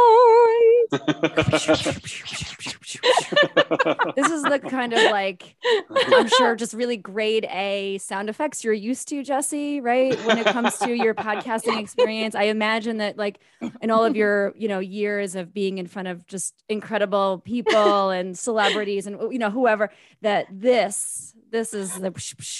this 4.15 4.31
is 4.31 4.43
the 4.43 4.59
kind 4.59 4.93
of 4.93 5.01
like 5.11 5.55
I'm 5.91 6.27
sure 6.29 6.55
just 6.55 6.73
really 6.73 6.97
grade 6.97 7.45
A 7.51 7.97
sound 7.97 8.29
effects 8.29 8.63
you're 8.63 8.73
used 8.73 9.09
to, 9.09 9.23
Jesse, 9.23 9.81
right? 9.81 10.17
When 10.25 10.37
it 10.37 10.45
comes 10.45 10.77
to 10.77 10.93
your 10.93 11.13
podcasting 11.13 11.79
experience. 11.79 12.33
I 12.35 12.43
imagine 12.43 12.97
that 12.97 13.17
like 13.17 13.39
in 13.81 13.91
all 13.91 14.05
of 14.05 14.15
your, 14.15 14.53
you 14.55 14.67
know, 14.67 14.79
years 14.79 15.35
of 15.35 15.53
being 15.53 15.77
in 15.77 15.87
front 15.87 16.07
of 16.07 16.25
just 16.27 16.53
incredible 16.69 17.39
people 17.39 18.09
and 18.09 18.37
celebrities 18.37 19.07
and 19.07 19.19
you 19.33 19.39
know, 19.39 19.49
whoever, 19.49 19.91
that 20.21 20.47
this, 20.49 21.33
this 21.51 21.73
is 21.73 21.93
the 21.99 22.13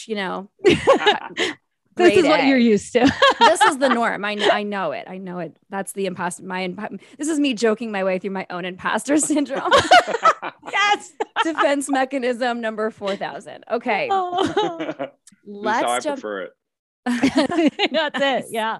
you 0.07 0.15
know, 0.15 0.49
this 1.97 2.07
grade 2.13 2.17
is 2.19 2.25
what 2.25 2.39
A 2.39 2.47
you're 2.47 2.57
used 2.57 2.93
to. 2.93 2.99
this 3.39 3.61
is 3.61 3.77
the 3.79 3.89
norm. 3.89 4.23
I 4.25 4.35
know, 4.35 4.49
I 4.49 4.63
know 4.63 4.91
it. 4.91 5.05
I 5.07 5.17
know 5.17 5.39
it. 5.39 5.57
That's 5.69 5.91
the 5.93 6.05
imposter. 6.05 6.43
My 6.43 6.63
imp- 6.63 7.01
this 7.17 7.27
is 7.27 7.39
me 7.39 7.53
joking 7.53 7.91
my 7.91 8.03
way 8.03 8.19
through 8.19 8.31
my 8.31 8.45
own 8.49 8.65
imposter 8.65 9.17
syndrome. 9.19 9.71
yes. 10.71 11.13
Defense 11.43 11.89
mechanism 11.89 12.61
number 12.61 12.89
four 12.91 13.15
thousand. 13.15 13.63
Okay, 13.69 14.07
Oh. 14.11 14.45
That's 14.47 14.99
how 14.99 15.05
I 15.05 15.11
let's 15.45 16.03
jump. 16.05 16.19
prefer 16.21 16.41
it. 16.43 16.53
That's 17.91 18.19
it. 18.21 18.45
Yeah. 18.51 18.79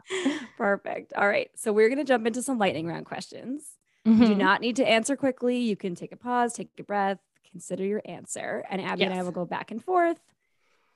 Perfect. 0.58 1.14
All 1.14 1.28
right, 1.28 1.50
so 1.56 1.72
we're 1.72 1.90
gonna 1.90 2.04
jump 2.04 2.26
into 2.28 2.42
some 2.42 2.58
lightning 2.58 2.88
round 2.88 3.06
questions. 3.06 3.64
You 4.06 4.14
Mhm. 4.14 4.28
do 4.28 4.36
not 4.36 4.62
need 4.62 4.78
to 4.78 4.88
answer 4.88 5.16
quickly. 5.16 5.58
You 5.60 5.76
can 5.76 5.94
take 5.96 6.12
a 6.12 6.18
pause, 6.18 6.54
take 6.54 6.70
a 6.80 6.84
breath, 6.84 7.20
consider 7.52 7.84
your 7.86 8.02
answer, 8.06 8.64
and 8.70 8.82
Abby 8.82 9.04
and 9.04 9.14
I 9.14 9.22
will 9.24 9.32
go 9.32 9.46
back 9.46 9.70
and 9.72 9.84
forth 9.84 10.20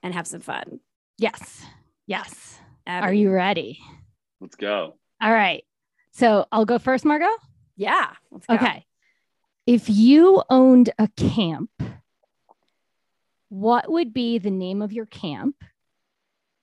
and 0.03 0.13
have 0.13 0.25
some 0.27 0.41
fun. 0.41 0.79
Yes. 1.17 1.63
Yes. 2.11 2.59
Abby. 2.85 3.07
Are 3.07 3.13
you 3.13 3.31
ready? 3.31 3.79
Let's 4.41 4.57
go. 4.57 4.95
All 5.21 5.31
right. 5.31 5.63
So 6.11 6.45
I'll 6.51 6.65
go 6.65 6.77
first, 6.77 7.05
Margot. 7.05 7.33
Yeah. 7.77 8.09
Let's 8.31 8.45
go. 8.47 8.55
Okay. 8.55 8.85
If 9.65 9.89
you 9.89 10.43
owned 10.49 10.89
a 10.99 11.07
camp, 11.15 11.69
what 13.47 13.89
would 13.89 14.13
be 14.13 14.39
the 14.39 14.51
name 14.51 14.81
of 14.81 14.91
your 14.91 15.05
camp? 15.05 15.55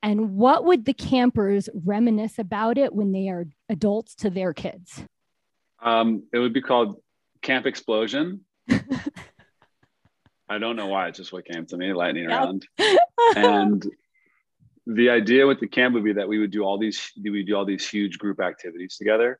And 0.02 0.36
what 0.36 0.66
would 0.66 0.84
the 0.84 0.92
campers 0.92 1.70
reminisce 1.72 2.38
about 2.38 2.76
it 2.76 2.94
when 2.94 3.12
they 3.12 3.28
are 3.30 3.46
adults 3.70 4.14
to 4.16 4.28
their 4.28 4.52
kids? 4.52 5.02
Um, 5.80 6.24
it 6.30 6.40
would 6.40 6.52
be 6.52 6.60
called 6.60 7.00
Camp 7.40 7.64
Explosion. 7.64 8.44
I 10.46 10.58
don't 10.58 10.76
know 10.76 10.88
why. 10.88 11.08
It's 11.08 11.16
just 11.18 11.32
what 11.32 11.46
came 11.46 11.64
to 11.66 11.76
me, 11.78 11.94
lightning 11.94 12.24
Yep. 12.28 12.38
round. 12.38 12.68
And 13.36 13.86
the 14.88 15.10
idea 15.10 15.46
with 15.46 15.60
the 15.60 15.68
camp 15.68 15.94
would 15.94 16.04
be 16.04 16.14
that 16.14 16.28
we 16.28 16.38
would 16.38 16.50
do 16.50 16.62
all 16.62 16.78
these 16.78 17.12
we 17.22 17.30
would 17.30 17.46
do 17.46 17.54
all 17.54 17.66
these 17.66 17.88
huge 17.88 18.18
group 18.18 18.40
activities 18.40 18.96
together, 18.96 19.38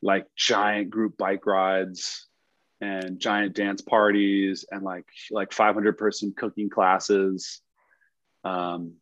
like 0.00 0.26
giant 0.36 0.90
group 0.90 1.16
bike 1.16 1.44
rides 1.44 2.28
and 2.80 3.18
giant 3.18 3.56
dance 3.56 3.82
parties 3.82 4.64
and 4.70 4.84
like 4.84 5.06
like 5.32 5.52
500 5.52 5.98
person 5.98 6.32
cooking 6.36 6.70
classes. 6.70 7.60
Um, 8.44 8.94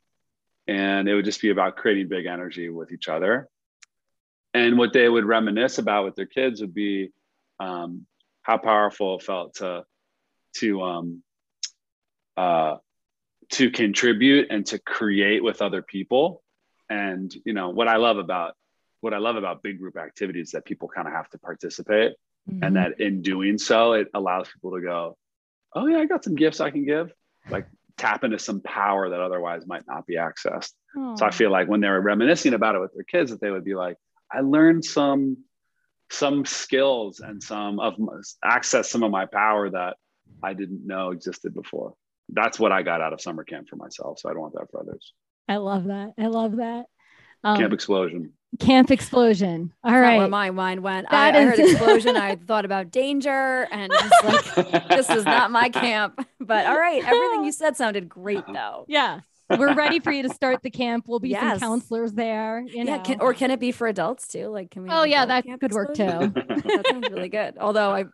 and 0.67 1.07
it 1.07 1.15
would 1.15 1.27
just 1.27 1.43
be 1.43 1.51
about 1.51 1.77
creating 1.77 2.09
big 2.09 2.25
energy 2.25 2.71
with 2.71 2.91
each 2.91 3.09
other. 3.09 3.51
And 4.55 4.79
what 4.79 4.95
they 4.95 5.07
would 5.07 5.27
reminisce 5.27 5.77
about 5.77 6.07
with 6.07 6.15
their 6.15 6.25
kids 6.25 6.63
would 6.63 6.73
be 6.73 7.11
um, 7.61 8.07
how 8.41 8.57
powerful 8.57 9.17
it 9.17 9.23
felt 9.23 9.57
to 9.57 9.85
to 10.61 10.83
um, 10.83 11.23
uh, 12.39 12.77
to 13.55 13.71
contribute 13.71 14.49
and 14.51 14.67
to 14.67 14.79
create 14.79 15.43
with 15.43 15.63
other 15.63 15.83
people. 15.83 16.43
And 16.91 17.35
you 17.45 17.53
know 17.53 17.71
what 17.71 17.89
I 17.89 17.97
love 17.97 18.19
about 18.19 18.55
what 19.01 19.15
I 19.15 19.19
love 19.19 19.37
about 19.37 19.63
big 19.63 19.79
group 19.79 19.97
activities 19.97 20.53
that 20.53 20.65
people 20.65 20.89
kind 20.89 21.07
of 21.09 21.15
have 21.15 21.29
to 21.31 21.39
participate, 21.39 22.13
Mm-hmm. 22.47 22.63
and 22.63 22.77
that 22.77 23.01
in 23.01 23.23
doing 23.23 23.57
so, 23.57 23.95
it 23.95 24.09
allows 24.13 24.51
people 24.53 24.73
to 24.73 24.83
go, 24.83 25.17
"Oh 25.73 25.87
yeah, 25.87 25.97
I 25.97 26.05
got 26.05 26.23
some 26.23 26.35
gifts 26.35 26.61
I 26.61 26.71
can 26.71 26.85
give." 26.85 27.11
Like 27.49 27.67
tap 27.97 28.23
into 28.23 28.39
some 28.39 28.61
power 28.61 29.09
that 29.09 29.19
otherwise 29.21 29.67
might 29.67 29.87
not 29.87 30.07
be 30.07 30.17
accessed. 30.17 30.73
So 31.17 31.25
I 31.25 31.31
feel 31.31 31.51
like 31.51 31.69
when 31.69 31.81
they 31.81 31.89
were 31.89 32.03
reminiscing 32.03 32.53
about 32.53 32.75
it 32.75 32.81
with 32.81 32.93
their 32.93 33.05
kids, 33.05 33.31
that 33.31 33.41
they 33.41 33.51
would 33.51 33.65
be 33.65 33.75
like, 33.75 33.97
I 34.31 34.41
learned 34.41 34.85
some 34.85 35.39
some 36.11 36.45
skills 36.45 37.21
and 37.21 37.43
some 37.43 37.81
of 37.81 37.99
my, 37.99 38.21
access 38.45 38.91
some 38.91 39.03
of 39.03 39.11
my 39.11 39.25
power 39.25 39.71
that 39.71 39.97
I 40.43 40.53
didn't 40.53 40.87
know 40.87 41.13
existed 41.13 41.55
before. 41.55 41.95
That's 42.29 42.59
what 42.59 42.73
I 42.73 42.83
got 42.83 43.01
out 43.01 43.13
of 43.13 43.21
summer 43.21 43.45
camp 43.45 43.69
for 43.69 43.77
myself. 43.77 44.19
So 44.19 44.29
I 44.29 44.33
don't 44.33 44.43
want 44.43 44.55
that 44.55 44.71
for 44.71 44.81
others. 44.81 45.13
I 45.49 45.57
love 45.57 45.85
that. 45.85 46.13
I 46.19 46.27
love 46.27 46.57
that. 46.57 46.87
Um, 47.43 47.59
Camp 47.59 47.73
Explosion. 47.75 48.33
Camp 48.61 48.91
Explosion. 48.91 49.73
All 49.85 49.91
That's 49.91 50.01
right. 50.01 50.17
where 50.19 50.29
my 50.29 50.51
mind 50.51 50.83
went. 50.83 51.07
I, 51.11 51.33
That 51.33 51.37
I 51.37 51.45
heard 51.45 51.59
explosion. 51.59 52.17
I 52.17 52.37
thought 52.47 52.65
about 52.65 52.91
danger, 52.91 53.69
and 53.71 53.93
it's 53.95 54.57
like 54.57 54.89
this 54.89 55.11
is 55.11 55.25
not 55.27 55.51
my 55.51 55.69
camp. 55.69 56.27
But 56.41 56.67
all 56.67 56.79
right, 56.79 57.05
everything 57.05 57.45
you 57.45 57.53
said 57.53 57.77
sounded 57.77 58.09
great, 58.09 58.45
though. 58.47 58.85
yeah. 58.89 59.21
We're 59.51 59.75
ready 59.75 60.01
for 60.01 60.11
you 60.11 60.23
to 60.23 60.31
start 60.31 60.63
the 60.63 60.71
camp. 60.71 61.05
We'll 61.07 61.19
be 61.21 61.29
Yes. 61.29 61.61
some 61.61 61.69
counselors 61.69 62.15
there. 62.15 62.65
You 62.67 62.85
know. 62.85 62.93
Yeah, 62.93 62.99
can, 63.03 63.21
or 63.21 63.35
can 63.35 63.51
it 63.51 63.61
be 63.61 63.73
for 63.73 63.87
adults 63.87 64.27
too? 64.27 64.49
Like, 64.49 64.71
can 64.71 64.85
we? 64.85 64.89
oh 64.91 65.03
yeah, 65.05 65.27
that 65.27 65.45
camp 65.45 65.61
could 65.61 65.73
work 65.73 65.93
too. 65.95 66.05
that 66.07 66.83
sounds 66.91 67.11
really 67.11 67.29
good. 67.29 67.59
Although 67.61 67.91
I, 67.91 68.05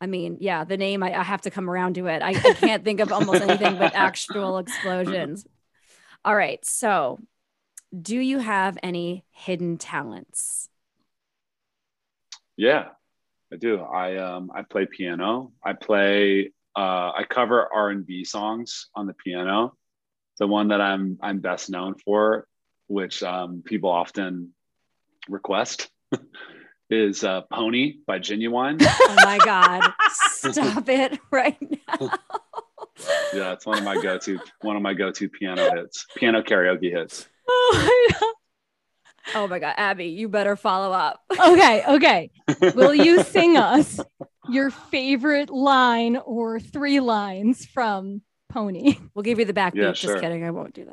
I 0.00 0.06
mean, 0.06 0.38
yeah, 0.40 0.64
the 0.64 0.76
name 0.76 1.02
I, 1.02 1.18
I 1.18 1.22
have 1.22 1.42
to 1.42 1.50
come 1.50 1.70
around 1.70 1.94
to 1.94 2.06
it. 2.06 2.22
I, 2.22 2.30
I 2.30 2.34
can't 2.34 2.84
think 2.84 3.00
of 3.00 3.12
almost 3.12 3.42
anything 3.42 3.78
but 3.78 3.92
actual 3.94 4.58
explosions. 4.58 5.46
All 6.24 6.34
right, 6.36 6.64
so 6.64 7.18
do 7.98 8.18
you 8.18 8.38
have 8.38 8.76
any 8.82 9.24
hidden 9.30 9.78
talents? 9.78 10.68
Yeah, 12.56 12.88
I 13.52 13.56
do. 13.56 13.80
I 13.80 14.16
um 14.16 14.50
I 14.54 14.62
play 14.62 14.86
piano. 14.86 15.52
I 15.64 15.72
play 15.72 16.52
uh 16.76 17.12
I 17.14 17.24
cover 17.28 17.72
R 17.72 17.90
and 17.90 18.06
B 18.06 18.24
songs 18.24 18.88
on 18.94 19.06
the 19.06 19.14
piano. 19.14 19.74
The 20.38 20.46
one 20.46 20.68
that 20.68 20.80
I'm 20.80 21.18
I'm 21.22 21.40
best 21.40 21.70
known 21.70 21.94
for, 22.04 22.46
which 22.88 23.22
um 23.22 23.62
people 23.64 23.90
often 23.90 24.52
request, 25.28 25.88
is 26.90 27.24
uh 27.24 27.42
Pony 27.42 27.94
by 28.06 28.18
Ginuwine. 28.18 28.80
Oh 29.08 29.16
my 29.24 29.38
God, 29.38 29.92
stop 30.10 30.88
it 30.88 31.18
right 31.30 31.56
now. 31.60 32.10
yeah, 33.34 33.52
it's 33.52 33.66
one 33.66 33.78
of 33.78 33.84
my 33.84 34.00
go-to 34.00 34.38
one 34.60 34.76
of 34.76 34.82
my 34.82 34.94
go-to 34.94 35.28
piano 35.28 35.70
hits, 35.74 36.06
piano 36.16 36.42
karaoke 36.42 36.90
hits. 36.92 37.26
Oh 37.48 38.08
my 38.20 38.32
Oh 39.34 39.48
my 39.48 39.58
God, 39.58 39.74
Abby, 39.76 40.06
you 40.06 40.28
better 40.28 40.54
follow 40.54 40.92
up. 40.92 41.20
Okay, 41.32 41.82
okay. 41.88 42.30
Will 42.74 42.94
you 42.94 43.22
sing 43.24 43.56
us 43.56 43.98
your 44.48 44.70
favorite 44.70 45.50
line 45.50 46.16
or 46.16 46.60
three 46.60 47.00
lines 47.00 47.66
from 47.66 48.22
Pony? 48.48 48.98
We'll 49.14 49.24
give 49.24 49.40
you 49.40 49.44
the 49.44 49.52
backbeat. 49.52 49.74
Yeah, 49.82 49.92
Just 49.92 50.20
kidding, 50.20 50.44
I 50.44 50.52
won't 50.52 50.74
do 50.74 50.86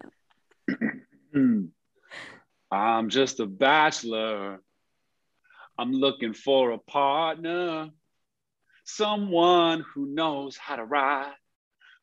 that. 0.67 0.89
I'm 2.71 3.09
just 3.09 3.39
a 3.39 3.45
bachelor. 3.45 4.59
I'm 5.77 5.91
looking 5.91 6.33
for 6.33 6.71
a 6.71 6.77
partner, 6.77 7.89
someone 8.83 9.83
who 9.93 10.05
knows 10.07 10.57
how 10.57 10.75
to 10.75 10.85
ride 10.85 11.33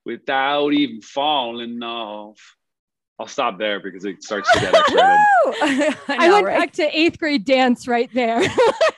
without 0.05 0.73
even 0.73 1.01
falling 1.01 1.83
off. 1.83 2.57
I'll 3.19 3.27
stop 3.27 3.59
there 3.59 3.81
because 3.81 4.05
it 4.07 4.23
starts 4.23 4.51
to 4.53 4.61
get 4.61 4.75
excited. 4.75 4.97
I, 6.09 6.27
I, 6.27 6.33
went 6.33 6.47
right? 6.47 6.59
back 6.59 6.73
to 6.73 6.99
eighth 6.99 7.19
grade 7.19 7.45
dance 7.45 7.87
right 7.87 8.11
there. 8.15 8.43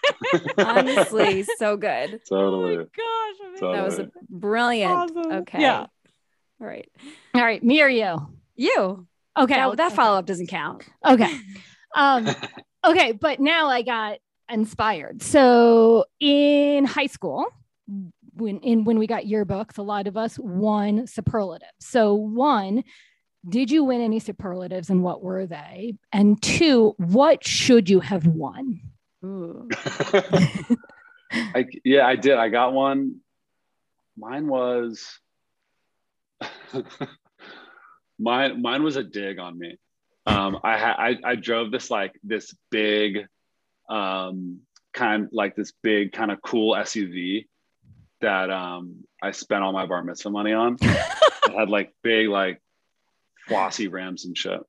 Honestly, 0.59 1.45
so 1.59 1.77
good. 1.77 2.21
totally. 2.29 2.79
Oh 2.79 2.85
gosh, 2.85 3.59
So- 3.59 3.73
That 3.73 3.85
was 3.85 4.01
brilliant. 4.31 4.93
Awesome. 4.93 5.33
Okay. 5.33 5.61
Yeah. 5.61 5.87
All 6.61 6.67
right. 6.67 6.89
All 7.35 7.43
right, 7.43 7.63
me 7.63 7.83
or 7.83 7.89
you? 7.89 8.17
You. 8.55 9.09
Okay. 9.37 9.55
That, 9.55 9.77
that 9.79 9.93
follow 9.93 10.19
up 10.19 10.27
doesn't 10.27 10.47
count. 10.47 10.85
Okay. 11.05 11.37
Um, 11.97 12.29
okay, 12.85 13.13
but 13.13 13.41
now 13.41 13.69
I 13.69 13.83
got 13.83 14.19
inspired. 14.53 15.23
So 15.23 16.05
in 16.21 16.85
high 16.85 17.07
school, 17.07 17.47
when 18.35 18.61
in 18.61 18.85
when 18.85 18.99
we 18.99 19.07
got 19.07 19.25
yearbooks, 19.25 19.79
a 19.79 19.83
lot 19.83 20.07
of 20.07 20.17
us 20.17 20.39
won 20.39 21.07
superlatives. 21.07 21.73
So 21.81 22.15
one, 22.15 22.85
did 23.49 23.71
you 23.71 23.85
win 23.85 24.01
any 24.01 24.21
superlatives 24.21 24.91
and 24.91 25.03
what 25.03 25.23
were 25.23 25.47
they? 25.47 25.97
And 26.13 26.41
two, 26.41 26.95
what 26.99 27.45
should 27.45 27.91
you 27.91 28.01
have 28.01 28.27
won? 28.27 28.81
I, 31.33 31.67
yeah, 31.85 32.07
I 32.07 32.17
did. 32.17 32.37
I 32.37 32.49
got 32.49 32.73
one. 32.73 33.21
Mine 34.17 34.47
was 34.47 35.07
mine. 38.19 38.61
Mine 38.61 38.83
was 38.83 38.97
a 38.97 39.03
dig 39.03 39.39
on 39.39 39.59
me. 39.59 39.79
Um, 40.27 40.59
I 40.63 40.77
had 40.79 40.95
I, 40.99 41.19
I 41.25 41.35
drove 41.37 41.71
this 41.71 41.91
like 41.91 42.13
this 42.23 42.55
big, 42.71 43.27
um, 43.93 44.61
kind 44.93 45.25
of 45.25 45.29
like 45.33 45.55
this 45.57 45.73
big 45.83 46.13
kind 46.13 46.31
of 46.31 46.41
cool 46.43 46.75
SUV 46.75 47.47
that 48.21 48.51
um 48.51 49.05
I 49.23 49.33
spent 49.33 49.63
all 49.65 49.73
my 49.73 49.87
bar 49.87 50.03
mitzvah 50.05 50.31
money 50.31 50.53
on. 50.53 50.77
it 50.81 51.53
had 51.59 51.69
like 51.69 51.93
big 52.03 52.29
like 52.29 52.63
flossy 53.49 53.89
rims 53.89 54.25
and 54.25 54.37
shit. 54.37 54.61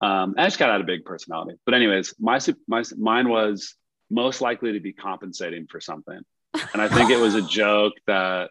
Um, 0.00 0.30
and 0.32 0.40
I 0.40 0.44
just 0.44 0.58
got 0.58 0.70
out 0.70 0.80
a 0.80 0.84
big 0.84 1.04
personality. 1.04 1.56
But 1.64 1.74
anyways, 1.74 2.14
my 2.18 2.38
my 2.68 2.82
mine 2.96 3.28
was 3.28 3.74
most 4.10 4.40
likely 4.40 4.72
to 4.72 4.80
be 4.80 4.92
compensating 4.92 5.66
for 5.66 5.80
something. 5.80 6.20
And 6.72 6.80
I 6.82 6.88
think 6.88 7.10
it 7.10 7.18
was 7.18 7.34
a 7.34 7.42
joke 7.60 7.94
that 8.06 8.50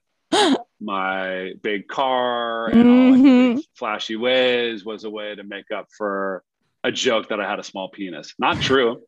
my 0.82 1.54
big 1.62 1.88
car 1.88 2.68
and 2.68 2.90
all 2.90 3.12
like, 3.12 3.22
Mhm. 3.22 3.56
big 3.58 3.66
flashy 3.76 4.16
ways 4.18 4.84
was 4.84 5.04
a 5.06 5.10
way 5.10 5.34
to 5.36 5.44
make 5.44 5.72
up 5.72 5.88
for 5.98 6.44
a 6.84 6.92
joke 6.92 7.30
that 7.30 7.40
I 7.40 7.50
had 7.50 7.60
a 7.60 7.64
small 7.64 7.88
penis. 7.90 8.34
Not 8.38 8.60
true, 8.62 9.04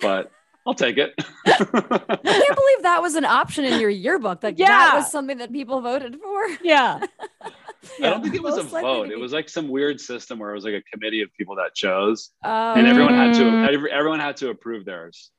but 0.00 0.30
I'll 0.66 0.74
take 0.74 0.98
it. 0.98 1.14
I 1.46 1.52
can't 1.52 1.70
believe 1.72 2.82
that 2.82 2.98
was 3.00 3.14
an 3.14 3.24
option 3.24 3.64
in 3.64 3.80
your 3.80 3.90
yearbook. 3.90 4.42
Like 4.42 4.58
Yeah. 4.58 4.66
that 4.68 4.94
was 4.96 5.10
something 5.10 5.38
that 5.38 5.52
people 5.52 5.80
voted 5.80 6.18
for. 6.20 6.48
Yeah. 6.62 7.00
I 7.44 8.10
don't 8.10 8.22
think 8.22 8.34
it 8.34 8.42
was 8.42 8.58
a 8.58 8.62
Most 8.64 8.72
likely 8.72 8.90
vote. 8.90 9.06
to 9.06 9.12
It 9.12 9.18
was 9.18 9.32
like 9.32 9.48
some 9.48 9.68
weird 9.68 10.00
system 10.00 10.38
where 10.38 10.50
it 10.50 10.54
was 10.54 10.64
like 10.64 10.74
a 10.74 10.82
committee 10.92 11.22
of 11.22 11.32
people 11.38 11.56
that 11.56 11.74
chose, 11.74 12.30
Oh, 12.44 12.74
and 12.74 12.86
everyone 12.86 13.14
had 13.14 13.34
to 13.36 13.42
Mm. 13.44 13.88
everyone 13.88 14.20
had 14.20 14.36
to 14.38 14.50
approve 14.50 14.84
theirs. 14.84 15.30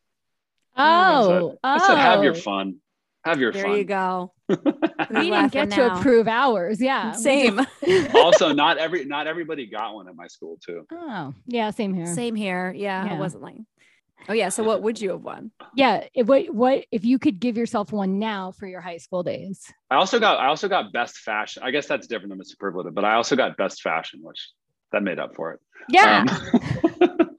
Oh, 0.77 1.57
I 1.63 1.77
said, 1.79 1.97
"Have 1.97 2.23
your 2.23 2.33
oh. 2.33 2.39
fun. 2.39 2.75
Have 3.25 3.39
your 3.39 3.51
there 3.51 3.63
fun." 3.63 3.71
There 3.71 3.79
you 3.79 3.85
go. 3.85 4.33
We 5.11 5.31
didn't 5.31 5.51
get 5.51 5.71
to 5.71 5.77
now. 5.87 5.99
approve 5.99 6.27
ours. 6.27 6.79
Yeah. 6.81 7.11
Same. 7.13 7.59
also, 8.13 8.53
not 8.53 8.77
every 8.77 9.05
not 9.05 9.27
everybody 9.27 9.65
got 9.65 9.93
one 9.95 10.07
at 10.07 10.15
my 10.15 10.27
school 10.27 10.57
too. 10.65 10.85
oh, 10.91 11.33
yeah. 11.47 11.71
Same 11.71 11.93
here. 11.93 12.05
Same 12.05 12.35
here. 12.35 12.73
Yeah, 12.75 13.05
Yeah. 13.05 13.15
it 13.15 13.19
wasn't 13.19 13.43
like. 13.43 13.55
Oh 14.27 14.33
yeah. 14.33 14.49
So 14.49 14.63
what 14.63 14.81
would 14.81 14.99
you 14.99 15.11
have 15.11 15.21
won? 15.21 15.51
Yeah. 15.75 16.05
If, 16.13 16.27
what, 16.27 16.53
what 16.53 16.85
if 16.91 17.05
you 17.05 17.19
could 17.19 17.39
give 17.39 17.57
yourself 17.57 17.91
one 17.91 18.19
now 18.19 18.51
for 18.51 18.67
your 18.67 18.81
high 18.81 18.97
school 18.97 19.23
days? 19.23 19.71
I 19.89 19.95
also 19.95 20.19
got 20.19 20.39
I 20.39 20.47
also 20.47 20.67
got 20.67 20.91
best 20.93 21.17
fashion. 21.17 21.63
I 21.63 21.71
guess 21.71 21.87
that's 21.87 22.07
different 22.07 22.29
than 22.29 22.37
the 22.37 22.45
superlative, 22.45 22.93
but 22.93 23.05
I 23.05 23.15
also 23.15 23.35
got 23.35 23.57
best 23.57 23.81
fashion, 23.81 24.19
which 24.23 24.49
that 24.91 25.03
made 25.03 25.19
up 25.19 25.35
for 25.35 25.53
it. 25.53 25.59
Yeah. 25.87 26.25
Um, 27.01 27.29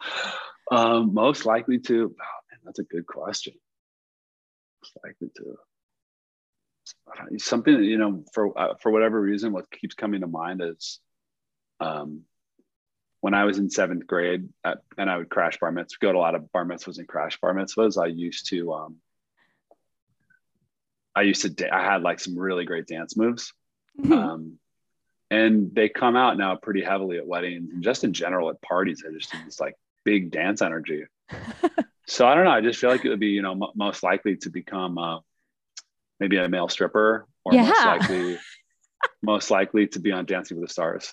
um, 0.70 1.14
most 1.14 1.46
likely 1.46 1.78
to. 1.80 1.94
Oh 1.94 2.40
man, 2.50 2.60
that's 2.64 2.78
a 2.78 2.84
good 2.84 3.06
question. 3.06 3.54
Most 4.82 4.96
likely 5.04 5.28
to. 5.36 5.56
Something 7.38 7.82
you 7.84 7.98
know, 7.98 8.24
for 8.32 8.58
uh, 8.58 8.74
for 8.80 8.90
whatever 8.90 9.20
reason, 9.20 9.52
what 9.52 9.70
keeps 9.70 9.94
coming 9.94 10.22
to 10.22 10.26
mind 10.26 10.62
is, 10.62 11.00
um, 11.78 12.22
when 13.20 13.34
I 13.34 13.44
was 13.44 13.58
in 13.58 13.70
seventh 13.70 14.06
grade, 14.06 14.48
at, 14.64 14.78
and 14.96 15.10
I 15.10 15.18
would 15.18 15.28
crash 15.28 15.58
bar 15.58 15.70
mitzvahs, 15.72 16.00
go 16.00 16.12
to 16.12 16.18
a 16.18 16.20
lot 16.20 16.34
of 16.34 16.50
bar 16.52 16.64
mitzvahs 16.64 16.98
and 16.98 17.08
crash 17.08 17.38
bar 17.40 17.54
mitzvahs. 17.54 18.02
I 18.02 18.06
used 18.06 18.48
to, 18.48 18.72
um, 18.72 18.96
I 21.14 21.22
used 21.22 21.42
to, 21.42 21.50
da- 21.50 21.70
I 21.70 21.82
had 21.82 22.02
like 22.02 22.20
some 22.20 22.38
really 22.38 22.64
great 22.64 22.86
dance 22.86 23.16
moves. 23.16 23.52
Hmm. 24.02 24.12
Um, 24.12 24.58
and 25.30 25.74
they 25.74 25.88
come 25.88 26.16
out 26.16 26.38
now 26.38 26.56
pretty 26.56 26.82
heavily 26.82 27.18
at 27.18 27.26
weddings 27.26 27.70
and 27.72 27.82
just 27.82 28.04
in 28.04 28.12
general 28.12 28.50
at 28.50 28.60
parties. 28.62 29.04
I 29.06 29.12
just 29.12 29.32
this 29.44 29.60
like 29.60 29.74
big 30.04 30.30
dance 30.30 30.62
energy. 30.62 31.04
so 32.06 32.26
I 32.26 32.34
don't 32.34 32.44
know. 32.44 32.50
I 32.50 32.60
just 32.60 32.80
feel 32.80 32.90
like 32.90 33.04
it 33.04 33.10
would 33.10 33.20
be, 33.20 33.28
you 33.28 33.42
know, 33.42 33.52
m- 33.52 33.72
most 33.74 34.02
likely 34.02 34.36
to 34.38 34.50
become 34.50 34.98
uh, 34.98 35.18
maybe 36.18 36.36
a 36.38 36.48
male 36.48 36.68
stripper 36.68 37.26
or 37.44 37.52
most 37.52 37.84
likely, 37.86 38.38
most 39.22 39.50
likely 39.50 39.86
to 39.88 40.00
be 40.00 40.10
on 40.10 40.24
Dancing 40.24 40.58
with 40.58 40.68
the 40.68 40.72
Stars. 40.72 41.12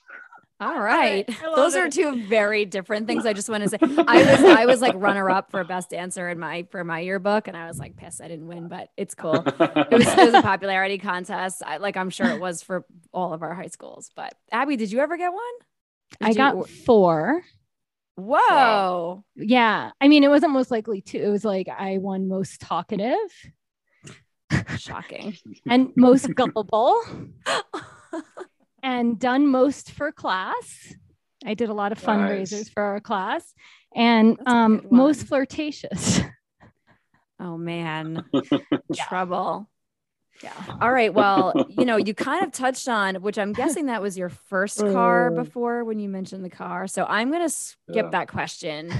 All 0.60 0.80
right. 0.80 1.26
I 1.30 1.56
Those 1.56 1.76
are 1.76 1.90
two 1.90 2.26
very 2.28 2.66
different 2.66 3.06
things. 3.08 3.26
I 3.26 3.34
just 3.34 3.48
want 3.50 3.64
to 3.64 3.70
say 3.70 3.78
I 3.82 4.18
was 4.24 4.44
I 4.44 4.66
was 4.66 4.82
like 4.82 4.96
runner 4.98 5.30
up 5.30 5.52
for 5.52 5.64
best 5.64 5.92
dancer 5.92 6.28
in 6.30 6.40
my 6.40 6.66
for 6.72 6.84
my 6.84 7.00
yearbook 7.02 7.48
and 7.48 7.56
I 7.56 7.68
was 7.68 7.78
like 7.78 7.96
pissed 7.96 8.22
I 8.22 8.28
didn't 8.28 8.48
win, 8.48 8.68
but 8.68 8.90
it's 8.98 9.14
cool. 9.14 9.36
It 9.46 9.92
was 9.92 10.08
it 10.08 10.18
was 10.26 10.34
a 10.34 10.42
popularity 10.54 10.98
contest. 10.98 11.62
I 11.66 11.78
like 11.78 11.96
I'm 11.96 12.10
sure 12.10 12.28
it 12.28 12.40
was 12.40 12.64
for 12.64 12.86
all 13.14 13.34
of 13.34 13.44
our 13.44 13.54
high 13.54 13.68
schools. 13.68 14.10
But 14.16 14.34
Abby, 14.52 14.76
did 14.78 14.92
you 14.92 15.00
ever 15.00 15.16
get 15.18 15.32
one? 15.32 15.42
I 16.22 16.28
Did 16.28 16.36
you- 16.36 16.38
got 16.38 16.70
four. 16.70 17.44
Whoa. 18.16 19.24
Yeah. 19.36 19.92
I 20.02 20.08
mean, 20.08 20.24
it 20.24 20.30
wasn't 20.30 20.52
most 20.54 20.72
likely 20.72 21.02
to. 21.02 21.20
It 21.20 21.30
was 21.30 21.46
like 21.46 21.68
I 21.70 22.00
won 22.00 22.28
most 22.28 22.60
talkative 22.62 23.16
Shocking. 24.78 25.38
and 25.70 25.92
most 25.96 26.34
gullible 26.34 27.00
and 28.88 29.20
done 29.20 29.48
most 29.48 29.92
for 29.92 30.12
class. 30.14 30.94
I 31.46 31.54
did 31.56 31.70
a 31.70 31.74
lot 31.74 31.92
of 31.92 32.00
fundraisers 32.02 32.52
Nice. 32.54 32.70
for 32.70 32.82
our 32.84 33.00
class 33.02 33.54
and 33.96 34.38
um, 34.46 34.88
most 34.90 35.28
flirtatious. 35.28 36.22
Oh 37.40 37.56
man. 37.56 38.24
Trouble. 38.96 39.70
Yeah. 40.42 40.52
All 40.82 40.92
right. 40.92 41.14
Well, 41.14 41.54
you 41.78 41.86
know, 41.86 41.98
you 41.98 42.16
kind 42.16 42.44
of 42.44 42.52
touched 42.52 42.88
on, 42.88 43.18
which 43.22 43.38
I'm 43.38 43.54
guessing 43.54 43.86
that 43.86 44.02
was 44.02 44.18
your 44.18 44.30
first 44.30 44.80
car 44.80 45.28
Uh. 45.28 45.44
before 45.44 45.84
when 45.84 46.00
you 46.00 46.10
mentioned 46.10 46.44
the 46.44 46.50
car. 46.50 46.88
So 46.88 47.06
I'm 47.06 47.30
going 47.30 47.44
to 47.44 47.50
skip 47.50 47.96
Yeah. 47.96 48.10
that 48.10 48.28
question 48.28 48.92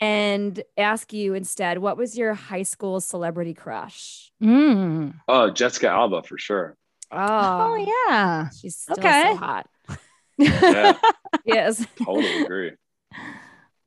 and 0.00 0.62
ask 0.76 1.12
you 1.12 1.34
instead, 1.34 1.78
what 1.78 1.96
was 1.96 2.16
your 2.16 2.32
high 2.34 2.62
school 2.62 3.00
celebrity 3.00 3.54
crush? 3.54 4.30
Mm. 4.40 5.14
Oh, 5.26 5.50
Jessica 5.50 5.88
Alba 5.88 6.22
for 6.22 6.38
sure. 6.38 6.76
Oh, 7.12 7.18
Oh, 7.18 7.74
yeah. 8.08 8.48
She's 8.50 8.76
still 8.76 8.96
Okay. 8.98 9.30
so 9.32 9.36
hot. 9.36 9.66
Yeah, 10.38 10.92
Yes. 11.44 11.84
totally 12.02 12.42
agree. 12.44 12.72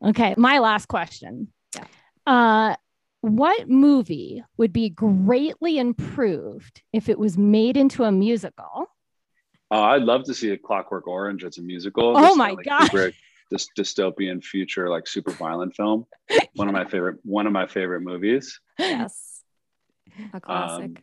okay. 0.06 0.36
My 0.38 0.60
last 0.60 0.88
question. 0.88 1.52
Yeah. 1.76 1.86
Uh, 2.28 2.76
what 3.22 3.70
movie 3.70 4.44
would 4.58 4.74
be 4.74 4.90
greatly 4.90 5.78
improved 5.78 6.82
if 6.92 7.10
it 7.10 7.18
was 7.18 7.38
made 7.38 7.78
into 7.78 8.04
a 8.04 8.12
musical? 8.12 8.88
Oh, 9.72 9.82
I'd 9.82 10.04
love 10.04 10.26
to 10.26 10.34
see 10.34 10.52
a 10.52 10.58
Clockwork 10.58 11.08
Orange 11.08 11.44
as 11.44 11.58
a 11.58 11.62
musical. 11.62 12.16
Oh 12.18 12.22
This 12.22 12.36
my 12.38 12.48
Stanley 12.62 12.64
gosh. 12.66 13.14
This 13.50 13.68
dystopian 13.78 14.44
future, 14.44 14.90
like 14.90 15.08
super 15.08 15.32
violent 15.32 15.76
film. 15.76 16.06
One 16.56 16.68
of 16.68 16.74
my 16.74 16.86
favorite. 16.86 17.18
One 17.24 17.46
of 17.48 17.54
my 17.54 17.66
favorite 17.68 18.02
movies. 18.02 18.60
Yes. 18.80 19.42
A 20.34 20.42
classic. 20.42 20.86
Um, 20.86 20.98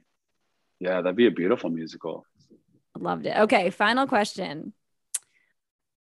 Yeah, 0.81 1.03
that'd 1.03 1.17
be 1.17 1.27
a 1.27 1.31
beautiful 1.31 1.71
musical. 1.71 2.25
Loved 2.99 3.27
it. 3.27 3.37
Okay. 3.37 3.71
Final 3.71 4.07
question. 4.07 4.73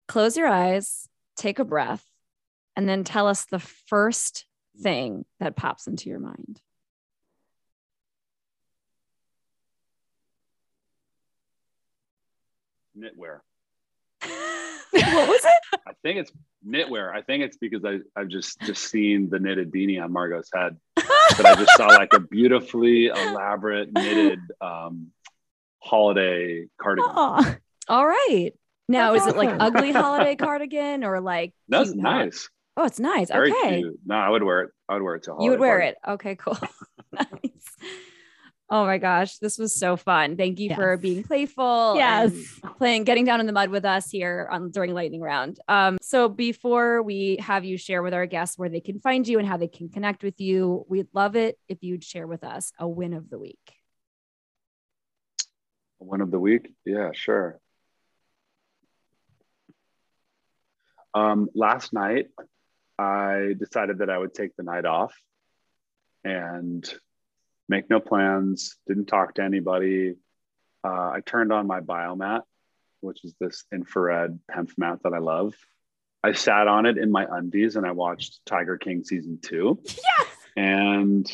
Close 0.07 0.37
your 0.37 0.47
eyes, 0.47 1.09
take 1.37 1.59
a 1.59 1.65
breath, 1.65 2.05
and 2.77 2.89
then 2.89 3.05
tell 3.05 3.27
us 3.27 3.45
the 3.45 3.59
first 3.59 4.47
thing 4.81 5.25
that 5.41 5.57
pops 5.57 5.87
into 5.87 6.09
your 6.09 6.21
mind. 6.21 6.61
Knitwear. 12.97 13.41
what 14.93 15.29
was 15.29 15.45
it? 15.45 15.81
I 15.87 15.93
think 16.03 16.21
it's 16.21 16.33
knitwear. 16.67 17.15
I 17.15 17.23
think 17.23 17.45
it's 17.45 17.57
because 17.57 17.85
I 17.85 17.99
I've 18.17 18.29
just 18.29 18.61
just 18.63 18.85
seen 18.85 19.29
the 19.31 19.39
knitted 19.39 19.71
beanie 19.71 20.03
on 20.03 20.13
Margot's 20.13 20.51
head, 20.53 20.77
but 21.37 21.47
I 21.47 21.55
just 21.55 21.77
saw 21.77 21.87
like 21.87 22.13
a 22.13 22.21
beautifully 22.21 23.07
elaborate 23.07 23.93
knitted 23.93 24.41
um, 24.61 25.09
holiday 25.81 26.67
cardigan. 26.81 27.11
All 27.89 28.07
right. 28.07 28.51
Now, 28.89 29.13
That's 29.13 29.27
is 29.27 29.35
it 29.35 29.37
like 29.37 29.55
ugly 29.59 29.93
holiday 29.93 30.35
cardigan 30.37 31.05
or 31.05 31.21
like? 31.21 31.53
That's 31.69 31.91
cute 31.93 32.03
hot? 32.03 32.25
nice. 32.25 32.49
Oh, 32.77 32.85
it's 32.85 33.01
nice. 33.01 33.29
Very 33.31 33.53
okay. 33.53 33.81
cute. 33.81 33.99
No, 34.07 34.15
I 34.15 34.29
would 34.29 34.43
wear 34.43 34.63
it. 34.63 34.71
I 34.89 34.95
would 34.95 35.03
wear 35.03 35.17
it 35.17 35.25
to 35.25 35.35
a 35.35 35.43
You 35.45 35.51
would 35.51 35.61
wear 35.61 35.81
party. 35.81 35.89
it. 35.89 36.11
Okay, 36.13 36.37
cool. 36.37 36.59
nice. 38.71 38.77
Oh 38.77 38.85
my 38.85 38.99
gosh, 38.99 39.39
this 39.39 39.59
was 39.59 39.75
so 39.75 39.97
fun. 39.97 40.37
Thank 40.37 40.59
you 40.61 40.75
for 40.75 40.97
being 40.97 41.23
playful. 41.23 41.95
yes. 41.97 42.33
and 42.63 42.77
playing 42.77 43.05
getting 43.05 43.25
down 43.25 43.41
in 43.41 43.47
the 43.47 43.53
mud 43.53 43.71
with 43.71 43.85
us 43.85 44.11
here 44.11 44.49
on 44.51 44.71
during 44.71 44.95
lightning 44.95 45.21
round. 45.21 45.59
Um, 45.69 45.99
so 46.01 46.29
before 46.29 47.03
we 47.03 47.39
have 47.41 47.65
you 47.65 47.77
share 47.77 48.03
with 48.03 48.15
our 48.15 48.27
guests 48.27 48.59
where 48.59 48.69
they 48.69 48.81
can 48.81 49.01
find 49.01 49.27
you 49.27 49.39
and 49.39 49.49
how 49.49 49.57
they 49.57 49.69
can 49.69 49.89
connect 49.89 50.23
with 50.23 50.41
you, 50.41 50.85
we'd 50.89 51.09
love 51.13 51.37
it 51.37 51.59
if 51.69 51.79
you'd 51.83 52.05
share 52.05 52.27
with 52.27 52.45
us 52.45 52.73
a 52.79 52.89
win 52.89 53.15
of 53.15 53.31
the 53.31 53.39
week. 53.39 53.59
One 55.99 56.21
of 56.21 56.31
the 56.31 56.39
week? 56.39 56.73
Yeah, 56.85 57.11
sure. 57.13 57.59
Um, 61.15 61.49
last 61.55 61.93
night, 61.93 62.29
I 62.99 63.55
decided 63.59 63.99
that 63.99 64.11
I 64.11 64.19
would 64.19 64.35
take 64.35 64.55
the 64.57 64.63
night 64.63 64.85
off 64.85 65.15
and 66.25 66.89
make 67.69 67.89
no 67.91 68.01
plans, 68.01 68.77
didn't 68.87 69.07
talk 69.07 69.35
to 69.35 69.43
anybody. 69.43 70.15
Uh, 70.85 71.11
I 71.11 71.21
turned 71.25 71.53
on 71.53 71.67
my 71.67 71.81
biomat, 71.81 72.43
which 73.01 73.25
is 73.25 73.35
this 73.41 73.65
infrared 73.73 74.39
PEMF 74.51 74.77
mat 74.79 74.99
that 75.05 75.13
I 75.13 75.19
love. 75.19 75.55
I 76.23 76.33
sat 76.33 76.67
on 76.67 76.87
it 76.87 76.99
in 76.99 77.13
my 77.13 77.27
undies 77.31 77.77
and 77.77 77.87
I 77.87 77.93
watched 77.93 78.41
Tiger 78.47 78.77
King 78.79 79.05
season 79.05 79.39
two. 79.43 79.81
Yes. 79.89 80.29
And 80.57 81.31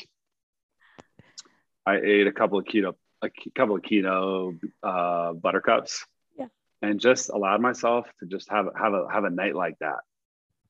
I 1.87 1.97
ate 1.97 2.27
a 2.27 2.33
couple 2.33 2.59
of 2.59 2.67
keto, 2.67 2.95
a 3.23 3.31
couple 3.55 3.77
of 3.77 3.83
keto 3.83 4.59
uh, 4.83 5.33
buttercups, 5.33 6.05
Yeah. 6.39 6.47
and 6.83 7.01
just 7.01 7.31
allowed 7.31 7.63
myself 7.63 8.07
to 8.21 8.27
just 8.27 8.51
have 8.51 8.67
have 8.79 8.93
a 8.93 9.07
have 9.11 9.25
a 9.25 9.31
night 9.31 9.55
like 9.55 9.79
that. 9.81 10.01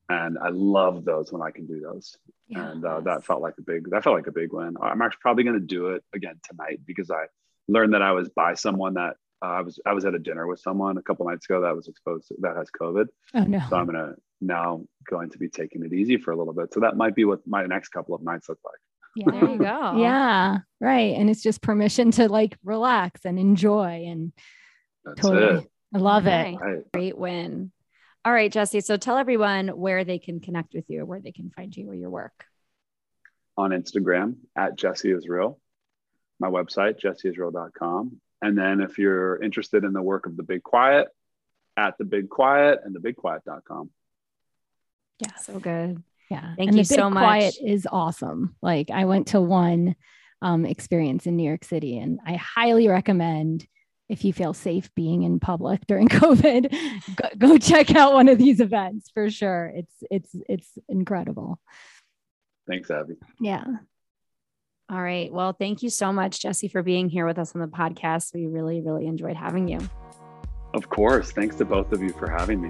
And 0.07 0.37
I 0.37 0.49
love 0.49 1.03
those 1.03 1.31
when 1.33 1.41
I 1.41 1.49
can 1.49 1.65
do 1.65 1.79
those, 1.79 2.15
and 2.51 2.85
uh, 2.85 3.01
that 3.01 3.25
felt 3.25 3.41
like 3.41 3.55
a 3.57 3.63
big 3.63 3.89
that 3.89 4.03
felt 4.03 4.15
like 4.15 4.27
a 4.27 4.31
big 4.31 4.53
win. 4.53 4.75
I'm 4.79 5.01
actually 5.01 5.17
probably 5.21 5.43
going 5.45 5.59
to 5.59 5.65
do 5.65 5.87
it 5.89 6.03
again 6.13 6.39
tonight 6.47 6.81
because 6.85 7.09
I 7.09 7.25
learned 7.67 7.95
that 7.95 8.03
I 8.03 8.11
was 8.11 8.29
by 8.29 8.53
someone 8.53 8.93
that 8.95 9.15
uh, 9.43 9.47
I 9.47 9.61
was 9.61 9.79
I 9.83 9.93
was 9.93 10.05
at 10.05 10.13
a 10.13 10.19
dinner 10.19 10.45
with 10.45 10.59
someone 10.59 10.99
a 10.99 11.01
couple 11.01 11.27
nights 11.27 11.47
ago 11.49 11.61
that 11.61 11.75
was 11.75 11.87
exposed 11.87 12.27
to, 12.27 12.35
that 12.41 12.55
has 12.55 12.69
COVID. 12.79 13.07
Oh 13.33 13.43
no. 13.45 13.59
So 13.67 13.77
I'm 13.77 13.87
gonna 13.87 14.13
now 14.41 14.83
going 15.09 15.31
to 15.31 15.39
be 15.39 15.49
taking 15.49 15.83
it 15.83 15.91
easy 15.91 16.17
for 16.17 16.31
a 16.31 16.37
little 16.37 16.53
bit. 16.53 16.71
So 16.71 16.81
that 16.81 16.95
might 16.97 17.15
be 17.15 17.25
what 17.25 17.39
my 17.47 17.65
next 17.65 17.89
couple 17.89 18.13
of 18.13 18.21
nights 18.21 18.47
look 18.47 18.59
like. 18.63 18.79
Yeah. 19.15 19.31
There 19.41 19.49
you 19.49 19.57
go. 19.57 19.93
Yeah. 19.97 20.57
Right. 20.79 21.15
And 21.15 21.31
it's 21.31 21.41
just 21.41 21.61
permission 21.63 22.11
to 22.11 22.27
like 22.29 22.57
relax 22.63 23.21
and 23.25 23.39
enjoy. 23.39 24.05
And 24.07 24.33
That's 25.03 25.21
totally. 25.21 25.61
it. 25.61 25.67
I 25.95 25.97
love 25.97 26.27
Okay. 26.27 26.53
it. 26.53 26.59
Right. 26.61 26.91
Great 26.93 27.17
win. 27.17 27.71
All 28.25 28.31
right, 28.31 28.51
Jesse. 28.51 28.81
So 28.81 28.97
tell 28.97 29.17
everyone 29.17 29.67
where 29.67 30.03
they 30.03 30.17
can 30.17 30.39
connect 30.39 30.73
with 30.73 30.89
you, 30.89 31.05
where 31.05 31.21
they 31.21 31.31
can 31.31 31.51
find 31.51 31.75
you 31.75 31.87
or 31.89 31.93
your 31.93 32.09
work. 32.09 32.45
On 33.55 33.69
Instagram 33.69 34.37
at 34.55 34.75
Jesse 34.75 35.11
Israel. 35.11 35.59
My 36.39 36.49
website, 36.49 36.99
jesseisrael.com. 36.99 38.19
And 38.41 38.57
then 38.57 38.81
if 38.81 38.97
you're 38.97 39.41
interested 39.41 39.83
in 39.83 39.93
the 39.93 40.01
work 40.01 40.25
of 40.25 40.35
the 40.35 40.43
Big 40.43 40.63
Quiet, 40.63 41.07
at 41.77 41.97
the 41.97 42.03
Big 42.03 42.29
Quiet 42.29 42.79
and 42.83 42.95
thebigquiet.com. 42.95 43.89
Yeah. 45.19 45.35
So 45.35 45.59
good. 45.59 46.01
Yeah. 46.29 46.55
Thank 46.55 46.69
and 46.69 46.77
you 46.77 46.83
the 46.83 46.89
Big 46.89 46.99
so 46.99 47.11
Quiet 47.11 47.55
much. 47.61 47.71
is 47.71 47.87
awesome. 47.91 48.55
Like 48.61 48.89
I 48.89 49.05
went 49.05 49.27
to 49.27 49.41
one 49.41 49.95
um, 50.41 50.65
experience 50.65 51.25
in 51.25 51.37
New 51.37 51.47
York 51.47 51.63
City 51.63 51.99
and 51.99 52.19
I 52.25 52.35
highly 52.35 52.87
recommend 52.87 53.67
if 54.09 54.23
you 54.23 54.33
feel 54.33 54.53
safe 54.53 54.93
being 54.95 55.23
in 55.23 55.39
public 55.39 55.85
during 55.87 56.07
COVID, 56.09 57.15
go, 57.15 57.29
go 57.37 57.57
check 57.57 57.95
out 57.95 58.13
one 58.13 58.27
of 58.27 58.37
these 58.37 58.59
events 58.59 59.09
for 59.13 59.29
sure. 59.29 59.71
It's 59.75 59.95
it's 60.11 60.35
it's 60.47 60.77
incredible. 60.87 61.59
Thanks, 62.67 62.89
Abby. 62.89 63.15
Yeah. 63.39 63.65
All 64.89 65.01
right. 65.01 65.31
Well, 65.33 65.53
thank 65.53 65.81
you 65.81 65.89
so 65.89 66.13
much, 66.13 66.41
Jesse, 66.41 66.67
for 66.67 66.83
being 66.83 67.09
here 67.09 67.25
with 67.25 67.39
us 67.39 67.55
on 67.55 67.61
the 67.61 67.67
podcast. 67.67 68.33
We 68.33 68.45
really, 68.45 68.81
really 68.81 69.07
enjoyed 69.07 69.35
having 69.35 69.67
you. 69.67 69.79
Of 70.75 70.89
course. 70.89 71.31
Thanks 71.31 71.55
to 71.57 71.65
both 71.65 71.91
of 71.91 72.03
you 72.03 72.09
for 72.09 72.29
having 72.29 72.61
me. 72.61 72.69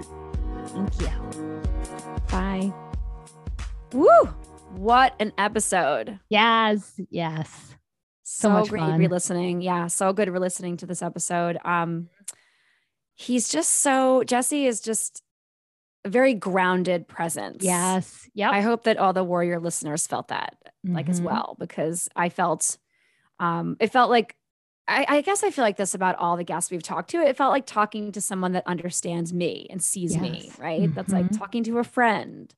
Thank 0.68 1.00
you. 1.00 1.62
Bye. 2.30 2.72
Woo! 3.92 4.08
What 4.72 5.14
an 5.20 5.32
episode. 5.36 6.18
Yes. 6.30 6.98
Yes. 7.10 7.74
So, 8.28 8.50
much 8.50 8.70
great 8.70 8.80
fun. 8.80 8.98
re-listening. 8.98 9.60
Yeah, 9.60 9.86
so 9.86 10.12
good 10.12 10.28
re-listening 10.28 10.76
to 10.78 10.86
this 10.86 11.00
episode. 11.00 11.58
Um, 11.64 12.08
he's 13.14 13.48
just 13.48 13.70
so 13.70 14.24
Jesse 14.24 14.66
is 14.66 14.80
just 14.80 15.22
a 16.04 16.08
very 16.08 16.34
grounded 16.34 17.06
presence. 17.06 17.64
Yes. 17.64 18.28
Yeah. 18.34 18.50
I 18.50 18.62
hope 18.62 18.82
that 18.84 18.96
all 18.98 19.12
the 19.12 19.22
warrior 19.22 19.60
listeners 19.60 20.06
felt 20.08 20.28
that 20.28 20.56
like 20.84 21.08
as 21.08 21.20
Mhm. 21.20 21.24
well 21.24 21.56
because 21.58 22.08
I 22.16 22.28
felt 22.28 22.78
um 23.40 23.76
it 23.80 23.92
felt 23.92 24.10
like 24.10 24.36
I, 24.88 25.04
I 25.08 25.20
guess 25.20 25.42
I 25.42 25.50
feel 25.50 25.64
like 25.64 25.76
this 25.76 25.94
about 25.94 26.16
all 26.16 26.36
the 26.36 26.44
guests 26.44 26.70
we've 26.70 26.82
talked 26.82 27.10
to. 27.10 27.18
It 27.20 27.36
felt 27.36 27.50
like 27.52 27.66
talking 27.66 28.12
to 28.12 28.20
someone 28.20 28.52
that 28.52 28.66
understands 28.66 29.32
me 29.32 29.66
and 29.70 29.82
sees 29.82 30.16
me, 30.16 30.42
Yes. 30.46 30.58
right? 30.60 30.94
That's 30.94 31.12
like 31.12 31.26
Mhm. 31.26 31.38
talking 31.38 31.64
to 31.64 31.78
a 31.78 31.84
friend, 31.84 32.54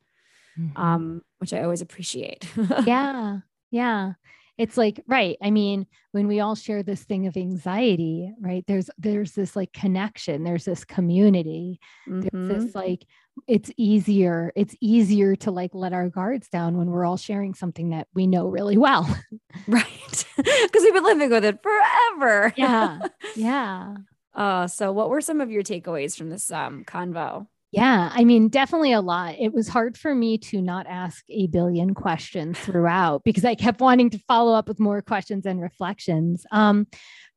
Mhm. 0.59 0.79
um, 0.79 1.23
which 1.39 1.53
I 1.55 1.63
always 1.63 1.81
appreciate. 1.83 2.47
yeah 2.87 3.41
yeah 3.71 4.15
it's 4.59 4.77
like 4.77 5.01
right 5.07 5.37
i 5.43 5.51
mean 5.51 5.87
when 6.13 6.27
we 6.29 6.41
all 6.41 6.55
share 6.55 6.83
this 6.83 7.03
thing 7.05 7.27
of 7.27 7.37
anxiety 7.37 8.33
right 8.41 8.65
there's 8.67 8.91
there's 8.99 9.33
this 9.33 9.55
like 9.57 9.73
connection 9.73 10.45
there's 10.45 10.65
this 10.65 10.85
community 10.85 11.81
Mhm. 12.09 12.31
there's 12.49 12.65
this 12.65 12.75
like 12.75 13.07
it's 13.47 13.71
easier 13.77 14.53
it's 14.57 14.75
easier 14.81 15.37
to 15.37 15.51
like 15.53 15.71
let 15.75 15.93
our 15.93 16.09
guards 16.09 16.49
down 16.49 16.77
when 16.77 16.89
we're 16.91 17.05
all 17.05 17.17
sharing 17.17 17.55
something 17.55 17.91
that 17.91 18.09
we 18.15 18.27
know 18.27 18.47
really 18.49 18.77
well 18.77 19.05
Right. 19.69 20.25
Because 20.37 20.83
we've 20.83 20.95
been 20.95 21.05
living 21.05 21.31
with 21.31 21.45
it 21.45 21.61
forever. 21.63 22.53
yeah 22.57 22.99
yeah 23.37 23.95
Uh, 24.35 24.67
so 24.67 24.93
what 24.93 25.09
were 25.11 25.21
some 25.21 25.41
of 25.41 25.51
your 25.51 25.63
takeaways 25.63 26.17
from 26.17 26.31
this 26.31 26.51
um 26.53 26.85
convo? 26.85 27.47
Yeah, 27.71 28.11
I 28.13 28.25
mean, 28.25 28.49
definitely 28.49 28.93
a 28.93 29.03
lot. 29.03 29.35
It 29.39 29.53
was 29.53 29.69
hard 29.69 29.99
for 29.99 30.15
me 30.15 30.39
to 30.39 30.63
not 30.63 30.87
ask 30.87 31.23
a 31.29 31.49
billion 31.49 31.93
questions 31.93 32.59
throughout 32.59 33.25
because 33.25 33.45
I 33.45 33.55
kept 33.55 33.81
wanting 33.81 34.09
to 34.11 34.19
follow 34.27 34.55
up 34.55 34.69
with 34.69 34.81
more 34.81 35.03
questions 35.03 35.45
and 35.45 35.61
reflections. 35.61 36.47
Um, 36.51 36.87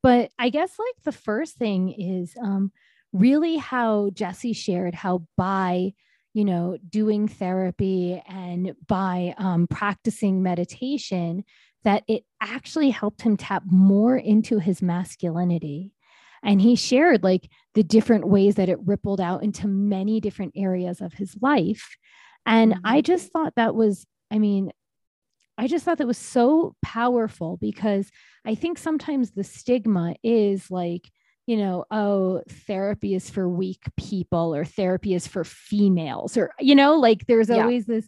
but 0.01 0.31
I 0.39 0.49
guess 0.49 0.71
like 0.79 1.03
the 1.03 1.11
first 1.11 1.57
thing 1.57 1.91
is 1.91 2.33
um, 2.41 2.71
really 3.11 3.57
how 3.57 4.09
Jesse 4.13 4.53
shared 4.53 4.95
how 4.95 5.25
by 5.35 5.93
you 6.33 6.45
know 6.45 6.77
doing 6.89 7.27
therapy 7.27 8.21
and 8.25 8.73
by 8.87 9.35
um, 9.37 9.67
practicing 9.67 10.41
meditation 10.41 11.43
that 11.83 12.03
it 12.07 12.23
actually 12.39 12.89
helped 12.91 13.21
him 13.21 13.35
tap 13.35 13.63
more 13.65 14.15
into 14.15 14.59
his 14.59 14.81
masculinity. 14.81 15.91
And 16.43 16.61
he 16.61 16.75
shared 16.75 17.23
like 17.23 17.49
the 17.75 17.83
different 17.83 18.27
ways 18.27 18.55
that 18.55 18.69
it 18.69 18.79
rippled 18.85 19.21
out 19.21 19.43
into 19.43 19.67
many 19.67 20.19
different 20.19 20.53
areas 20.55 21.01
of 21.01 21.13
his 21.13 21.35
life. 21.41 21.95
And 22.45 22.75
I 22.83 23.01
Mhm. 23.01 23.05
just 23.05 23.31
thought 23.31 23.53
that 23.55 23.75
was, 23.75 24.05
I 24.31 24.39
mean, 24.39 24.71
I 25.57 25.67
just 25.67 25.85
thought 25.85 25.99
that 25.99 26.07
was 26.07 26.17
so 26.17 26.75
powerful 26.81 27.57
because 27.57 28.09
I 28.45 28.55
think 28.55 28.77
sometimes 28.77 29.31
the 29.31 29.43
stigma 29.43 30.15
is 30.23 30.71
like, 30.71 31.11
you 31.45 31.57
know, 31.57 31.85
oh, 31.91 32.41
therapy 32.49 33.13
is 33.13 33.29
for 33.29 33.47
weak 33.47 33.83
people 33.97 34.55
or 34.55 34.63
therapy 34.65 35.13
is 35.13 35.27
for 35.27 35.43
females 35.43 36.37
or, 36.37 36.53
you 36.59 36.73
know, 36.73 36.95
like 36.95 37.27
there's 37.27 37.49
Yeah. 37.49 37.61
always 37.61 37.85
this. 37.85 38.07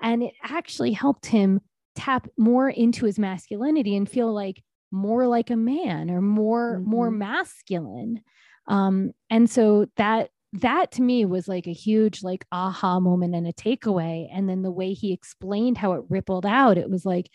And 0.00 0.22
it 0.22 0.34
actually 0.42 0.92
helped 0.92 1.26
him 1.26 1.60
tap 1.94 2.28
more 2.36 2.68
into 2.68 3.06
his 3.06 3.18
masculinity 3.18 3.96
and 3.96 4.08
feel 4.08 4.32
like 4.32 4.62
more 4.92 5.26
like 5.26 5.50
a 5.50 5.56
man 5.56 6.10
or 6.10 6.20
more 6.20 6.80
more 6.84 7.10
Mhm. 7.10 7.18
masculine 7.18 8.22
um 8.68 9.12
and 9.30 9.50
so 9.50 9.86
that 9.96 10.30
that 10.52 10.92
to 10.92 11.02
me 11.02 11.24
was 11.24 11.48
like 11.48 11.66
a 11.66 11.72
huge 11.72 12.22
like 12.22 12.44
aha 12.52 13.00
moment 13.00 13.34
and 13.34 13.46
a 13.46 13.52
takeaway 13.52 14.28
and 14.32 14.48
then 14.48 14.62
the 14.62 14.70
way 14.70 14.92
he 14.92 15.12
explained 15.12 15.78
how 15.78 15.94
it 15.94 16.04
rippled 16.10 16.46
out 16.46 16.78
it 16.78 16.90
was 16.90 17.04
like 17.06 17.30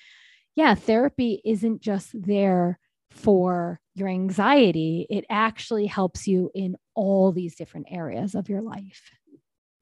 yeah 0.55 0.76
therapy 0.76 1.41
isn't 1.45 1.82
just 1.82 2.12
there 2.14 2.80
for 3.12 3.80
your 3.95 4.08
anxiety 4.10 5.08
it 5.10 5.26
actually 5.30 5.88
helps 5.88 6.28
you 6.28 6.51
in 6.55 6.76
all 6.95 7.32
these 7.32 7.55
different 7.55 7.88
areas 7.89 8.36
of 8.36 8.49
your 8.49 8.62
life 8.62 9.12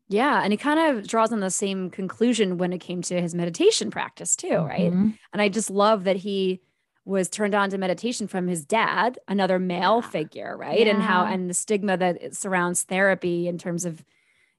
Yeah. 0.07 0.41
And 0.43 0.53
he 0.53 0.57
kind 0.57 0.79
of 0.79 1.07
draws 1.07 1.31
on 1.33 1.39
the 1.39 1.49
same 1.49 1.89
conclusion 1.89 2.57
when 2.57 2.73
it 2.73 2.77
came 2.79 3.01
to 3.03 3.19
his 3.21 3.33
meditation 3.33 3.89
practice, 3.89 4.35
too, 4.35 4.57
right? 4.57 4.93
Mhm. 4.93 5.17
And 5.33 5.41
I 5.41 5.49
just 5.49 5.71
love 5.71 6.03
that 6.03 6.17
he 6.17 6.61
was 7.05 7.29
turned 7.29 7.55
on 7.55 7.69
to 7.69 7.77
meditation 7.77 8.27
from 8.27 8.47
his 8.47 8.65
dad, 8.65 9.19
another 9.27 9.59
male 9.59 10.01
Yeah. 10.01 10.09
figure, 10.11 10.57
right? 10.57 10.87
And 10.87 11.01
how, 11.03 11.25
and 11.25 11.49
the 11.49 11.53
stigma 11.53 11.97
that 11.97 12.21
it 12.21 12.35
surrounds 12.35 12.83
therapy 12.83 13.47
in 13.47 13.57
terms 13.57 13.85
of, 13.85 14.03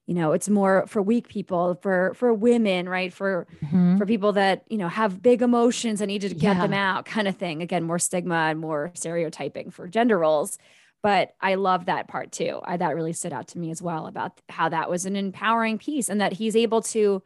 you 0.05 0.13
know, 0.13 0.31
it's 0.31 0.49
more 0.49 0.85
for 0.87 1.01
weak 1.01 1.27
people, 1.27 1.75
for 1.81 2.13
for 2.15 2.33
women, 2.33 2.87
right? 2.89 3.13
For 3.13 3.47
Mhm. 3.61 3.97
for 3.97 4.05
people 4.05 4.31
that 4.33 4.63
you 4.69 4.77
know 4.77 4.87
have 4.87 5.21
big 5.21 5.41
emotions 5.41 6.01
and 6.01 6.09
need 6.09 6.21
to 6.21 6.33
get 6.35 6.59
them 6.61 6.73
out, 6.73 7.05
kind 7.05 7.27
of 7.27 7.35
thing. 7.37 7.61
Again, 7.61 7.83
more 7.83 7.99
stigma 7.99 8.35
and 8.35 8.59
more 8.59 8.91
stereotyping 8.95 9.71
for 9.71 9.87
gender 9.87 10.17
roles. 10.19 10.57
But 11.03 11.35
I 11.41 11.55
love 11.55 11.85
that 11.85 12.07
part 12.07 12.31
too. 12.31 12.59
I, 12.63 12.77
that 12.77 12.95
really 12.95 13.13
stood 13.13 13.33
out 13.33 13.47
to 13.49 13.59
me 13.59 13.71
as 13.71 13.81
well 13.81 14.07
about 14.07 14.41
how 14.49 14.69
that 14.69 14.89
was 14.89 15.05
an 15.05 15.15
empowering 15.15 15.77
piece 15.77 16.09
and 16.09 16.19
that 16.21 16.33
he's 16.33 16.55
able 16.55 16.81
to 16.83 17.21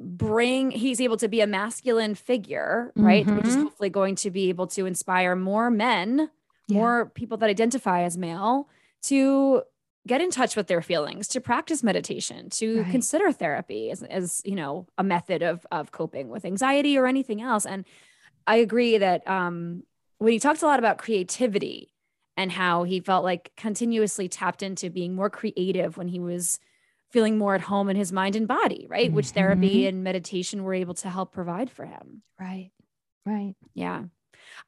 bring 0.00 0.70
he's 0.70 1.00
able 1.00 1.16
to 1.16 1.28
be 1.28 1.40
a 1.40 1.46
masculine 1.46 2.14
figure 2.14 2.92
right 2.96 3.26
which 3.26 3.46
is 3.48 3.56
Mhm. 3.56 3.62
hopefully 3.64 3.90
going 3.90 4.14
to 4.16 4.30
be 4.30 4.48
able 4.48 4.66
to 4.68 4.86
inspire 4.86 5.34
more 5.34 5.70
men 5.70 6.30
Yeah. 6.68 6.78
more 6.78 7.06
people 7.14 7.36
that 7.38 7.50
identify 7.50 8.02
as 8.02 8.16
male 8.16 8.68
to 9.02 9.62
get 10.06 10.20
in 10.20 10.30
touch 10.30 10.54
with 10.54 10.68
their 10.68 10.82
feelings 10.82 11.26
to 11.28 11.40
practice 11.40 11.82
meditation 11.82 12.48
to 12.50 12.82
Right. 12.82 12.90
consider 12.92 13.32
therapy 13.32 13.90
as, 13.90 14.02
as 14.04 14.40
you 14.44 14.54
know 14.54 14.86
a 14.96 15.02
method 15.02 15.42
of 15.42 15.66
of 15.72 15.90
coping 15.90 16.28
with 16.28 16.44
anxiety 16.44 16.96
or 16.96 17.06
anything 17.06 17.40
else 17.42 17.66
and 17.66 17.84
i 18.46 18.56
agree 18.56 18.98
that 18.98 19.26
um 19.28 19.82
when 20.18 20.32
he 20.32 20.38
talks 20.38 20.62
a 20.62 20.66
lot 20.66 20.78
about 20.78 20.98
creativity 20.98 21.92
and 22.36 22.52
how 22.52 22.84
he 22.84 23.00
felt 23.00 23.24
like 23.24 23.50
continuously 23.56 24.28
tapped 24.28 24.62
into 24.62 24.90
being 24.90 25.14
more 25.16 25.28
creative 25.30 25.96
when 25.96 26.06
he 26.06 26.20
was 26.20 26.60
feeling 27.10 27.38
more 27.38 27.54
at 27.54 27.60
home 27.62 27.88
in 27.88 27.96
his 27.96 28.12
mind 28.12 28.36
and 28.36 28.46
body 28.48 28.86
right 28.88 29.12
which 29.12 29.30
therapy 29.30 29.82
Mhm. 29.84 29.88
and 29.88 30.04
meditation 30.04 30.62
were 30.64 30.74
able 30.74 30.94
to 30.94 31.08
help 31.08 31.32
provide 31.32 31.70
for 31.70 31.84
him 31.86 32.22
right 32.38 32.70
right 33.26 33.54
yeah. 33.74 34.04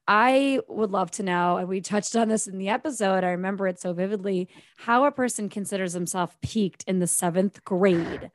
I 0.07 0.59
would 0.67 0.91
love 0.91 1.09
to 1.11 1.23
know, 1.23 1.57
and 1.57 1.67
we 1.67 1.81
touched 1.81 2.15
on 2.15 2.27
this 2.29 2.45
in 2.47 2.57
the 2.59 2.69
episode. 2.69 3.23
I 3.23 3.31
remember 3.31 3.67
it 3.67 3.79
so 3.79 3.93
vividly 3.93 4.47
how 4.77 5.05
a 5.05 5.11
person 5.11 5.49
considers 5.49 5.93
himself 5.93 6.39
peaked 6.41 6.83
in 6.87 6.99
the 6.99 7.07
seventh 7.07 7.63
grade 7.63 8.29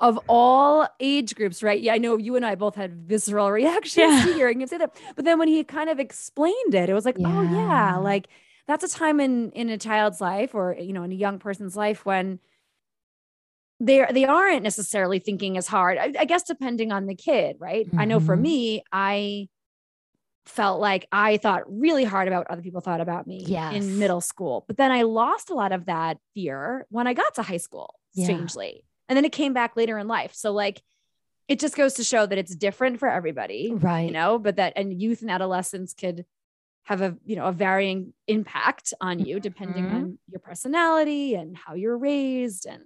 of 0.00 0.18
all 0.28 0.86
age 1.00 1.34
groups, 1.34 1.62
right? 1.62 1.80
Yeah, 1.80 1.94
I 1.94 1.98
know 1.98 2.16
you 2.18 2.36
and 2.36 2.44
I 2.44 2.54
both 2.54 2.74
had 2.74 2.94
visceral 3.08 3.50
reactions 3.60 3.96
Yeah. 4.12 4.24
to 4.26 4.34
hearing 4.34 4.60
him 4.60 4.68
say 4.68 4.78
that. 4.78 4.94
But 5.16 5.24
then 5.24 5.38
when 5.38 5.48
he 5.48 5.64
kind 5.64 5.88
of 5.90 5.98
explained 5.98 6.74
it, 6.74 6.88
it 6.90 6.94
was 6.94 7.04
like, 7.06 7.16
oh, 7.18 7.42
yeah, 7.42 7.50
Yeah. 7.92 7.96
like 7.96 8.28
that's 8.66 8.84
a 8.84 8.88
time 8.88 9.20
in 9.20 9.50
in 9.52 9.68
a 9.70 9.78
child's 9.78 10.20
life 10.20 10.54
or 10.54 10.76
you 10.78 10.92
know 10.92 11.02
in 11.02 11.12
a 11.12 11.16
young 11.16 11.38
person's 11.38 11.76
life 11.76 12.04
when 12.04 12.40
they 13.80 14.06
they 14.12 14.24
aren't 14.26 14.62
necessarily 14.62 15.18
thinking 15.18 15.56
as 15.56 15.66
hard. 15.66 15.96
I, 15.98 16.12
I 16.18 16.24
guess 16.26 16.42
depending 16.42 16.92
on 16.92 17.06
the 17.06 17.14
kid, 17.14 17.56
right? 17.58 17.86
I 17.96 18.04
know 18.04 18.20
for 18.20 18.36
Mhm. 18.36 18.40
me, 18.42 18.82
I 18.92 19.48
felt 20.46 20.80
like 20.80 21.06
I 21.12 21.36
thought 21.36 21.62
really 21.66 22.04
hard 22.04 22.26
about 22.28 22.40
what 22.40 22.50
other 22.50 22.62
people 22.62 22.80
thought 22.80 23.00
about 23.00 23.26
me 23.26 23.44
Yes. 23.46 23.74
in 23.74 23.98
middle 23.98 24.20
school. 24.20 24.64
But 24.66 24.76
then 24.76 24.90
I 24.90 25.02
lost 25.02 25.50
a 25.50 25.54
lot 25.54 25.72
of 25.72 25.86
that 25.86 26.18
fear 26.34 26.86
when 26.90 27.06
I 27.06 27.14
got 27.14 27.34
to 27.36 27.42
high 27.42 27.58
school, 27.58 27.94
Yeah. 28.14 28.24
strangely. 28.24 28.84
And 29.08 29.16
then 29.16 29.24
it 29.24 29.32
came 29.32 29.52
back 29.52 29.76
later 29.76 29.98
in 29.98 30.08
life. 30.08 30.34
So 30.34 30.52
like 30.52 30.82
it 31.48 31.58
just 31.60 31.76
goes 31.76 31.94
to 31.94 32.04
show 32.04 32.26
that 32.26 32.38
it's 32.38 32.54
different 32.54 32.98
for 32.98 33.08
everybody, 33.08 33.72
right 33.74 34.02
you 34.06 34.12
know, 34.12 34.38
but 34.38 34.56
that 34.56 34.72
and 34.76 35.00
youth 35.00 35.20
and 35.22 35.30
adolescence 35.30 35.94
could 35.94 36.24
have 36.84 37.00
a, 37.02 37.16
you 37.24 37.36
know, 37.36 37.46
a 37.46 37.52
varying 37.52 38.12
impact 38.26 38.92
on 39.00 39.18
you 39.18 39.38
depending 39.40 39.86
Mhm. 39.86 39.94
on 39.94 40.18
your 40.28 40.40
personality 40.40 41.34
and 41.34 41.56
how 41.56 41.74
you're 41.74 41.98
raised 41.98 42.66
and 42.66 42.84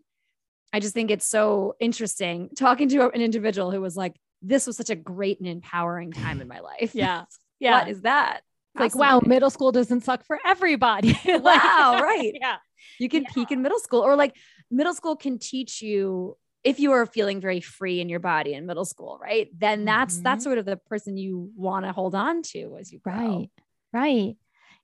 I 0.74 0.80
just 0.80 0.92
think 0.94 1.10
it's 1.10 1.24
so 1.38 1.76
interesting 1.78 2.50
talking 2.56 2.88
to 2.90 3.08
an 3.10 3.20
individual 3.20 3.70
who 3.70 3.80
was 3.80 3.96
like, 3.96 4.14
this 4.42 4.66
was 4.66 4.76
such 4.76 4.90
a 4.90 4.96
great 4.96 5.38
and 5.40 5.48
empowering 5.48 6.10
time 6.12 6.40
in 6.40 6.48
my 6.48 6.60
life. 6.60 6.90
yeah 6.94 7.24
Yeah. 7.60 7.78
What 7.78 7.88
is 7.88 8.00
that? 8.02 8.40
Like 8.76 8.94
wow 8.96 9.20
middle 9.24 9.50
school 9.50 9.70
doesn't 9.72 10.02
suck 10.02 10.24
for 10.24 10.38
everybody 10.44 11.10
Like- 11.24 11.44
Wow, 11.44 12.00
right. 12.12 12.32
yeah 12.44 12.56
You 12.98 13.08
can 13.08 13.24
peak 13.34 13.52
in 13.52 13.62
middle 13.62 13.78
school, 13.78 14.00
or 14.00 14.16
like 14.16 14.34
middle 14.70 14.94
school 14.94 15.14
can 15.16 15.38
teach 15.38 15.80
you 15.80 16.36
if 16.64 16.80
you 16.80 16.90
are 16.92 17.06
feeling 17.06 17.40
very 17.40 17.60
free 17.60 18.00
in 18.00 18.08
your 18.08 18.20
body 18.20 18.52
in 18.54 18.66
middle 18.66 18.84
school, 18.86 19.18
right? 19.22 19.48
Then 19.56 19.84
that's 19.84 20.18
that's 20.26 20.40
Mhm. 20.40 20.44
sort 20.48 20.58
of 20.58 20.64
the 20.64 20.76
person 20.76 21.16
you 21.16 21.50
want 21.56 21.84
to 21.86 21.92
hold 21.92 22.14
on 22.16 22.42
to 22.52 22.76
as 22.80 22.90
you 22.92 22.98
grow. 22.98 23.14
Right. 23.14 23.50
Right. 23.92 24.36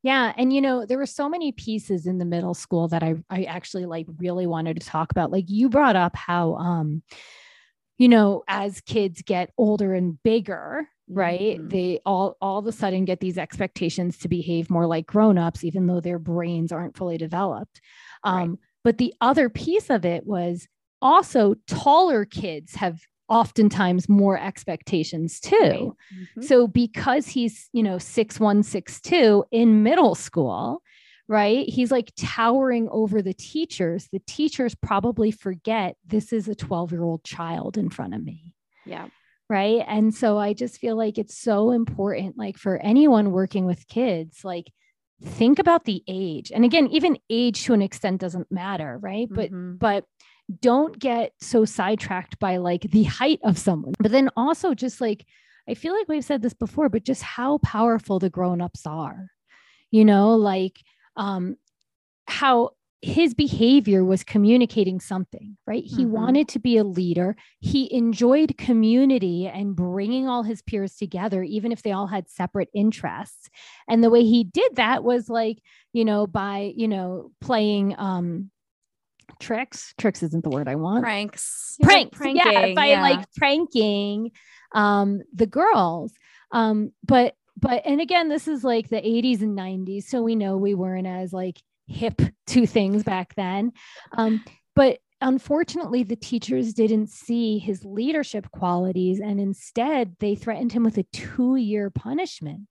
Yeah. 0.03 0.33
And 0.37 0.53
you 0.53 0.61
know, 0.61 0.87
there 0.87 0.99
were 0.99 1.07
so 1.07 1.29
many 1.29 1.53
pieces 1.53 2.07
in 2.07 2.19
the 2.19 2.25
middle 2.25 2.55
school 2.55 2.89
that 2.89 3.03
I 3.03 3.17
I 3.29 3.45
actually 3.45 3.87
like 3.87 4.07
really 4.19 4.47
wanted 4.47 4.81
to 4.81 4.87
talk 4.87 5.11
about. 5.11 5.31
Like 5.31 5.45
you 5.49 5.69
brought 5.69 5.97
up 5.97 6.17
how 6.17 6.55
um, 6.55 7.03
you 7.99 8.09
know, 8.09 8.43
as 8.49 8.81
kids 8.81 9.23
get 9.23 9.53
older 9.59 9.95
and 9.95 10.23
bigger, 10.23 10.89
right? 11.09 11.59
Mhm. 11.61 11.71
They 11.71 12.01
all 12.07 12.37
all 12.41 12.59
of 12.59 12.67
a 12.67 12.73
sudden 12.73 13.05
get 13.05 13.21
these 13.21 13.39
expectations 13.39 14.19
to 14.19 14.29
behave 14.29 14.71
more 14.71 14.87
like 14.87 15.07
grown-ups, 15.07 15.65
even 15.65 15.87
though 15.87 16.01
their 16.01 16.19
brains 16.19 16.73
aren't 16.73 16.97
fully 16.97 17.19
developed. 17.19 17.81
Right. 18.25 18.43
Um, 18.45 18.59
but 18.85 18.99
the 18.99 19.15
other 19.21 19.49
piece 19.51 19.91
of 19.91 20.05
it 20.07 20.27
was 20.27 20.67
also 21.03 21.55
taller 21.67 22.25
kids 22.25 22.75
have 22.77 23.01
oftentimes 23.31 24.09
more 24.09 24.39
expectations 24.39 25.41
too. 25.41 25.57
Right. 25.57 25.91
Mhm. 26.37 26.45
So 26.45 26.67
because 26.67 27.27
he's, 27.29 27.71
you 27.73 27.83
know, 27.83 27.97
six 27.99 28.39
one, 28.39 28.63
six 28.63 29.01
two 29.01 29.45
in 29.51 29.83
middle 29.83 30.15
school, 30.15 30.83
right? 31.29 31.67
He's 31.69 31.93
like 31.93 32.13
towering 32.19 32.89
over 32.91 33.23
the 33.23 33.33
teachers. 33.33 34.09
The 34.13 34.21
teachers 34.27 34.75
probably 34.75 35.31
forget 35.31 35.97
this 36.05 36.33
is 36.33 36.49
a 36.49 36.55
12-year-old 36.57 37.23
child 37.25 37.79
in 37.79 37.89
front 37.89 38.15
of 38.15 38.23
me. 38.25 38.53
Yeah. 38.85 39.07
Right. 39.49 39.85
And 39.87 40.15
so 40.15 40.39
I 40.39 40.53
just 40.53 40.79
feel 40.79 40.97
like 40.97 41.19
it's 41.19 41.37
so 41.39 41.71
important, 41.71 42.37
like 42.37 42.57
for 42.59 42.77
anyone 42.79 43.33
working 43.33 43.65
with 43.65 43.87
kids, 43.89 44.45
like 44.45 44.73
think 45.23 45.59
about 45.59 45.85
the 45.85 46.03
age. 46.09 46.51
And 46.53 46.65
again, 46.65 46.87
even 46.89 47.19
age 47.29 47.65
to 47.65 47.75
an 47.75 47.83
extent 47.83 48.21
doesn't 48.21 48.51
matter, 48.51 48.99
right? 49.01 49.29
But 49.31 49.51
Mhm. 49.53 49.79
but 49.79 50.05
don't 50.61 50.99
get 50.99 51.33
so 51.41 51.65
sidetracked 51.65 52.39
by 52.39 52.57
like 52.57 52.83
the 52.83 53.05
height 53.05 53.41
of 53.45 53.59
someone. 53.59 53.95
But 54.01 54.13
then 54.13 54.31
also 54.37 54.75
just 54.75 55.01
like 55.01 55.27
I 55.69 55.75
feel 55.75 55.95
like 55.97 56.09
we've 56.09 56.25
said 56.25 56.43
this 56.43 56.55
before, 56.55 56.89
but 56.89 57.05
just 57.05 57.23
how 57.23 57.59
powerful 57.59 58.19
the 58.19 58.31
grown-ups 58.31 58.87
are. 58.87 59.29
You 59.91 60.05
know, 60.05 60.35
like 60.35 60.83
um 61.17 61.57
how 62.27 62.71
his 63.03 63.33
behavior 63.33 64.05
was 64.05 64.23
communicating 64.23 65.01
something, 65.01 65.57
right? 65.67 65.85
He 65.85 66.05
Mhm. 66.05 66.11
wanted 66.11 66.49
to 66.49 66.59
be 66.59 66.77
a 66.77 66.85
leader. 66.85 67.35
He 67.61 67.93
enjoyed 67.95 68.59
community 68.59 69.47
and 69.47 69.75
bringing 69.75 70.29
all 70.29 70.43
his 70.43 70.61
peers 70.61 70.97
together, 70.97 71.43
even 71.43 71.73
if 71.73 71.83
they 71.83 71.93
all 71.93 72.09
had 72.09 72.29
separate 72.29 72.69
interests. 72.75 73.49
And 73.89 74.05
the 74.05 74.11
way 74.11 74.23
he 74.25 74.45
did 74.45 74.77
that 74.77 75.03
was 75.03 75.31
like, 75.31 75.63
you 75.95 76.05
know, 76.05 76.27
by, 76.27 76.73
you 76.77 76.89
know, 76.89 77.33
playing 77.41 77.95
um 77.99 78.51
tricks. 79.39 79.95
Tricks 79.99 80.23
isn't 80.23 80.45
the 80.45 80.51
word 80.51 80.69
I 80.69 80.75
want. 80.77 81.03
pranks, 81.83 82.19
Pranks. 82.19 82.37
yeah, 82.45 82.75
by 82.75 82.87
yeah. 82.87 83.03
like 83.03 83.27
pranking 83.37 84.33
um 84.73 85.21
the 85.35 85.47
girls. 85.47 86.13
Um, 86.53 86.93
but 87.05 87.35
but 87.57 87.83
and 87.85 88.01
again, 88.01 88.29
this 88.29 88.49
is 88.49 88.65
like 88.65 88.89
the 88.89 88.97
80s 88.97 89.43
and 89.43 89.57
90s. 89.57 90.05
So 90.05 90.23
we 90.23 90.35
know 90.35 90.57
we 90.57 90.75
weren't 90.75 91.07
as 91.07 91.33
like 91.33 91.59
hip 91.87 92.21
to 92.49 92.67
things 92.67 93.03
back 93.03 93.35
then. 93.35 93.73
Um, 94.17 94.43
but 94.75 94.99
unfortunately, 95.21 96.03
the 96.03 96.17
teachers 96.17 96.73
didn't 96.73 97.09
see 97.09 97.59
his 97.59 97.85
leadership 97.85 98.51
qualities 98.51 99.21
and 99.21 99.39
instead 99.39 100.17
they 100.21 100.35
threatened 100.35 100.73
him 100.73 100.85
with 100.85 100.99
a 100.99 101.03
two 101.13 101.57
year 101.57 101.91
punishment. 101.91 102.63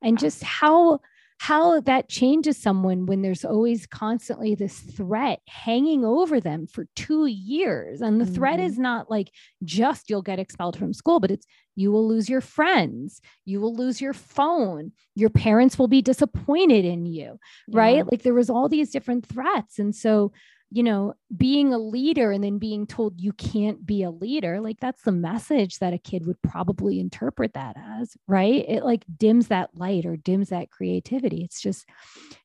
And 0.00 0.18
just 0.18 0.44
how 0.44 1.00
how 1.38 1.80
that 1.80 2.08
changes 2.08 2.56
someone 2.56 3.06
when 3.06 3.22
there's 3.22 3.44
always 3.44 3.86
constantly 3.86 4.56
this 4.56 4.80
threat 4.80 5.40
hanging 5.48 6.04
over 6.04 6.40
them 6.40 6.66
for 6.66 6.86
two 6.96 7.26
years. 7.26 8.00
And 8.00 8.20
the 8.20 8.24
mm-hmm. 8.24 8.34
threat 8.34 8.60
is 8.60 8.76
not 8.76 9.08
like 9.08 9.30
just 9.62 10.10
you'll 10.10 10.20
get 10.22 10.40
expelled 10.40 10.76
from 10.76 10.92
school, 10.92 11.20
but 11.20 11.30
it's 11.30 11.46
you 11.76 11.92
will 11.92 12.08
lose 12.08 12.28
your 12.28 12.40
friends, 12.40 13.20
you 13.44 13.60
will 13.60 13.74
lose 13.74 14.00
your 14.00 14.12
phone, 14.12 14.90
your 15.14 15.30
parents 15.30 15.78
will 15.78 15.86
be 15.86 16.02
disappointed 16.02 16.84
in 16.84 17.06
you, 17.06 17.38
yeah. 17.68 17.78
right? 17.78 18.10
Like 18.10 18.22
there 18.22 18.34
was 18.34 18.50
all 18.50 18.68
these 18.68 18.90
different 18.90 19.24
threats. 19.24 19.78
And 19.78 19.94
so 19.94 20.32
you 20.70 20.82
know, 20.82 21.14
being 21.34 21.72
a 21.72 21.78
leader 21.78 22.30
and 22.30 22.44
then 22.44 22.58
being 22.58 22.86
told 22.86 23.20
you 23.20 23.32
can't 23.32 23.86
be 23.86 24.02
a 24.02 24.10
leader, 24.10 24.60
like 24.60 24.78
that's 24.80 25.02
the 25.02 25.12
message 25.12 25.78
that 25.78 25.94
a 25.94 25.98
kid 25.98 26.26
would 26.26 26.40
probably 26.42 27.00
interpret 27.00 27.54
that 27.54 27.76
as, 27.78 28.16
right? 28.26 28.64
It 28.68 28.84
like 28.84 29.04
dims 29.16 29.48
that 29.48 29.70
light 29.74 30.04
or 30.04 30.16
dims 30.16 30.50
that 30.50 30.70
creativity. 30.70 31.42
It's 31.42 31.60
just 31.60 31.86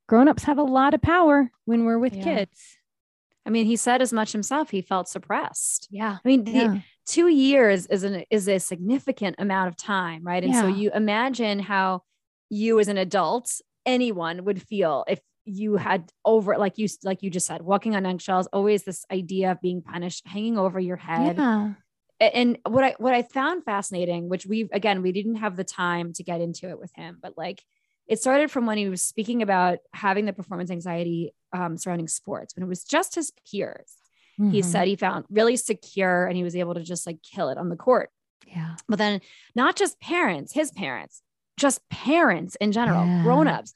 grown-ups 0.07 0.43
have 0.43 0.57
a 0.57 0.63
lot 0.63 0.93
of 0.93 1.01
power 1.01 1.51
when 1.65 1.84
we're 1.84 1.99
with 1.99 2.15
yeah. 2.15 2.24
kids. 2.24 2.78
I 3.45 3.49
mean, 3.49 3.65
he 3.65 3.76
said 3.76 4.01
as 4.01 4.13
much 4.13 4.32
himself, 4.32 4.69
he 4.69 4.82
felt 4.82 5.09
suppressed. 5.09 5.89
Yeah. 5.91 6.17
I 6.24 6.28
mean, 6.28 6.45
the, 6.45 6.51
yeah. 6.51 6.80
two 7.05 7.28
years 7.28 7.88
is 7.88 8.03
an 8.03 8.24
is 8.30 8.47
a 8.47 8.57
significant 8.57 9.36
amount 9.38 9.67
of 9.67 9.76
time, 9.76 10.24
right? 10.24 10.41
And 10.41 10.53
yeah. 10.53 10.61
so 10.61 10.67
you 10.67 10.91
imagine 10.93 11.59
how 11.59 12.03
you 12.49 12.80
as 12.80 12.88
an 12.88 12.97
adult, 12.97 13.51
anyone 13.86 14.45
would 14.45 14.61
feel 14.61 15.03
if 15.09 15.19
you 15.45 15.75
had 15.75 16.11
over 16.23 16.57
like 16.57 16.77
you 16.77 16.87
like 17.03 17.21
you 17.21 17.29
just 17.29 17.47
said 17.47 17.61
walking 17.61 17.95
on 17.95 18.05
eggshells 18.05 18.47
always 18.47 18.83
this 18.83 19.05
idea 19.11 19.51
of 19.51 19.61
being 19.61 19.81
punished 19.81 20.25
hanging 20.27 20.57
over 20.57 20.79
your 20.79 20.95
head 20.95 21.37
yeah. 21.37 21.73
and 22.19 22.57
what 22.67 22.83
i 22.83 22.95
what 22.97 23.13
i 23.13 23.21
found 23.21 23.63
fascinating 23.63 24.29
which 24.29 24.45
we 24.45 24.69
again 24.71 25.01
we 25.01 25.11
didn't 25.11 25.35
have 25.35 25.55
the 25.55 25.63
time 25.63 26.13
to 26.13 26.23
get 26.23 26.39
into 26.39 26.69
it 26.69 26.79
with 26.79 26.91
him 26.95 27.17
but 27.21 27.37
like 27.37 27.61
it 28.07 28.19
started 28.19 28.51
from 28.51 28.65
when 28.65 28.77
he 28.77 28.89
was 28.89 29.01
speaking 29.01 29.41
about 29.41 29.79
having 29.93 30.25
the 30.25 30.33
performance 30.33 30.69
anxiety 30.69 31.33
um, 31.53 31.77
surrounding 31.77 32.07
sports 32.07 32.55
when 32.55 32.63
it 32.63 32.69
was 32.69 32.83
just 32.83 33.15
his 33.15 33.31
peers 33.49 33.97
mm-hmm. 34.39 34.51
he 34.51 34.61
said 34.61 34.87
he 34.87 34.95
found 34.95 35.25
really 35.29 35.57
secure 35.57 36.25
and 36.25 36.37
he 36.37 36.43
was 36.43 36.55
able 36.55 36.73
to 36.73 36.83
just 36.83 37.05
like 37.05 37.17
kill 37.21 37.49
it 37.49 37.57
on 37.57 37.69
the 37.69 37.75
court 37.75 38.09
yeah 38.47 38.75
but 38.87 38.97
then 38.97 39.19
not 39.55 39.75
just 39.75 39.99
parents 39.99 40.53
his 40.53 40.71
parents 40.71 41.21
just 41.57 41.87
parents 41.89 42.55
in 42.55 42.71
general 42.71 43.05
yeah. 43.05 43.23
grown-ups 43.23 43.73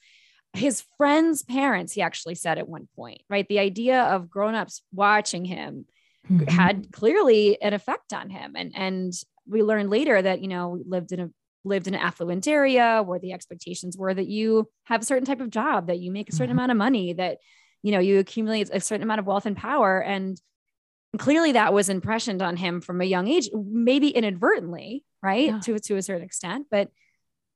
his 0.54 0.84
friends' 0.98 1.44
parents, 1.44 1.94
he 1.94 2.02
actually 2.02 2.36
said 2.36 2.58
at 2.58 2.68
one 2.68 2.88
point, 2.96 3.22
right? 3.30 3.48
The 3.48 3.60
idea 3.60 4.04
of 4.04 4.30
grown-ups 4.30 4.82
watching 4.94 5.46
him 5.46 5.86
mm-hmm. 6.30 6.46
had 6.46 6.92
clearly 6.92 7.62
an 7.62 7.74
effect 7.74 8.14
on 8.14 8.30
him. 8.30 8.54
And 8.56 8.72
and 8.76 9.14
we 9.48 9.64
learned 9.64 9.90
later 9.90 10.22
that, 10.22 10.42
you 10.42 10.48
know, 10.48 10.70
we 10.70 10.84
lived 10.86 11.12
in 11.12 11.20
a 11.20 11.30
lived 11.64 11.88
in 11.88 11.94
an 11.94 12.00
affluent 12.00 12.48
area 12.48 13.04
where 13.06 13.20
the 13.20 13.34
expectations 13.34 13.98
were 13.98 14.14
that 14.14 14.28
you 14.28 14.70
have 14.86 15.02
a 15.02 15.06
certain 15.06 15.26
type 15.26 15.42
of 15.42 15.50
job, 15.50 15.88
that 15.88 16.00
you 16.00 16.12
make 16.12 16.30
a 16.30 16.32
certain 16.32 16.48
mm-hmm. 16.48 16.60
amount 16.60 16.72
of 16.72 16.78
money, 16.78 17.14
that 17.14 17.38
you 17.84 17.92
know 17.92 18.00
you 18.00 18.20
accumulate 18.20 18.70
a 18.72 18.80
certain 18.80 19.04
amount 19.04 19.20
of 19.20 19.28
wealth 19.28 19.46
and 19.46 19.58
power. 19.58 20.02
And 20.02 20.40
clearly 21.18 21.54
that 21.54 21.74
was 21.74 21.90
impressioned 21.90 22.42
on 22.42 22.58
him 22.58 22.82
from 22.82 23.02
a 23.02 23.06
young 23.06 23.28
age, 23.28 23.50
maybe 23.54 24.10
inadvertently, 24.10 25.04
right? 25.22 25.48
Yeah. 25.48 25.60
To, 25.60 25.80
to 25.80 25.96
a 25.96 26.02
certain 26.02 26.24
extent. 26.24 26.68
But 26.70 26.90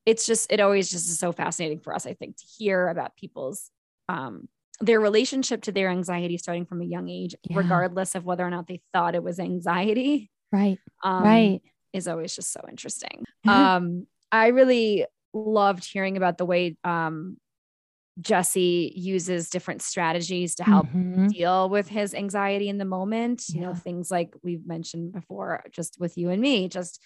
it's 0.06 0.26
just 0.26 0.52
it 0.52 0.60
always 0.60 0.90
just 0.90 1.08
is 1.08 1.20
so 1.20 1.32
fascinating 1.32 1.80
for 1.80 1.94
us 1.94 2.06
i 2.06 2.14
think 2.14 2.38
to 2.38 2.46
hear 2.58 2.88
about 2.88 3.16
people's 3.16 3.70
um 4.10 4.48
their 4.80 5.00
relationship 5.00 5.62
to 5.62 5.72
their 5.72 5.90
anxiety 5.90 6.38
starting 6.38 6.66
from 6.66 6.82
a 6.82 6.86
young 6.86 7.08
age 7.08 7.36
yeah. 7.44 7.58
regardless 7.58 8.16
of 8.16 8.26
whether 8.26 8.46
or 8.46 8.50
not 8.50 8.68
they 8.68 8.82
thought 8.94 9.16
it 9.16 9.24
was 9.24 9.40
anxiety 9.40 10.32
right 10.52 10.80
um, 11.04 11.24
right 11.24 11.62
is 11.94 12.08
always 12.08 12.36
just 12.36 12.52
so 12.52 12.62
interesting 12.70 13.24
um 13.48 14.08
i 14.32 14.48
really 14.48 15.06
loved 15.34 15.86
hearing 15.86 16.18
about 16.18 16.38
the 16.38 16.46
way 16.46 16.76
um 16.84 17.38
Jesse 18.20 18.94
uses 18.96 19.50
different 19.50 19.82
strategies 19.82 20.56
to 20.56 20.64
help 20.64 20.88
mm-hmm. 20.88 21.28
deal 21.28 21.70
with 21.70 21.88
his 21.88 22.14
anxiety 22.14 22.68
in 22.68 22.78
the 22.78 22.86
moment. 22.86 23.44
Yeah. 23.48 23.56
You 23.56 23.68
know, 23.68 23.74
things 23.74 24.12
like 24.12 24.36
we've 24.44 24.66
mentioned 24.68 25.14
before, 25.14 25.64
just 25.72 25.98
with 26.00 26.18
you 26.18 26.30
and 26.30 26.42
me, 26.42 26.68
just 26.68 27.02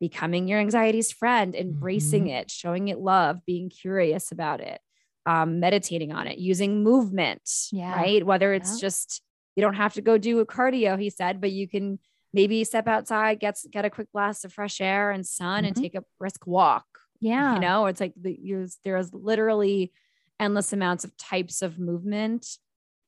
becoming 0.00 0.48
your 0.48 0.58
anxiety's 0.60 1.12
friend, 1.12 1.54
embracing 1.54 2.24
mm-hmm. 2.24 2.36
it, 2.36 2.50
showing 2.50 2.88
it 2.88 2.98
love, 2.98 3.38
being 3.46 3.70
curious 3.70 4.32
about 4.32 4.60
it, 4.60 4.80
um, 5.24 5.60
meditating 5.60 6.12
on 6.12 6.26
it, 6.26 6.38
using 6.38 6.82
movement, 6.82 7.42
yeah. 7.72 7.94
right? 7.94 8.24
Whether 8.24 8.52
it's 8.52 8.74
yeah. 8.74 8.80
just, 8.80 9.22
you 9.54 9.62
don't 9.62 9.74
have 9.74 9.94
to 9.94 10.02
go 10.02 10.18
do 10.18 10.40
a 10.40 10.46
cardio, 10.46 11.00
he 11.00 11.10
said, 11.10 11.40
but 11.40 11.50
you 11.50 11.66
can 11.66 11.98
maybe 12.34 12.62
step 12.64 12.86
outside, 12.86 13.40
get, 13.40 13.58
get 13.70 13.86
a 13.86 13.90
quick 13.90 14.08
blast 14.12 14.44
of 14.44 14.52
fresh 14.52 14.80
air 14.80 15.10
and 15.10 15.26
sun 15.26 15.58
mm-hmm. 15.58 15.68
and 15.68 15.76
take 15.76 15.94
a 15.94 16.04
brisk 16.18 16.46
walk. 16.46 16.84
Yeah. 17.20 17.54
You 17.54 17.60
know, 17.60 17.86
it's 17.86 18.00
like 18.00 18.12
the, 18.20 18.38
there's 18.84 19.14
literally 19.14 19.92
endless 20.38 20.74
amounts 20.74 21.04
of 21.04 21.16
types 21.16 21.62
of 21.62 21.78
movement, 21.78 22.46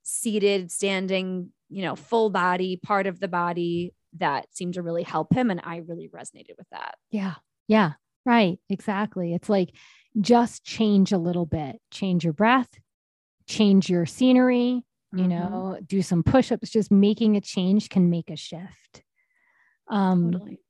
seated, 0.02 0.72
standing, 0.72 1.52
you 1.68 1.82
know, 1.82 1.94
full 1.94 2.30
body, 2.30 2.80
part 2.82 3.06
of 3.06 3.20
the 3.20 3.28
body, 3.28 3.92
that 4.16 4.46
seemed 4.54 4.74
to 4.74 4.82
really 4.82 5.02
help 5.02 5.34
him. 5.34 5.50
And 5.50 5.60
I 5.62 5.78
really 5.78 6.08
resonated 6.08 6.56
with 6.56 6.68
that. 6.72 6.96
Yeah. 7.10 7.34
Yeah. 7.66 7.92
Right. 8.24 8.58
Exactly. 8.68 9.34
It's 9.34 9.48
like 9.48 9.70
just 10.20 10.64
change 10.64 11.12
a 11.12 11.18
little 11.18 11.46
bit, 11.46 11.80
change 11.90 12.24
your 12.24 12.32
breath, 12.32 12.68
change 13.46 13.88
your 13.88 14.06
scenery, 14.06 14.84
you 15.12 15.24
mm-hmm. 15.24 15.28
know, 15.28 15.78
do 15.86 16.02
some 16.02 16.22
push 16.22 16.52
ups. 16.52 16.70
Just 16.70 16.90
making 16.90 17.36
a 17.36 17.40
change 17.40 17.88
can 17.88 18.10
make 18.10 18.30
a 18.30 18.36
shift. 18.36 19.02
Um, 19.88 20.32
totally. 20.32 20.60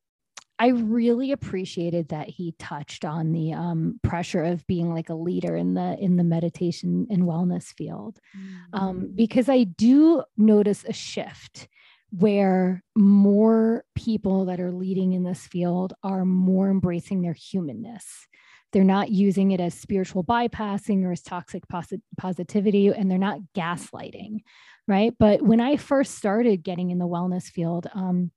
I 0.61 0.67
really 0.67 1.31
appreciated 1.31 2.09
that 2.09 2.27
he 2.27 2.53
touched 2.59 3.05
on 3.05 3.31
the 3.31 3.53
um, 3.53 3.97
pressure 4.03 4.43
of 4.43 4.67
being 4.67 4.93
like 4.93 5.09
a 5.09 5.13
leader 5.13 5.55
in 5.55 5.73
the 5.73 5.97
in 5.97 6.17
the 6.17 6.23
meditation 6.25 7.07
and 7.09 7.23
wellness 7.23 7.73
field, 7.77 8.19
um, 8.35 8.41
mm-hmm. 8.41 8.89
um, 8.89 9.11
because 9.15 9.47
I 9.47 9.63
do 9.63 10.23
notice 10.37 10.83
a 10.83 10.91
shift 10.91 11.69
where 12.11 12.83
more 12.95 13.83
people 13.95 14.45
that 14.45 14.59
are 14.59 14.71
leading 14.71 15.13
in 15.13 15.23
this 15.23 15.45
field 15.45 15.93
are 16.03 16.25
more 16.25 16.69
embracing 16.69 17.21
their 17.21 17.33
humanness. 17.33 18.27
They're 18.71 18.83
not 18.83 19.09
using 19.09 19.51
it 19.51 19.59
as 19.59 19.73
spiritual 19.73 20.23
bypassing 20.23 21.03
or 21.03 21.11
as 21.11 21.21
toxic 21.21 21.67
posit- 21.67 22.01
positivity, 22.17 22.87
and 22.87 23.09
they're 23.09 23.17
not 23.17 23.39
gaslighting, 23.55 24.39
right? 24.87 25.13
But 25.17 25.41
when 25.41 25.59
I 25.59 25.77
first 25.77 26.15
started 26.15 26.63
getting 26.63 26.91
in 26.91 26.99
the 26.99 27.07
wellness 27.07 27.45
field 27.45 27.87
um, 27.93 28.31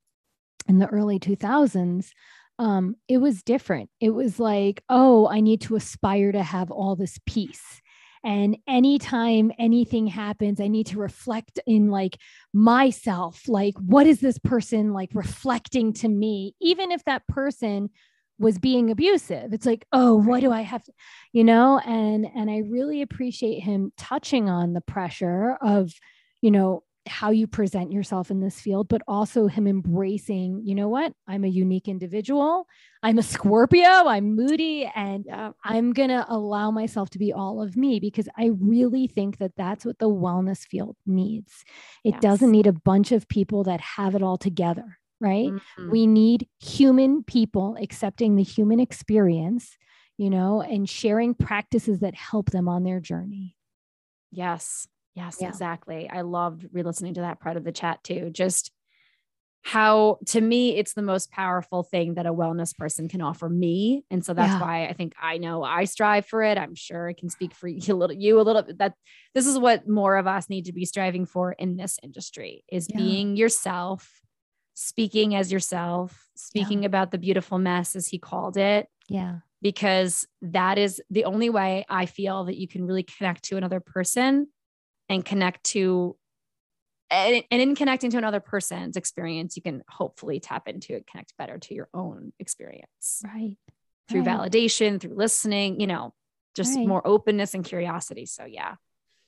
in 0.69 0.79
the 0.79 0.87
early 0.87 1.19
2000s, 1.19 2.11
um, 2.59 2.97
it 3.09 3.19
was 3.19 3.43
different. 3.43 3.91
It 4.01 4.11
was 4.11 4.39
like, 4.39 4.83
oh, 4.89 5.29
I 5.29 5.41
need 5.41 5.63
to 5.63 5.77
aspire 5.77 6.33
to 6.33 6.43
have 6.43 6.71
all 6.71 6.97
this 6.97 7.19
peace 7.27 7.82
and 8.25 8.57
anytime 8.69 9.53
anything 9.59 10.07
happens, 10.07 10.61
I 10.61 10.69
need 10.69 10.87
to 10.89 10.99
reflect 10.99 11.59
in 11.67 11.91
like 11.91 12.19
myself, 12.53 13.49
like, 13.49 13.75
what 13.79 14.07
is 14.07 14.21
this 14.21 14.39
person 14.39 14.93
like 14.93 15.11
reflecting 15.15 15.93
to 15.95 16.09
me? 16.09 16.55
Even 16.61 16.93
if 16.93 17.05
that 17.05 17.27
person 17.27 17.91
was 18.39 18.59
being 18.59 18.91
abusive 18.91 19.53
it's 19.53 19.67
like 19.67 19.87
oh 19.93 20.15
what 20.15 20.41
do 20.41 20.51
i 20.51 20.63
have 20.63 20.83
to 20.83 20.93
you 21.33 21.45
know 21.45 21.79
and 21.79 22.27
and 22.35 22.51
i 22.51 22.63
really 22.69 23.01
appreciate 23.01 23.61
him 23.61 23.93
touching 23.97 24.49
on 24.49 24.73
the 24.73 24.81
pressure 24.81 25.57
of 25.61 25.93
you 26.41 26.51
know 26.51 26.83
how 27.07 27.31
you 27.31 27.47
present 27.47 27.93
yourself 27.93 28.31
in 28.31 28.41
this 28.41 28.61
field, 28.61 28.89
but 28.89 29.03
also 29.09 29.47
him 29.47 29.67
embracing, 29.67 30.63
you 30.65 30.75
know 30.75 30.89
what? 30.89 31.13
I'm 31.27 31.45
a 31.45 31.49
unique 31.49 31.89
individual. 31.89 32.67
I'm 33.03 33.19
a 33.19 33.23
Scorpio. 33.23 34.07
I'm 34.07 34.37
moody 34.37 34.91
and 34.95 35.29
uh, 35.29 35.53
I'm 35.65 35.93
going 35.93 36.11
to 36.11 36.25
allow 36.29 36.71
myself 36.71 37.11
to 37.11 37.19
be 37.19 37.33
all 37.33 37.61
of 37.61 37.77
me 37.77 37.99
because 37.99 38.29
I 38.37 38.51
really 38.61 39.09
think 39.09 39.39
that 39.39 39.53
that's 39.57 39.85
what 39.85 39.99
the 39.99 40.09
wellness 40.09 40.67
field 40.67 40.97
needs. 41.05 41.65
It 42.05 42.15
yes. 42.15 42.23
doesn't 42.23 42.51
need 42.51 42.67
a 42.67 42.73
bunch 42.73 43.11
of 43.11 43.29
people 43.29 43.65
that 43.65 43.81
have 43.81 44.15
it 44.15 44.23
all 44.23 44.39
together, 44.39 44.99
right? 45.21 45.49
Mm-hmm. 45.49 45.91
We 45.91 46.07
need 46.07 46.49
human 46.61 47.25
people 47.25 47.77
accepting 47.81 48.37
the 48.37 48.45
human 48.45 48.79
experience, 48.79 49.77
you 50.19 50.31
know, 50.31 50.63
and 50.63 50.89
sharing 50.89 51.35
practices 51.35 51.99
that 52.01 52.15
help 52.15 52.51
them 52.51 52.69
on 52.69 52.85
their 52.85 53.01
journey. 53.01 53.57
Yes. 54.31 54.87
Yes, 55.15 55.39
yeah. 55.41 55.49
exactly. 55.49 56.09
I 56.09 56.23
loved 56.23 56.67
re 56.73 56.83
listening 56.83 57.15
to 57.15 57.23
that 57.23 57.41
part 57.41 57.57
of 57.57 57.65
the 57.65 57.73
chat 57.73 58.03
too. 58.03 58.31
Just 58.31 58.71
how, 59.65 60.19
to 60.27 60.41
me, 60.41 60.77
it's 60.77 60.95
the 60.95 61.03
most 61.03 61.31
powerful 61.31 61.85
thing 61.85 62.15
that 62.15 62.27
a 62.27 62.35
wellness 62.35 62.77
person 62.77 63.09
can 63.09 63.21
offer 63.21 63.49
me. 63.49 64.05
And 64.11 64.25
so 64.25 64.35
that's 64.35 64.55
yeah. 64.55 64.61
why 64.61 64.87
I 64.87 64.93
think 64.93 65.15
I 65.21 65.39
know 65.39 65.63
I 65.63 65.85
strive 65.85 66.27
for 66.27 66.43
it. 66.43 66.59
I'm 66.59 66.75
sure 66.75 67.09
I 67.09 67.13
can 67.13 67.31
speak 67.31 67.55
for 67.55 67.69
you 67.69 67.81
a 67.95 67.97
little, 67.97 68.17
you 68.17 68.41
a 68.41 68.43
little 68.43 68.63
bit 68.63 68.79
that 68.79 68.95
this 69.35 69.47
is 69.47 69.59
what 69.59 69.89
more 69.89 70.17
of 70.17 70.27
us 70.27 70.51
need 70.51 70.65
to 70.65 70.73
be 70.73 70.85
striving 70.85 71.27
for 71.27 71.53
in 71.53 71.77
this 71.77 71.99
industry 72.03 72.65
is 72.69 72.89
yeah. 72.91 72.97
being 72.97 73.37
yourself, 73.37 74.21
speaking 74.75 75.37
as 75.37 75.53
yourself, 75.53 76.29
speaking 76.35 76.85
about 76.85 77.13
the 77.13 77.19
beautiful 77.19 77.59
mess, 77.59 77.95
as 77.95 78.09
he 78.09 78.19
called 78.19 78.57
it. 78.57 78.89
Yeah 79.09 79.39
because 79.61 80.27
that 80.43 80.77
is 80.77 81.01
the 81.09 81.25
only 81.25 81.49
way 81.49 81.87
I 81.89 82.07
feel 82.07 82.47
that 82.47 82.59
you 82.59 82.67
can 82.67 82.85
really 82.85 83.05
connect 83.05 83.45
to 83.45 83.57
another 83.57 83.79
person 83.79 84.49
and 85.09 85.25
connect 85.25 85.65
to 85.65 86.17
and, 87.13 87.45
and 87.51 87.61
in 87.61 87.75
connecting 87.75 88.11
to 88.13 88.19
another 88.19 88.41
person's 88.41 88.97
experience, 88.97 89.55
you 89.55 89.63
can 89.63 89.83
hopefully 89.87 90.41
tap 90.41 90.67
into 90.67 90.95
it, 90.95 91.07
connect 91.07 91.37
better 91.37 91.59
to 91.59 91.75
your 91.75 91.89
own 91.93 92.33
experience. 92.39 93.23
Right. 93.23 93.57
Through 94.09 94.23
right. 94.23 94.39
validation, 94.39 94.99
through 94.99 95.15
listening, 95.15 95.79
you 95.79 95.87
know, 95.87 96.15
just 96.55 96.75
Right. 96.75 96.87
more 96.87 97.07
openness 97.07 97.55
and 97.55 97.65
curiosity. 97.65 98.25
So 98.27 98.45
yeah. 98.47 98.77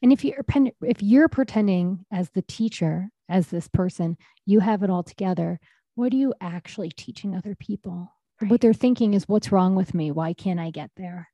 And 0.02 0.12
if 0.12 0.24
you're 0.24 0.44
if 0.82 1.02
you're 1.02 1.28
pretending 1.28 2.04
as 2.10 2.30
the 2.30 2.42
teacher, 2.42 3.10
as 3.28 3.48
this 3.48 3.68
person, 3.68 4.16
you 4.44 4.60
have 4.60 4.82
it 4.82 4.90
all 4.90 5.02
together. 5.02 5.60
What 5.94 6.12
are 6.12 6.16
you 6.16 6.34
actually 6.40 6.90
teaching 6.90 7.34
other 7.34 7.54
people? 7.54 8.12
Right. 8.40 8.50
What 8.50 8.60
they're 8.60 8.72
thinking 8.74 9.14
is, 9.14 9.28
"What's 9.28 9.52
wrong 9.52 9.74
with 9.74 9.94
me? 9.94 10.10
Why 10.10 10.32
can't 10.32 10.60
I 10.60 10.70
get 10.70 10.90
there? 10.96 11.28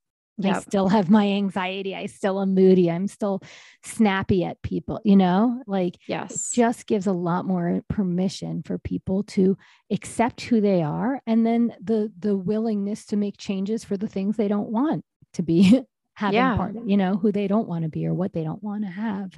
I 0.46 0.60
still 0.60 0.88
have 0.88 1.10
my 1.10 1.26
anxiety. 1.28 1.94
I 1.94 2.06
still 2.06 2.40
am 2.40 2.54
moody. 2.54 2.90
I'm 2.90 3.06
still 3.06 3.40
snappy 3.84 4.44
at 4.44 4.60
people." 4.62 5.00
You 5.04 5.16
know, 5.16 5.62
like 5.66 5.96
Yes. 6.06 6.50
just 6.50 6.86
gives 6.86 7.06
a 7.06 7.12
lot 7.12 7.44
more 7.46 7.82
permission 7.88 8.62
for 8.62 8.78
people 8.78 9.22
to 9.24 9.56
accept 9.90 10.40
who 10.42 10.60
they 10.60 10.82
are, 10.82 11.20
and 11.26 11.44
then 11.46 11.74
the 11.80 12.12
the 12.18 12.36
willingness 12.36 13.06
to 13.06 13.16
make 13.16 13.36
changes 13.38 13.84
for 13.84 13.96
the 13.96 14.08
things 14.08 14.36
they 14.36 14.48
don't 14.48 14.70
want 14.70 15.04
to 15.34 15.42
be 15.42 15.82
having 16.14 16.34
Yeah. 16.36 16.56
part 16.56 16.76
of, 16.76 16.88
you 16.88 16.96
know, 16.96 17.16
who 17.16 17.32
they 17.32 17.46
don't 17.48 17.68
want 17.68 17.82
to 17.84 17.88
be 17.88 18.06
or 18.06 18.14
what 18.14 18.32
they 18.32 18.44
don't 18.44 18.62
want 18.62 18.84
to 18.84 18.90
have. 18.90 19.32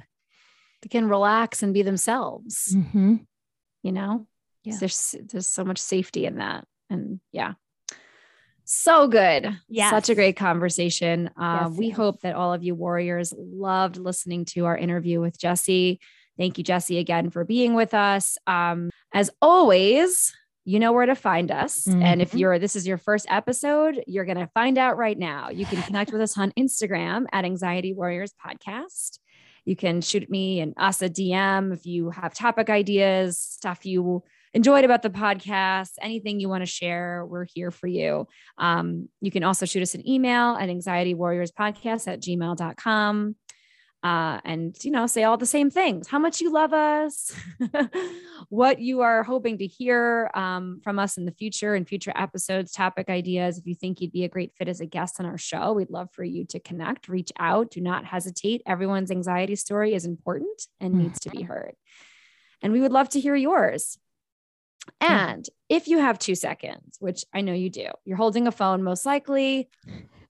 They 0.81 0.89
can 0.89 1.07
relax 1.07 1.63
and 1.63 1.73
be 1.73 1.81
themselves, 1.81 2.73
Mm-hmm. 2.75 3.15
you 3.83 3.91
know? 3.91 4.27
Yeah. 4.65 4.77
There's 4.79 5.15
there's 5.31 5.47
so 5.47 5.63
much 5.63 5.77
safety 5.79 6.25
in 6.25 6.37
that. 6.37 6.65
And 6.89 7.19
yeah. 7.31 7.53
So 8.65 9.07
good. 9.07 9.57
Yeah. 9.67 9.89
Such 9.89 10.09
a 10.09 10.15
great 10.15 10.35
conversation. 10.37 11.29
Uh, 11.37 11.67
Yes, 11.69 11.77
we 11.77 11.87
yes. 11.87 11.97
hope 11.97 12.21
that 12.21 12.35
all 12.35 12.53
of 12.53 12.63
you 12.63 12.75
warriors 12.75 13.33
loved 13.37 13.97
listening 13.97 14.45
to 14.45 14.65
our 14.65 14.77
interview 14.77 15.19
with 15.19 15.37
Jesse. 15.37 15.99
Thank 16.37 16.57
you, 16.57 16.63
Jesse, 16.63 16.97
again 16.97 17.29
for 17.29 17.43
being 17.43 17.73
with 17.73 17.93
us. 17.93 18.37
Um, 18.47 18.89
as 19.13 19.29
always, 19.41 20.33
you 20.65 20.79
know 20.79 20.93
where 20.93 21.05
to 21.05 21.13
find 21.15 21.51
us. 21.51 21.87
And 21.87 22.21
if 22.21 22.31
Mhm. 22.31 22.39
you're 22.39 22.57
this 22.59 22.75
is 22.77 22.87
your 22.87 22.97
first 22.97 23.25
episode, 23.29 24.01
you're 24.07 24.23
gonna 24.25 24.49
find 24.53 24.77
out 24.77 24.97
right 24.97 25.19
now. 25.19 25.49
You 25.49 25.65
can 25.65 25.81
connect 25.83 26.11
with 26.13 26.21
us 26.21 26.37
on 26.37 26.51
Instagram 26.57 27.25
at 27.33 27.43
Anxiety 27.45 27.93
Warriors 27.93 28.33
Podcast. 28.43 29.19
You 29.65 29.75
can 29.75 29.99
shoot 30.01 30.29
me 30.29 30.61
and 30.61 30.73
us 30.77 31.01
a 31.01 31.09
DM 31.09 31.71
if 31.73 31.85
you 31.85 32.09
have 32.11 32.33
topic 32.33 32.69
ideas, 32.69 33.37
stuff 33.37 33.85
you 33.85 34.23
enjoyed 34.53 34.85
about 34.85 35.01
the 35.01 35.09
podcast, 35.09 35.91
anything 36.01 36.39
you 36.39 36.49
want 36.49 36.61
to 36.61 36.67
share, 36.67 37.25
we're 37.25 37.47
here 37.53 37.71
for 37.71 37.87
you. 37.87 38.27
Um, 38.57 39.09
you 39.21 39.31
can 39.31 39.43
also 39.43 39.65
shoot 39.65 39.81
us 39.81 39.95
an 39.95 40.07
email 40.07 40.55
at 40.55 40.69
anxietywarriorspodcast 40.69 42.07
at 42.07 42.21
gmail.com. 42.21 43.35
Uh, 44.03 44.41
and 44.43 44.75
you 44.83 44.91
know, 44.91 45.07
say 45.07 45.23
all 45.23 45.37
the 45.37 45.45
same 45.45 45.71
things. 45.71 46.09
How 46.09 46.19
much 46.19 46.41
you 46.41 46.51
love 46.51 46.73
us, 46.73 47.31
what 48.49 48.79
you 48.79 48.99
are 48.99 49.23
hoping 49.23 49.57
to 49.59 49.65
hear 49.65 50.29
um, 50.33 50.81
from 50.83 50.99
us 50.99 51.15
in 51.17 51.23
the 51.23 51.31
future 51.31 51.73
and 51.73 51.87
future 51.87 52.11
episodes, 52.13 52.73
topic 52.73 53.09
ideas. 53.09 53.57
If 53.57 53.65
you 53.65 53.75
think 53.75 54.01
you'd 54.01 54.11
be 54.11 54.25
a 54.25 54.29
great 54.29 54.51
fit 54.57 54.67
as 54.67 54.81
a 54.81 54.85
guest 54.85 55.21
on 55.21 55.25
our 55.25 55.37
show, 55.37 55.71
we'd 55.71 55.89
love 55.89 56.09
for 56.11 56.25
you 56.25 56.43
to 56.47 56.59
connect, 56.59 57.07
reach 57.07 57.31
out. 57.39 57.71
Do 57.71 57.79
not 57.79 58.03
hesitate. 58.03 58.61
Everyone's 58.65 59.09
anxiety 59.09 59.55
story 59.55 59.93
is 59.93 60.03
important 60.03 60.61
and 60.81 60.95
needs 60.95 61.21
to 61.21 61.29
be 61.29 61.43
heard. 61.43 61.75
And 62.61 62.73
we 62.73 62.81
would 62.81 62.91
love 62.91 63.07
to 63.09 63.21
hear 63.21 63.35
yours. 63.35 63.97
Yeah. 65.01 65.29
And 65.29 65.45
if 65.69 65.87
you 65.87 65.99
have 65.99 66.19
two 66.19 66.35
seconds, 66.35 66.97
which 66.99 67.25
I 67.33 67.41
know 67.41 67.53
you 67.53 67.69
do, 67.69 67.87
you're 68.05 68.17
holding 68.17 68.47
a 68.47 68.51
phone 68.51 68.83
most 68.83 69.05
likely, 69.05 69.69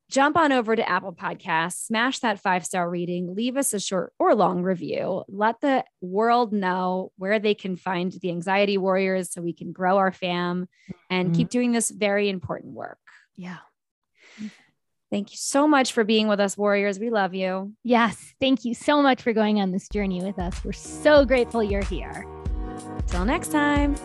jump 0.09 0.37
on 0.37 0.51
over 0.51 0.75
to 0.75 0.87
Apple 0.87 1.13
Podcasts, 1.13 1.85
smash 1.85 2.19
that 2.19 2.39
five 2.39 2.65
star 2.65 2.87
reading, 2.89 3.33
leave 3.35 3.57
us 3.57 3.73
a 3.73 3.79
short 3.79 4.13
or 4.19 4.35
long 4.35 4.61
review. 4.61 5.23
Let 5.27 5.59
the 5.61 5.83
world 6.01 6.53
know 6.53 7.11
where 7.17 7.39
they 7.39 7.55
can 7.55 7.75
find 7.77 8.11
the 8.11 8.29
Anxiety 8.29 8.77
Warriors 8.77 9.31
so 9.31 9.41
we 9.41 9.53
can 9.53 9.71
grow 9.71 9.97
our 9.97 10.11
fam 10.11 10.67
and 11.09 11.31
Mhm. 11.31 11.35
keep 11.35 11.49
doing 11.49 11.71
this 11.71 11.89
very 11.89 12.29
important 12.29 12.73
work. 12.73 12.99
Yeah. 13.35 13.57
Thank 15.11 15.31
you 15.31 15.37
so 15.37 15.67
much 15.67 15.93
for 15.93 16.03
being 16.03 16.27
with 16.27 16.39
us, 16.39 16.57
Warriors. 16.57 16.97
We 16.99 17.11
love 17.11 17.35
you. 17.35 17.73
Yes. 17.83 18.33
Thank 18.39 18.65
you 18.65 18.73
so 18.73 19.01
much 19.03 19.21
for 19.21 19.31
going 19.31 19.61
on 19.61 19.71
this 19.71 19.87
journey 19.87 20.23
with 20.23 20.39
us. 20.39 20.63
We're 20.65 20.71
so 20.73 21.23
grateful 21.25 21.61
you're 21.63 21.83
here. 21.83 22.25
Till 23.07 23.23
next 23.25 23.51
time. 23.51 23.95